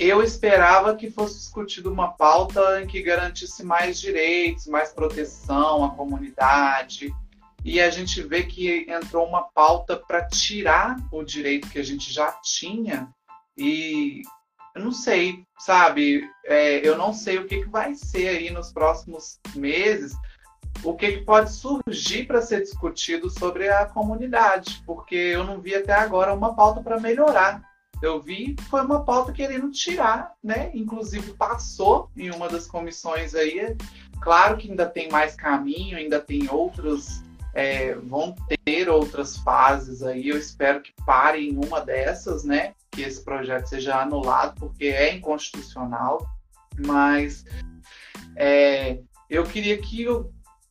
eu 0.00 0.22
esperava 0.22 0.96
que 0.96 1.10
fosse 1.10 1.38
discutida 1.38 1.90
uma 1.90 2.12
pauta 2.12 2.82
em 2.82 2.86
que 2.86 3.02
garantisse 3.02 3.62
mais 3.62 4.00
direitos, 4.00 4.66
mais 4.66 4.92
proteção 4.92 5.84
à 5.84 5.90
comunidade, 5.90 7.14
e 7.64 7.80
a 7.80 7.90
gente 7.90 8.22
vê 8.22 8.42
que 8.44 8.86
entrou 8.88 9.26
uma 9.26 9.42
pauta 9.42 9.96
para 9.96 10.26
tirar 10.26 10.96
o 11.12 11.22
direito 11.22 11.68
que 11.68 11.78
a 11.78 11.82
gente 11.82 12.12
já 12.12 12.32
tinha 12.42 13.08
e 13.56 14.22
eu 14.76 14.84
não 14.84 14.92
sei, 14.92 15.42
sabe? 15.58 16.30
É, 16.44 16.86
eu 16.86 16.98
não 16.98 17.12
sei 17.12 17.38
o 17.38 17.46
que, 17.46 17.62
que 17.62 17.68
vai 17.68 17.94
ser 17.94 18.28
aí 18.28 18.50
nos 18.50 18.70
próximos 18.70 19.40
meses, 19.54 20.14
o 20.84 20.94
que, 20.94 21.12
que 21.12 21.24
pode 21.24 21.50
surgir 21.50 22.26
para 22.26 22.42
ser 22.42 22.60
discutido 22.60 23.30
sobre 23.30 23.70
a 23.70 23.86
comunidade, 23.86 24.82
porque 24.84 25.14
eu 25.14 25.44
não 25.44 25.60
vi 25.62 25.74
até 25.74 25.94
agora 25.94 26.34
uma 26.34 26.54
pauta 26.54 26.82
para 26.82 27.00
melhorar. 27.00 27.62
Eu 28.02 28.20
vi 28.20 28.54
foi 28.68 28.82
uma 28.82 29.02
pauta 29.02 29.32
querendo 29.32 29.70
tirar, 29.70 30.34
né? 30.44 30.70
Inclusive 30.74 31.32
passou 31.32 32.10
em 32.14 32.30
uma 32.30 32.46
das 32.46 32.66
comissões 32.66 33.34
aí. 33.34 33.74
Claro 34.20 34.58
que 34.58 34.68
ainda 34.68 34.84
tem 34.84 35.10
mais 35.10 35.34
caminho, 35.34 35.96
ainda 35.96 36.20
tem 36.20 36.46
outros 36.50 37.22
é, 37.56 37.94
vão 37.94 38.34
ter 38.66 38.86
outras 38.90 39.38
fases 39.38 40.02
aí. 40.02 40.28
Eu 40.28 40.36
espero 40.36 40.82
que 40.82 40.92
pare 41.06 41.48
em 41.48 41.56
uma 41.56 41.80
dessas, 41.80 42.44
né? 42.44 42.74
Que 42.90 43.00
esse 43.00 43.24
projeto 43.24 43.66
seja 43.66 43.98
anulado, 43.98 44.56
porque 44.60 44.84
é 44.84 45.14
inconstitucional. 45.14 46.28
Mas 46.86 47.46
é, 48.36 48.98
eu 49.30 49.42
queria 49.44 49.78
que 49.78 50.04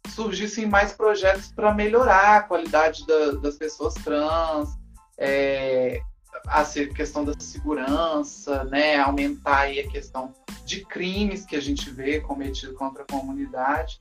surgissem 0.10 0.68
mais 0.68 0.94
projetos 0.94 1.48
para 1.48 1.74
melhorar 1.74 2.38
a 2.38 2.44
qualidade 2.44 3.04
da, 3.08 3.32
das 3.32 3.56
pessoas 3.56 3.96
trans, 3.96 4.70
é, 5.18 6.00
a 6.46 6.64
questão 6.96 7.26
da 7.26 7.34
segurança, 7.40 8.64
né? 8.66 9.00
Aumentar 9.00 9.62
aí 9.62 9.80
a 9.80 9.90
questão 9.90 10.32
de 10.64 10.86
crimes 10.86 11.48
que 11.48 11.56
a 11.56 11.62
gente 11.62 11.90
vê 11.90 12.22
cometidos 12.22 12.78
contra 12.78 13.02
a 13.02 13.08
comunidade. 13.08 14.00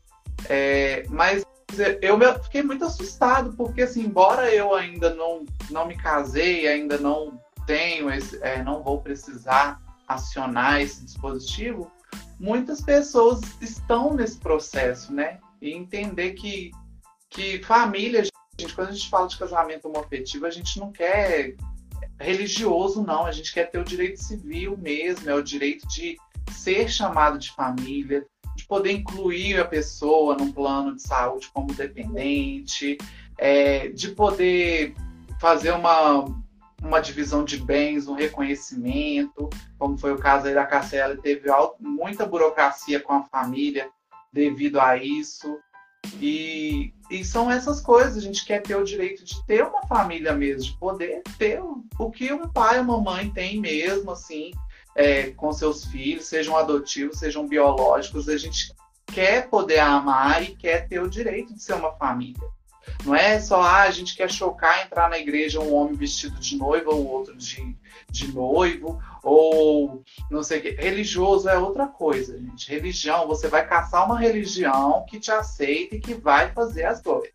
É, 0.51 1.05
mas 1.09 1.47
eu 2.01 2.43
fiquei 2.43 2.63
muito 2.63 2.85
assustado, 2.85 3.55
porque 3.57 3.83
assim, 3.83 4.03
embora 4.05 4.53
eu 4.55 4.75
ainda 4.75 5.15
não, 5.15 5.45
não 5.71 5.87
me 5.87 5.97
casei, 5.97 6.69
ainda 6.69 6.99
não 6.99 7.41
tenho 7.67 8.11
esse, 8.11 8.39
é, 8.43 8.63
não 8.63 8.83
vou 8.83 9.01
precisar 9.01 9.81
acionar 10.07 10.81
esse 10.81 11.05
dispositivo, 11.05 11.91
muitas 12.39 12.81
pessoas 12.81 13.41
estão 13.61 14.15
nesse 14.15 14.39
processo, 14.39 15.13
né? 15.13 15.39
E 15.61 15.73
entender 15.73 16.33
que, 16.33 16.71
que 17.31 17.63
família, 17.63 18.23
gente, 18.59 18.75
quando 18.75 18.89
a 18.89 18.93
gente 18.93 19.09
fala 19.09 19.29
de 19.29 19.39
casamento 19.39 19.89
homoafetivo, 19.89 20.47
a 20.47 20.51
gente 20.51 20.79
não 20.79 20.93
quer 20.93 21.57
religioso, 22.21 23.03
não, 23.03 23.27
a 23.27 23.33
gente 23.33 23.53
quer 23.53 23.71
ter 23.71 23.79
o 23.79 23.85
direito 23.85 24.23
civil 24.23 24.77
mesmo, 24.77 25.29
é 25.29 25.35
o 25.35 25.43
direito 25.43 25.87
de 25.89 26.17
ser 26.53 26.89
chamado 26.89 27.39
de 27.39 27.51
família, 27.53 28.27
de 28.55 28.67
poder 28.67 28.93
incluir 28.93 29.59
a 29.59 29.65
pessoa 29.65 30.37
num 30.37 30.53
plano 30.53 30.95
de 30.95 31.03
saúde 31.03 31.51
como 31.53 31.75
dependente, 31.75 32.99
é, 33.39 33.89
de 33.89 34.09
poder 34.11 34.95
fazer 35.41 35.73
uma, 35.73 36.25
uma 36.83 37.01
divisão 37.01 37.45
de 37.45 37.57
bens, 37.57 38.07
um 38.07 38.15
reconhecimento, 38.15 39.51
como 39.79 39.99
foi 39.99 40.13
o 40.13 40.19
caso 40.19 40.47
aí 40.47 40.55
da 40.55 40.67
Cassiela, 40.67 41.17
teve 41.17 41.49
muita 41.81 42.27
burocracia 42.27 43.01
com 43.01 43.13
a 43.13 43.25
família 43.25 43.89
devido 44.33 44.81
a 44.81 44.97
isso. 44.97 45.59
E, 46.21 46.93
e 47.11 47.25
são 47.25 47.51
essas 47.51 47.81
coisas, 47.81 48.19
a 48.19 48.21
gente 48.21 48.45
quer 48.45 48.61
ter 48.63 48.77
o 48.77 48.85
direito 48.85 49.25
de 49.25 49.45
ter 49.47 49.65
uma 49.65 49.87
família 49.87 50.33
mesmo, 50.33 50.63
de 50.63 50.79
poder 50.79 51.23
ter 51.39 51.63
o, 51.63 51.85
o 51.99 52.11
que 52.11 52.33
um 52.33 52.49
pai 52.49 52.79
ou 52.79 52.85
uma 52.85 53.01
mãe 53.01 53.31
tem 53.31 53.59
mesmo, 53.59 54.11
assim, 54.11 54.51
é, 54.95 55.31
com 55.31 55.53
seus 55.53 55.85
filhos, 55.85 56.27
sejam 56.27 56.57
adotivos, 56.57 57.19
sejam 57.19 57.47
biológicos, 57.47 58.29
a 58.29 58.37
gente 58.37 58.73
quer 59.07 59.49
poder 59.49 59.79
amar 59.79 60.43
e 60.43 60.55
quer 60.55 60.89
ter 60.89 61.01
o 61.01 61.09
direito 61.09 61.55
de 61.55 61.63
ser 61.63 61.75
uma 61.75 61.93
família. 61.93 62.43
Não 63.05 63.15
é 63.15 63.41
só 63.41 63.63
ah, 63.63 63.83
a 63.83 63.91
gente 63.91 64.17
quer 64.17 64.31
chocar 64.31 64.85
entrar 64.85 65.09
na 65.09 65.19
igreja 65.19 65.61
um 65.61 65.75
homem 65.75 65.95
vestido 65.95 66.39
de 66.39 66.57
noiva 66.57 66.91
ou 66.91 67.07
outro 67.07 67.37
de, 67.37 67.77
de 68.11 68.33
noivo, 68.33 69.01
ou 69.23 70.03
não 70.31 70.43
sei 70.43 70.59
o 70.59 70.63
que. 70.63 70.71
Religioso 70.71 71.49
é 71.49 71.59
outra 71.59 71.87
coisa, 71.87 72.39
gente. 72.39 72.71
Religião, 72.71 73.27
você 73.27 73.49
vai 73.49 73.67
caçar 73.67 74.05
uma 74.05 74.19
religião 74.19 75.05
que 75.09 75.19
te 75.19 75.31
aceita 75.31 75.97
e 75.97 76.01
que 76.01 76.15
vai 76.15 76.53
fazer 76.53 76.85
as 76.85 77.01
coisas. 77.01 77.33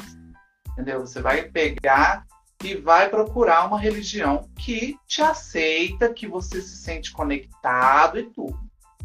Entendeu? 0.71 1.01
Você 1.01 1.21
vai 1.21 1.43
pegar 1.43 2.25
e 2.63 2.75
vai 2.75 3.09
procurar 3.09 3.65
uma 3.65 3.79
religião 3.79 4.49
que 4.57 4.97
te 5.07 5.21
aceita, 5.21 6.13
que 6.13 6.27
você 6.27 6.61
se 6.61 6.77
sente 6.77 7.11
conectado 7.11 8.19
e 8.19 8.23
tudo. 8.23 8.59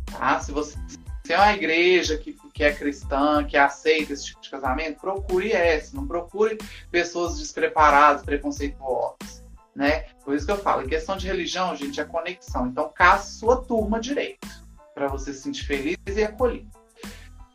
Tá? 0.07 0.41
Se 0.41 0.51
você 0.51 0.77
tem 1.23 1.37
uma 1.37 1.53
igreja 1.53 2.19
que, 2.19 2.37
que 2.53 2.65
é 2.65 2.75
cristã, 2.75 3.45
que 3.45 3.57
aceita 3.57 4.13
esse 4.13 4.27
tipo 4.27 4.41
de 4.41 4.51
casamento, 4.51 5.01
procure 5.01 5.53
essa, 5.53 5.97
não 5.97 6.07
procure 6.07 6.59
pessoas 6.91 7.39
despreparadas, 7.39 8.23
preconceituosas. 8.23 9.45
Né? 9.75 10.07
Por 10.25 10.35
isso 10.35 10.47
que 10.47 10.53
eu 10.53 10.59
falo, 10.59 10.83
em 10.83 10.89
questão 10.89 11.17
de 11.17 11.27
religião, 11.27 11.75
gente, 11.75 12.01
é 12.01 12.05
conexão. 12.05 12.67
Então, 12.67 12.93
caça 12.95 13.39
sua 13.39 13.63
turma 13.63 14.01
direito, 14.01 14.47
para 14.95 15.09
você 15.09 15.33
se 15.33 15.41
sentir 15.41 15.65
feliz 15.65 15.97
e 16.07 16.23
acolhido. 16.23 16.69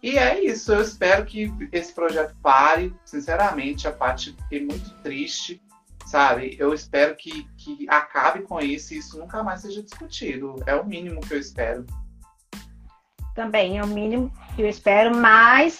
E 0.01 0.17
é 0.17 0.43
isso, 0.43 0.71
eu 0.71 0.81
espero 0.81 1.25
que 1.25 1.51
esse 1.73 1.93
projeto 1.93 2.35
pare. 2.41 2.95
Sinceramente, 3.03 3.87
a 3.87 3.91
parte 3.91 4.33
fiquei 4.43 4.65
muito 4.65 4.89
triste, 5.01 5.61
sabe? 6.09 6.55
Eu 6.57 6.73
espero 6.73 7.15
que, 7.15 7.43
que 7.55 7.87
acabe 7.87 8.41
com 8.41 8.59
isso 8.59 8.93
e 8.93 8.97
isso 8.97 9.19
nunca 9.19 9.43
mais 9.43 9.61
seja 9.61 9.83
discutido. 9.83 10.55
É 10.65 10.73
o 10.73 10.83
mínimo 10.85 11.21
que 11.21 11.35
eu 11.35 11.39
espero. 11.39 11.85
Também 13.35 13.77
é 13.77 13.83
o 13.83 13.87
mínimo 13.87 14.31
que 14.55 14.63
eu 14.63 14.67
espero, 14.67 15.15
mas 15.15 15.79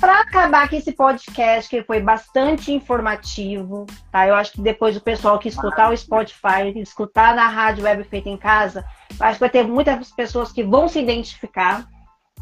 para 0.00 0.20
acabar 0.20 0.64
aqui 0.64 0.76
esse 0.76 0.90
podcast, 0.92 1.70
que 1.70 1.84
foi 1.84 2.00
bastante 2.00 2.72
informativo, 2.72 3.86
tá? 4.10 4.26
Eu 4.26 4.34
acho 4.34 4.52
que 4.52 4.60
depois 4.60 4.96
o 4.96 5.00
pessoal 5.00 5.38
que 5.38 5.48
escutar 5.48 5.92
o 5.92 5.96
Spotify, 5.96 6.72
escutar 6.76 7.36
na 7.36 7.46
rádio 7.46 7.84
web 7.84 8.02
feita 8.02 8.28
em 8.28 8.36
casa, 8.36 8.84
acho 9.20 9.34
que 9.34 9.40
vai 9.40 9.50
ter 9.50 9.62
muitas 9.62 10.10
pessoas 10.10 10.50
que 10.50 10.64
vão 10.64 10.88
se 10.88 10.98
identificar, 10.98 11.86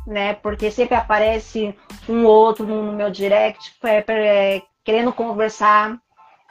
né? 0.06 0.32
Porque 0.34 0.70
sempre 0.70 0.94
aparece 0.94 1.76
um 2.08 2.24
outro 2.24 2.66
no 2.66 2.94
meu 2.94 3.10
direct 3.10 3.74
é, 3.84 4.04
é, 4.08 4.62
querendo 4.82 5.12
conversar 5.12 6.00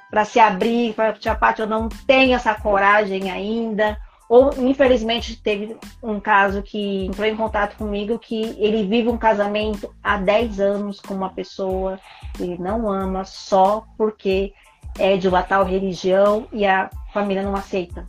para 0.09 0.25
se 0.25 0.39
abrir, 0.39 0.93
para 0.93 1.13
tia 1.13 1.37
eu 1.57 1.67
não 1.67 1.87
tenho 2.07 2.35
essa 2.35 2.53
coragem 2.55 3.31
ainda. 3.31 3.97
Ou, 4.27 4.51
infelizmente, 4.59 5.41
teve 5.41 5.75
um 6.03 6.19
caso 6.19 6.61
que 6.61 7.05
entrou 7.05 7.27
em 7.27 7.35
contato 7.35 7.75
comigo 7.77 8.19
que 8.19 8.55
ele 8.59 8.85
vive 8.85 9.09
um 9.09 9.17
casamento 9.17 9.93
há 10.03 10.17
10 10.17 10.59
anos 10.59 10.99
com 10.99 11.15
uma 11.15 11.29
pessoa 11.31 11.99
ele 12.39 12.57
não 12.57 12.89
ama 12.89 13.25
só 13.25 13.85
porque 13.97 14.53
é 14.97 15.17
de 15.17 15.27
uma 15.27 15.43
tal 15.43 15.63
religião 15.63 16.47
e 16.51 16.65
a 16.65 16.89
família 17.13 17.43
não 17.43 17.55
aceita. 17.55 18.05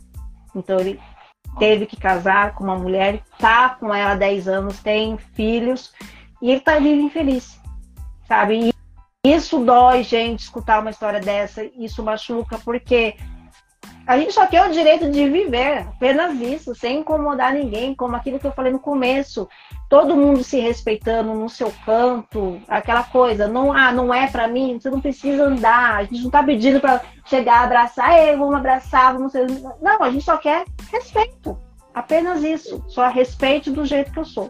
Então 0.55 0.79
ele 0.79 0.99
teve 1.59 1.85
que 1.85 1.97
casar 1.97 2.53
com 2.53 2.63
uma 2.63 2.77
mulher, 2.77 3.21
tá 3.37 3.69
com 3.69 3.93
ela 3.93 4.11
há 4.11 4.15
10 4.15 4.47
anos, 4.47 4.79
tem 4.79 5.17
filhos 5.17 5.93
e 6.41 6.51
ele 6.51 6.61
tá 6.61 6.79
vivo 6.79 7.01
infeliz, 7.01 7.59
sabe? 8.27 8.69
E 8.69 8.70
isso 9.23 9.59
dói, 9.59 10.01
gente, 10.01 10.39
escutar 10.39 10.79
uma 10.79 10.89
história 10.89 11.19
dessa, 11.19 11.63
isso 11.77 12.01
machuca, 12.01 12.57
porque 12.65 13.15
a 14.07 14.17
gente 14.17 14.33
só 14.33 14.47
quer 14.47 14.67
o 14.67 14.71
direito 14.71 15.11
de 15.11 15.29
viver, 15.29 15.87
apenas 15.87 16.41
isso, 16.41 16.73
sem 16.73 17.01
incomodar 17.01 17.53
ninguém, 17.53 17.93
como 17.93 18.15
aquilo 18.15 18.39
que 18.39 18.47
eu 18.47 18.51
falei 18.51 18.71
no 18.71 18.79
começo. 18.79 19.47
Todo 19.87 20.17
mundo 20.17 20.43
se 20.43 20.59
respeitando 20.59 21.35
no 21.35 21.47
seu 21.47 21.71
canto, 21.85 22.59
aquela 22.67 23.03
coisa, 23.03 23.47
não, 23.47 23.71
ah, 23.71 23.91
não 23.91 24.11
é 24.11 24.25
para 24.25 24.47
mim, 24.47 24.79
você 24.79 24.89
não 24.89 24.99
precisa 24.99 25.43
andar, 25.43 25.97
a 25.97 26.03
gente 26.03 26.23
não 26.23 26.31
tá 26.31 26.41
pedindo 26.41 26.79
para 26.79 27.01
chegar, 27.25 27.63
abraçar, 27.63 28.17
ei, 28.17 28.35
vamos 28.35 28.55
abraçar, 28.55 29.13
vamos. 29.13 29.33
Não, 29.79 30.01
a 30.01 30.09
gente 30.09 30.25
só 30.25 30.35
quer 30.37 30.65
respeito, 30.91 31.55
apenas 31.93 32.43
isso, 32.43 32.83
só 32.87 33.07
respeito 33.07 33.71
do 33.71 33.85
jeito 33.85 34.11
que 34.11 34.19
eu 34.19 34.25
sou. 34.25 34.49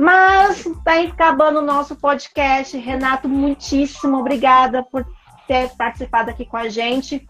Mas 0.00 0.64
tá 0.82 0.98
acabando 1.02 1.58
o 1.58 1.62
nosso 1.62 1.94
podcast. 1.94 2.74
Renato, 2.78 3.28
muitíssimo 3.28 4.16
obrigada 4.16 4.82
por 4.82 5.06
ter 5.46 5.68
participado 5.76 6.30
aqui 6.30 6.46
com 6.46 6.56
a 6.56 6.70
gente. 6.70 7.28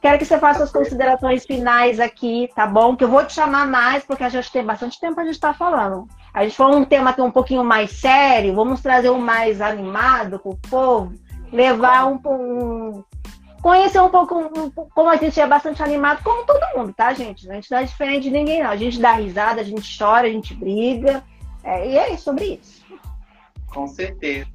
Quero 0.00 0.16
que 0.16 0.24
você 0.24 0.38
faça 0.38 0.62
as 0.62 0.70
considerações 0.70 1.44
finais 1.44 1.98
aqui, 1.98 2.48
tá 2.54 2.68
bom? 2.68 2.94
Que 2.94 3.02
eu 3.02 3.08
vou 3.08 3.24
te 3.26 3.32
chamar 3.32 3.66
mais, 3.66 4.04
porque 4.04 4.22
a 4.22 4.28
gente 4.28 4.52
tem 4.52 4.64
bastante 4.64 5.00
tempo 5.00 5.18
a 5.18 5.24
gente 5.24 5.34
estar 5.34 5.48
tá 5.48 5.58
falando. 5.58 6.06
A 6.32 6.44
gente 6.44 6.56
falou 6.56 6.78
um 6.78 6.84
tema 6.84 7.10
aqui 7.10 7.20
um 7.20 7.32
pouquinho 7.32 7.64
mais 7.64 7.90
sério, 7.90 8.54
vamos 8.54 8.80
trazer 8.80 9.10
um 9.10 9.18
mais 9.18 9.60
animado 9.60 10.38
para 10.38 10.52
o 10.52 10.56
povo, 10.56 11.14
levar 11.52 12.06
um, 12.06 12.20
um 12.24 13.04
conhecer 13.60 14.00
um 14.00 14.08
pouco 14.08 14.38
um, 14.38 14.70
como 14.70 15.10
a 15.10 15.16
gente 15.16 15.40
é 15.40 15.46
bastante 15.48 15.82
animado, 15.82 16.22
como 16.22 16.46
todo 16.46 16.78
mundo, 16.78 16.94
tá, 16.96 17.12
gente? 17.12 17.50
A 17.50 17.54
gente 17.54 17.68
não 17.72 17.78
é 17.78 17.82
diferente 17.82 18.22
de 18.22 18.30
ninguém, 18.30 18.62
não. 18.62 18.70
A 18.70 18.76
gente 18.76 19.00
dá 19.00 19.14
risada, 19.14 19.60
a 19.60 19.64
gente 19.64 19.98
chora, 19.98 20.28
a 20.28 20.30
gente 20.30 20.54
briga. 20.54 21.24
É, 21.68 21.86
e 21.86 21.98
é 21.98 22.16
sobre 22.16 22.58
isso. 22.62 22.82
Com 23.66 23.86
certeza. 23.86 24.48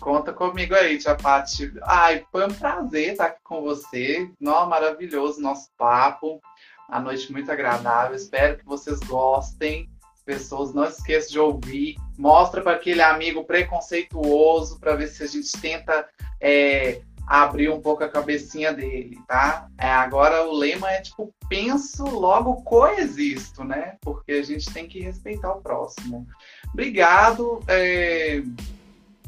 Conta 0.00 0.32
comigo 0.32 0.74
aí, 0.74 0.98
Tia 0.98 1.14
Paty. 1.14 1.72
Ai, 1.84 2.26
foi 2.32 2.46
um 2.46 2.52
prazer 2.52 3.12
estar 3.12 3.26
aqui 3.26 3.38
com 3.44 3.62
você. 3.62 4.28
Nó, 4.40 4.66
maravilhoso 4.66 5.40
nosso 5.40 5.70
papo. 5.78 6.40
A 6.88 6.98
noite 6.98 7.30
muito 7.30 7.52
agradável. 7.52 8.16
Espero 8.16 8.58
que 8.58 8.64
vocês 8.64 8.98
gostem. 9.00 9.88
As 10.12 10.22
pessoas 10.22 10.74
não 10.74 10.84
esqueçam 10.84 11.30
de 11.30 11.38
ouvir. 11.38 11.96
Mostra 12.18 12.60
para 12.60 12.72
aquele 12.72 13.02
amigo 13.02 13.44
preconceituoso 13.44 14.80
para 14.80 14.96
ver 14.96 15.06
se 15.06 15.22
a 15.22 15.28
gente 15.28 15.52
tenta 15.60 16.08
é, 16.40 17.00
abrir 17.28 17.68
um 17.68 17.80
pouco 17.80 18.02
a 18.02 18.08
cabecinha 18.08 18.72
dele, 18.72 19.18
tá? 19.28 19.68
É, 19.76 19.90
agora 19.90 20.48
o 20.48 20.52
lema 20.52 20.90
é 20.90 21.02
tipo, 21.02 21.34
penso, 21.46 22.04
logo 22.06 22.62
coexisto, 22.62 23.62
né? 23.62 23.98
Porque 24.00 24.32
a 24.32 24.42
gente 24.42 24.72
tem 24.72 24.88
que 24.88 25.00
respeitar 25.00 25.52
o 25.52 25.60
próximo. 25.60 26.26
Obrigado. 26.72 27.60
É... 27.68 28.42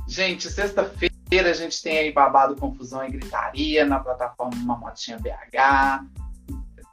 Gente, 0.08 0.50
sexta-feira 0.50 1.50
a 1.50 1.52
gente 1.52 1.82
tem 1.82 1.98
aí 1.98 2.10
babado, 2.10 2.56
confusão 2.56 3.04
e 3.04 3.10
gritaria 3.10 3.84
na 3.84 4.00
plataforma 4.00 4.56
Mamotinha 4.56 5.18
BH. 5.18 6.06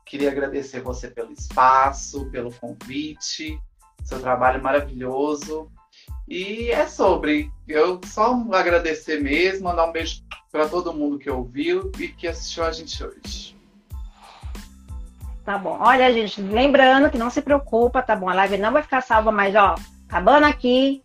Queria 0.06 0.30
agradecer 0.30 0.82
você 0.82 1.08
pelo 1.08 1.32
espaço, 1.32 2.30
pelo 2.32 2.54
convite, 2.54 3.58
seu 4.04 4.20
trabalho 4.20 4.62
maravilhoso. 4.62 5.72
E 6.28 6.70
é 6.70 6.86
sobre. 6.86 7.50
Eu 7.66 8.02
só 8.06 8.34
agradecer 8.52 9.22
mesmo, 9.22 9.64
mandar 9.64 9.86
um 9.86 9.92
beijo 9.92 10.27
para 10.58 10.68
todo 10.68 10.92
mundo 10.92 11.20
que 11.20 11.30
ouviu 11.30 11.92
e 12.00 12.08
que 12.08 12.28
assistiu 12.28 12.64
a 12.64 12.72
gente 12.72 13.04
hoje. 13.04 13.56
Tá 15.46 15.56
bom. 15.56 15.78
Olha, 15.80 16.12
gente, 16.12 16.42
lembrando 16.42 17.12
que 17.12 17.18
não 17.18 17.30
se 17.30 17.44
preocupa, 17.44 18.02
tá 18.02 18.16
bom? 18.16 18.28
A 18.28 18.34
live 18.34 18.58
não 18.58 18.72
vai 18.72 18.82
ficar 18.82 19.02
salva, 19.02 19.32
mas 19.32 19.56
ó, 19.56 19.76
acabando 20.10 20.48
aqui. 20.48 21.04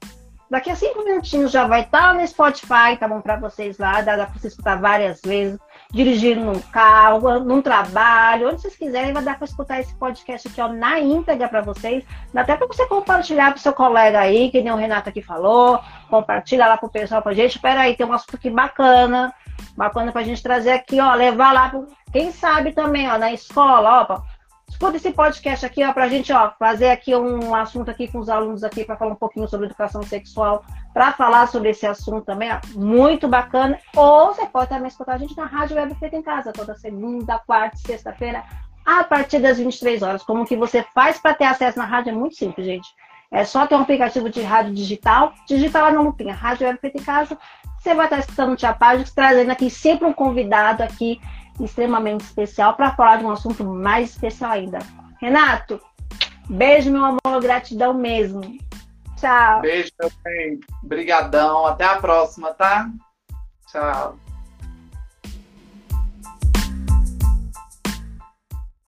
Daqui 0.51 0.71
a 0.71 0.77
cinco 0.77 1.05
minutinhos 1.05 1.51
já 1.51 1.67
vai 1.67 1.83
estar 1.83 2.15
no 2.15 2.27
Spotify, 2.27 2.97
tá 2.99 3.07
bom? 3.07 3.21
Para 3.21 3.37
vocês 3.37 3.79
lá, 3.79 4.01
dá, 4.01 4.17
dá 4.17 4.27
para 4.27 4.39
você 4.39 4.49
escutar 4.49 4.81
várias 4.81 5.21
vezes, 5.23 5.59
dirigindo 5.91 6.45
no 6.45 6.61
carro, 6.65 7.41
num 7.41 7.63
trabalho, 7.63 8.49
onde 8.49 8.61
vocês 8.61 8.77
quiserem, 8.77 9.13
vai 9.13 9.23
dar 9.23 9.37
para 9.37 9.47
escutar 9.47 9.81
esse 9.81 9.95
podcast 9.95 10.49
aqui, 10.49 10.61
ó, 10.61 10.69
na 10.69 10.99
íntegra 10.99 11.49
para 11.49 11.63
vocês. 11.63 12.05
Dá 12.35 12.41
até 12.41 12.57
para 12.57 12.67
você 12.67 12.87
compartilhar 12.87 13.53
pro 13.53 13.61
seu 13.61 13.73
colega 13.73 14.19
aí, 14.21 14.51
que 14.51 14.63
nem 14.63 14.73
o 14.73 14.77
Renato 14.77 15.09
aqui 15.09 15.23
falou, 15.23 15.79
compartilha 16.11 16.67
lá 16.67 16.77
pro 16.77 16.91
pessoal 16.91 17.23
pra 17.23 17.33
gente. 17.33 17.57
Espera 17.57 17.83
aí, 17.83 17.97
tem 17.97 18.07
um 18.07 18.13
assunto 18.13 18.37
aqui 18.37 18.51
bacana, 18.51 19.33
bacana 19.77 20.13
pra 20.13 20.23
gente 20.23 20.43
trazer 20.43 20.73
aqui, 20.73 21.01
ó, 21.01 21.15
levar 21.15 21.53
lá, 21.53 21.69
pro, 21.69 21.87
quem 22.13 22.31
sabe 22.31 22.73
também, 22.73 23.11
ó, 23.11 23.19
na 23.19 23.33
escola, 23.33 24.07
ó, 24.09 24.23
escuta 24.69 24.97
esse 24.97 25.13
podcast 25.13 25.65
aqui, 25.65 25.85
ó, 25.85 25.93
pra 25.93 26.09
gente, 26.09 26.33
ó, 26.33 26.51
fazer 26.59 26.91
aqui 26.91 27.15
um 27.15 27.55
assunto 27.55 27.91
aqui 27.91 28.09
com 28.09 28.19
os 28.19 28.29
alunos 28.29 28.65
aqui 28.65 28.85
para 28.85 28.97
falar 28.97 29.13
um 29.13 29.17
pouquinho 29.17 29.49
sobre 29.49 29.67
educação 29.67 30.03
sexual, 30.03 30.65
para 30.93 31.13
falar 31.13 31.47
sobre 31.49 31.71
esse 31.71 31.87
assunto 31.87 32.25
também, 32.25 32.51
ó, 32.53 32.59
muito 32.75 33.29
bacana. 33.29 33.79
Ou 33.97 34.35
você 34.35 34.47
pode 34.47 34.69
também 34.69 34.89
escutar 34.89 35.15
a 35.15 35.19
gente 35.19 35.37
na 35.37 35.47
Rádio 35.47 35.77
Web 35.77 35.95
Feita 35.95 36.17
em 36.17 36.23
Casa, 36.23 36.53
toda 36.53 36.75
segunda, 36.75 37.39
quarta 37.39 37.77
e 37.77 37.81
sexta-feira, 37.81 38.43
a 38.85 39.05
partir 39.05 39.39
das 39.39 39.59
23 39.59 40.03
horas. 40.03 40.23
Como 40.23 40.45
que 40.45 40.57
você 40.57 40.85
faz 40.95 41.19
para 41.19 41.35
ter 41.35 41.45
acesso 41.45 41.79
na 41.79 41.85
rádio 41.85 42.11
é 42.11 42.15
muito 42.15 42.37
simples, 42.37 42.67
gente. 42.67 42.89
É 43.31 43.45
só 43.45 43.67
ter 43.67 43.75
um 43.75 43.81
aplicativo 43.81 44.29
de 44.29 44.43
rádio 44.43 44.75
digital, 44.75 45.33
digital 45.47 45.89
é 45.89 45.93
não 45.93 46.13
tem, 46.13 46.29
Rádio 46.31 46.67
Web 46.67 46.79
Feita 46.81 46.99
em 46.99 47.05
Casa. 47.05 47.39
Você 47.83 47.95
vai 47.95 48.07
estar 48.07 48.21
escutando 48.21 48.53
o 48.53 48.57
Tia 48.57 48.73
Páginas, 48.73 49.13
trazendo 49.13 49.51
aqui 49.51 49.69
sempre 49.69 50.07
um 50.07 50.13
convidado 50.13 50.85
aqui 50.85 51.21
extremamente 51.61 52.21
especial 52.21 52.75
para 52.75 52.95
falar 52.95 53.17
de 53.17 53.25
um 53.25 53.31
assunto 53.31 53.65
mais 53.65 54.11
especial 54.11 54.53
ainda. 54.53 54.79
Renato, 55.21 55.81
beijo, 56.49 56.93
meu 56.93 57.05
amor, 57.05 57.43
gratidão 57.43 57.93
mesmo. 57.93 58.41
Tchau. 59.17 59.63
Beijo 59.63 59.91
também. 59.97 60.61
Até 61.67 61.85
a 61.85 61.97
próxima, 61.97 62.55
tá? 62.55 62.89
Tchau. 63.67 64.17